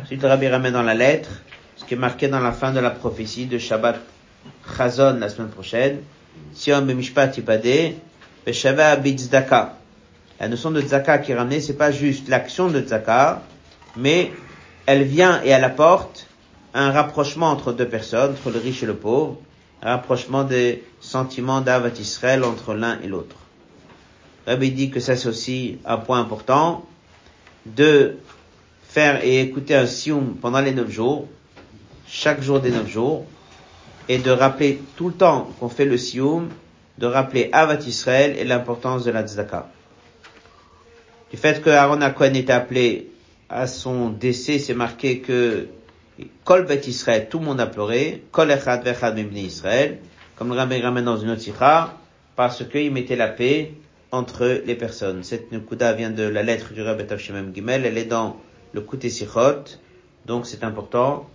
Ensuite, 0.00 0.22
le 0.22 0.28
Rabbi 0.28 0.48
ramène 0.48 0.72
dans 0.72 0.82
la 0.82 0.94
lettre, 0.94 1.30
ce 1.76 1.84
qui 1.84 1.94
est 1.94 1.98
marqué 1.98 2.28
dans 2.28 2.40
la 2.40 2.52
fin 2.52 2.72
de 2.72 2.80
la 2.80 2.90
prophétie 2.90 3.46
de 3.46 3.58
Shabbat 3.58 4.00
Chazon 4.76 5.16
la 5.18 5.28
semaine 5.28 5.48
prochaine, 5.48 6.00
Sion 6.52 6.82
b'mishpat 6.82 7.36
yipade, 7.36 7.94
b'shava 8.46 8.96
b'tzdaka. 8.96 9.76
La 10.40 10.48
notion 10.48 10.70
de 10.70 10.82
tzaka 10.82 11.18
qui 11.18 11.32
est 11.32 11.34
ramenée, 11.34 11.60
c'est 11.60 11.76
pas 11.76 11.90
juste 11.90 12.28
l'action 12.28 12.68
de 12.68 12.80
tzaka, 12.80 13.42
mais 13.96 14.32
elle 14.86 15.04
vient 15.04 15.40
et 15.44 15.48
elle 15.48 15.64
apporte 15.64 16.26
un 16.74 16.90
rapprochement 16.90 17.50
entre 17.50 17.72
deux 17.72 17.88
personnes, 17.88 18.32
entre 18.32 18.50
le 18.50 18.58
riche 18.58 18.82
et 18.82 18.86
le 18.86 18.96
pauvre, 18.96 19.38
un 19.80 19.90
rapprochement 19.90 20.42
des 20.42 20.82
sentiments 21.00 21.60
d'Avat 21.60 22.00
Israël 22.00 22.42
entre 22.42 22.74
l'un 22.74 23.00
et 23.00 23.06
l'autre. 23.06 23.36
Rabbi 24.46 24.72
dit 24.72 24.90
que 24.90 25.00
ça 25.00 25.16
c'est 25.16 25.28
aussi 25.28 25.78
un 25.86 25.96
point 25.96 26.20
important, 26.20 26.84
de 27.64 28.16
faire 28.82 29.24
et 29.24 29.40
écouter 29.40 29.74
un 29.74 29.86
sioum 29.86 30.34
pendant 30.40 30.60
les 30.60 30.72
neuf 30.72 30.90
jours, 30.90 31.28
chaque 32.06 32.42
jour 32.42 32.60
des 32.60 32.70
neuf 32.70 32.88
jours, 32.88 33.24
et 34.08 34.18
de 34.18 34.30
rappeler 34.30 34.82
tout 34.96 35.08
le 35.08 35.14
temps 35.14 35.48
qu'on 35.60 35.68
fait 35.68 35.86
le 35.86 35.96
sioum, 35.96 36.48
de 36.98 37.06
rappeler 37.06 37.48
Avat 37.52 37.80
Israël 37.86 38.36
et 38.38 38.44
l'importance 38.44 39.04
de 39.04 39.10
la 39.10 39.26
tzedaka. 39.26 39.70
Du 41.30 41.36
fait 41.36 41.62
que 41.62 41.70
Aaron 41.70 41.98
Cohen 42.12 42.34
est 42.34 42.50
appelé 42.50 43.10
à 43.48 43.66
son 43.66 44.10
décès, 44.10 44.58
c'est 44.58 44.74
marqué 44.74 45.20
que 45.20 45.68
Kol 46.44 46.66
Bet 46.66 46.86
Israël, 46.86 47.28
tout 47.28 47.40
le 47.40 47.44
monde 47.44 47.60
a 47.60 47.66
pleuré, 47.66 48.22
Kol 48.30 48.50
Echad 48.50 48.84
Vechad 48.84 49.18
Israël, 49.34 49.98
comme 50.36 50.50
le 50.50 50.54
Rabbi 50.54 50.80
ramène 50.80 51.04
dans 51.04 51.16
une 51.16 51.30
autre 51.30 51.40
sikha, 51.40 51.94
parce 52.36 52.64
qu'il 52.64 52.92
mettait 52.92 53.16
la 53.16 53.28
paix 53.28 53.72
entre 54.12 54.62
les 54.64 54.76
personnes. 54.76 55.24
Cette 55.24 55.50
Nukuda 55.50 55.92
vient 55.92 56.10
de 56.10 56.22
la 56.22 56.42
lettre 56.42 56.72
du 56.72 56.82
Rabbi 56.82 57.06
Tavshemem 57.06 57.52
Gimel, 57.52 57.84
elle 57.84 57.98
est 57.98 58.04
dans 58.04 58.36
le 58.72 58.80
Kouté 58.80 59.10
Sichot, 59.10 59.64
donc 60.26 60.46
c'est 60.46 60.62
important 60.62 61.28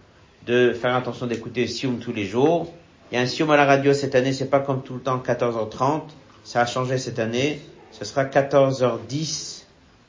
de 0.45 0.71
faire 0.71 0.95
attention 0.95 1.27
d'écouter 1.27 1.67
Sioum 1.67 1.99
tous 1.99 2.13
les 2.13 2.25
jours. 2.25 2.73
Il 3.11 3.15
y 3.15 3.17
a 3.17 3.21
un 3.21 3.25
Sioum 3.25 3.51
à 3.51 3.57
la 3.57 3.65
radio 3.65 3.93
cette 3.93 4.15
année, 4.15 4.32
c'est 4.32 4.49
pas 4.49 4.61
comme 4.61 4.82
tout 4.82 4.93
le 4.93 5.01
temps 5.01 5.17
14h30, 5.17 6.03
ça 6.45 6.61
a 6.61 6.65
changé 6.65 6.97
cette 6.97 7.19
année, 7.19 7.59
ce 7.91 8.05
sera 8.05 8.23
14h10 8.23 9.63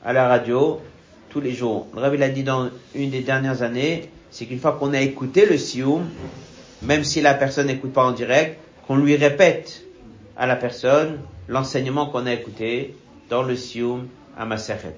à 0.05 0.13
la 0.13 0.29
radio 0.29 0.79
tous 1.29 1.41
les 1.41 1.51
jours. 1.51 1.87
Le 1.93 1.99
Rabbi 1.99 2.17
l'a 2.17 2.29
dit 2.29 2.43
dans 2.43 2.69
une 2.95 3.09
des 3.09 3.21
dernières 3.21 3.63
années, 3.63 4.09
c'est 4.31 4.45
qu'une 4.45 4.59
fois 4.59 4.73
qu'on 4.73 4.93
a 4.93 5.01
écouté 5.01 5.45
le 5.45 5.57
Sioum, 5.57 6.09
même 6.81 7.03
si 7.03 7.21
la 7.21 7.33
personne 7.33 7.67
n'écoute 7.67 7.93
pas 7.93 8.03
en 8.03 8.13
direct, 8.13 8.59
qu'on 8.87 8.95
lui 8.95 9.15
répète 9.15 9.83
à 10.37 10.47
la 10.47 10.55
personne 10.55 11.19
l'enseignement 11.47 12.07
qu'on 12.07 12.25
a 12.25 12.33
écouté 12.33 12.95
dans 13.29 13.43
le 13.43 13.55
Sioum 13.55 14.07
à 14.37 14.45
Maseret. 14.45 14.95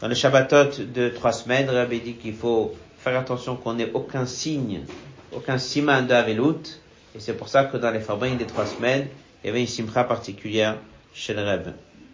Dans 0.00 0.08
le 0.08 0.14
Shabbatot 0.14 0.84
de 0.94 1.08
trois 1.08 1.32
semaines, 1.32 1.68
Rabbi 1.70 2.00
dit 2.00 2.14
qu'il 2.14 2.34
faut 2.34 2.74
faire 2.98 3.18
attention 3.18 3.56
qu'on 3.56 3.74
n'ait 3.74 3.90
aucun 3.94 4.26
signe, 4.26 4.82
aucun 5.32 5.58
siman 5.58 6.06
d'Avelut, 6.06 6.80
et 7.14 7.20
c'est 7.20 7.34
pour 7.34 7.48
ça 7.48 7.64
que 7.64 7.76
dans 7.76 7.90
les 7.90 8.00
Farbin 8.00 8.34
des 8.34 8.46
trois 8.46 8.66
semaines, 8.66 9.06
il 9.42 9.46
y 9.46 9.50
avait 9.50 9.60
une 9.60 9.66
simcha 9.66 10.04
particulière 10.04 10.76
chez 11.14 11.32
le 11.32 11.42
Rebbe. 11.42 11.72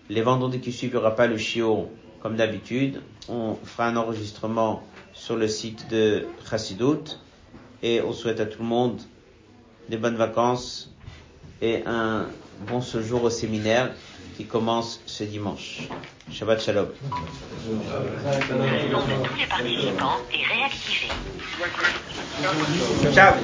Les 0.08 0.22
vendredis 0.22 0.60
qui 0.60 0.72
suivent, 0.72 0.90
il 0.90 0.94
n'y 0.94 0.98
aura 0.98 1.16
pas 1.16 1.26
le 1.26 1.38
chiot 1.38 1.88
comme 2.22 2.36
d'habitude. 2.36 3.00
On 3.28 3.54
fera 3.64 3.88
un 3.88 3.96
enregistrement 3.96 4.82
sur 5.20 5.36
le 5.36 5.48
site 5.48 5.86
de 5.90 6.26
Chassidut 6.48 7.18
et 7.82 8.00
on 8.00 8.12
souhaite 8.14 8.40
à 8.40 8.46
tout 8.46 8.62
le 8.62 8.68
monde 8.68 8.98
des 9.90 9.98
bonnes 9.98 10.16
vacances 10.16 10.90
et 11.60 11.82
un 11.84 12.26
bon 12.66 12.80
séjour 12.80 13.24
au 13.24 13.28
séminaire 13.30 13.90
qui 14.38 14.46
commence 14.46 15.02
ce 15.04 15.24
dimanche. 15.24 15.88
Shabbat 16.32 16.62
Shalom. 16.62 16.88
Ciao. 23.12 23.34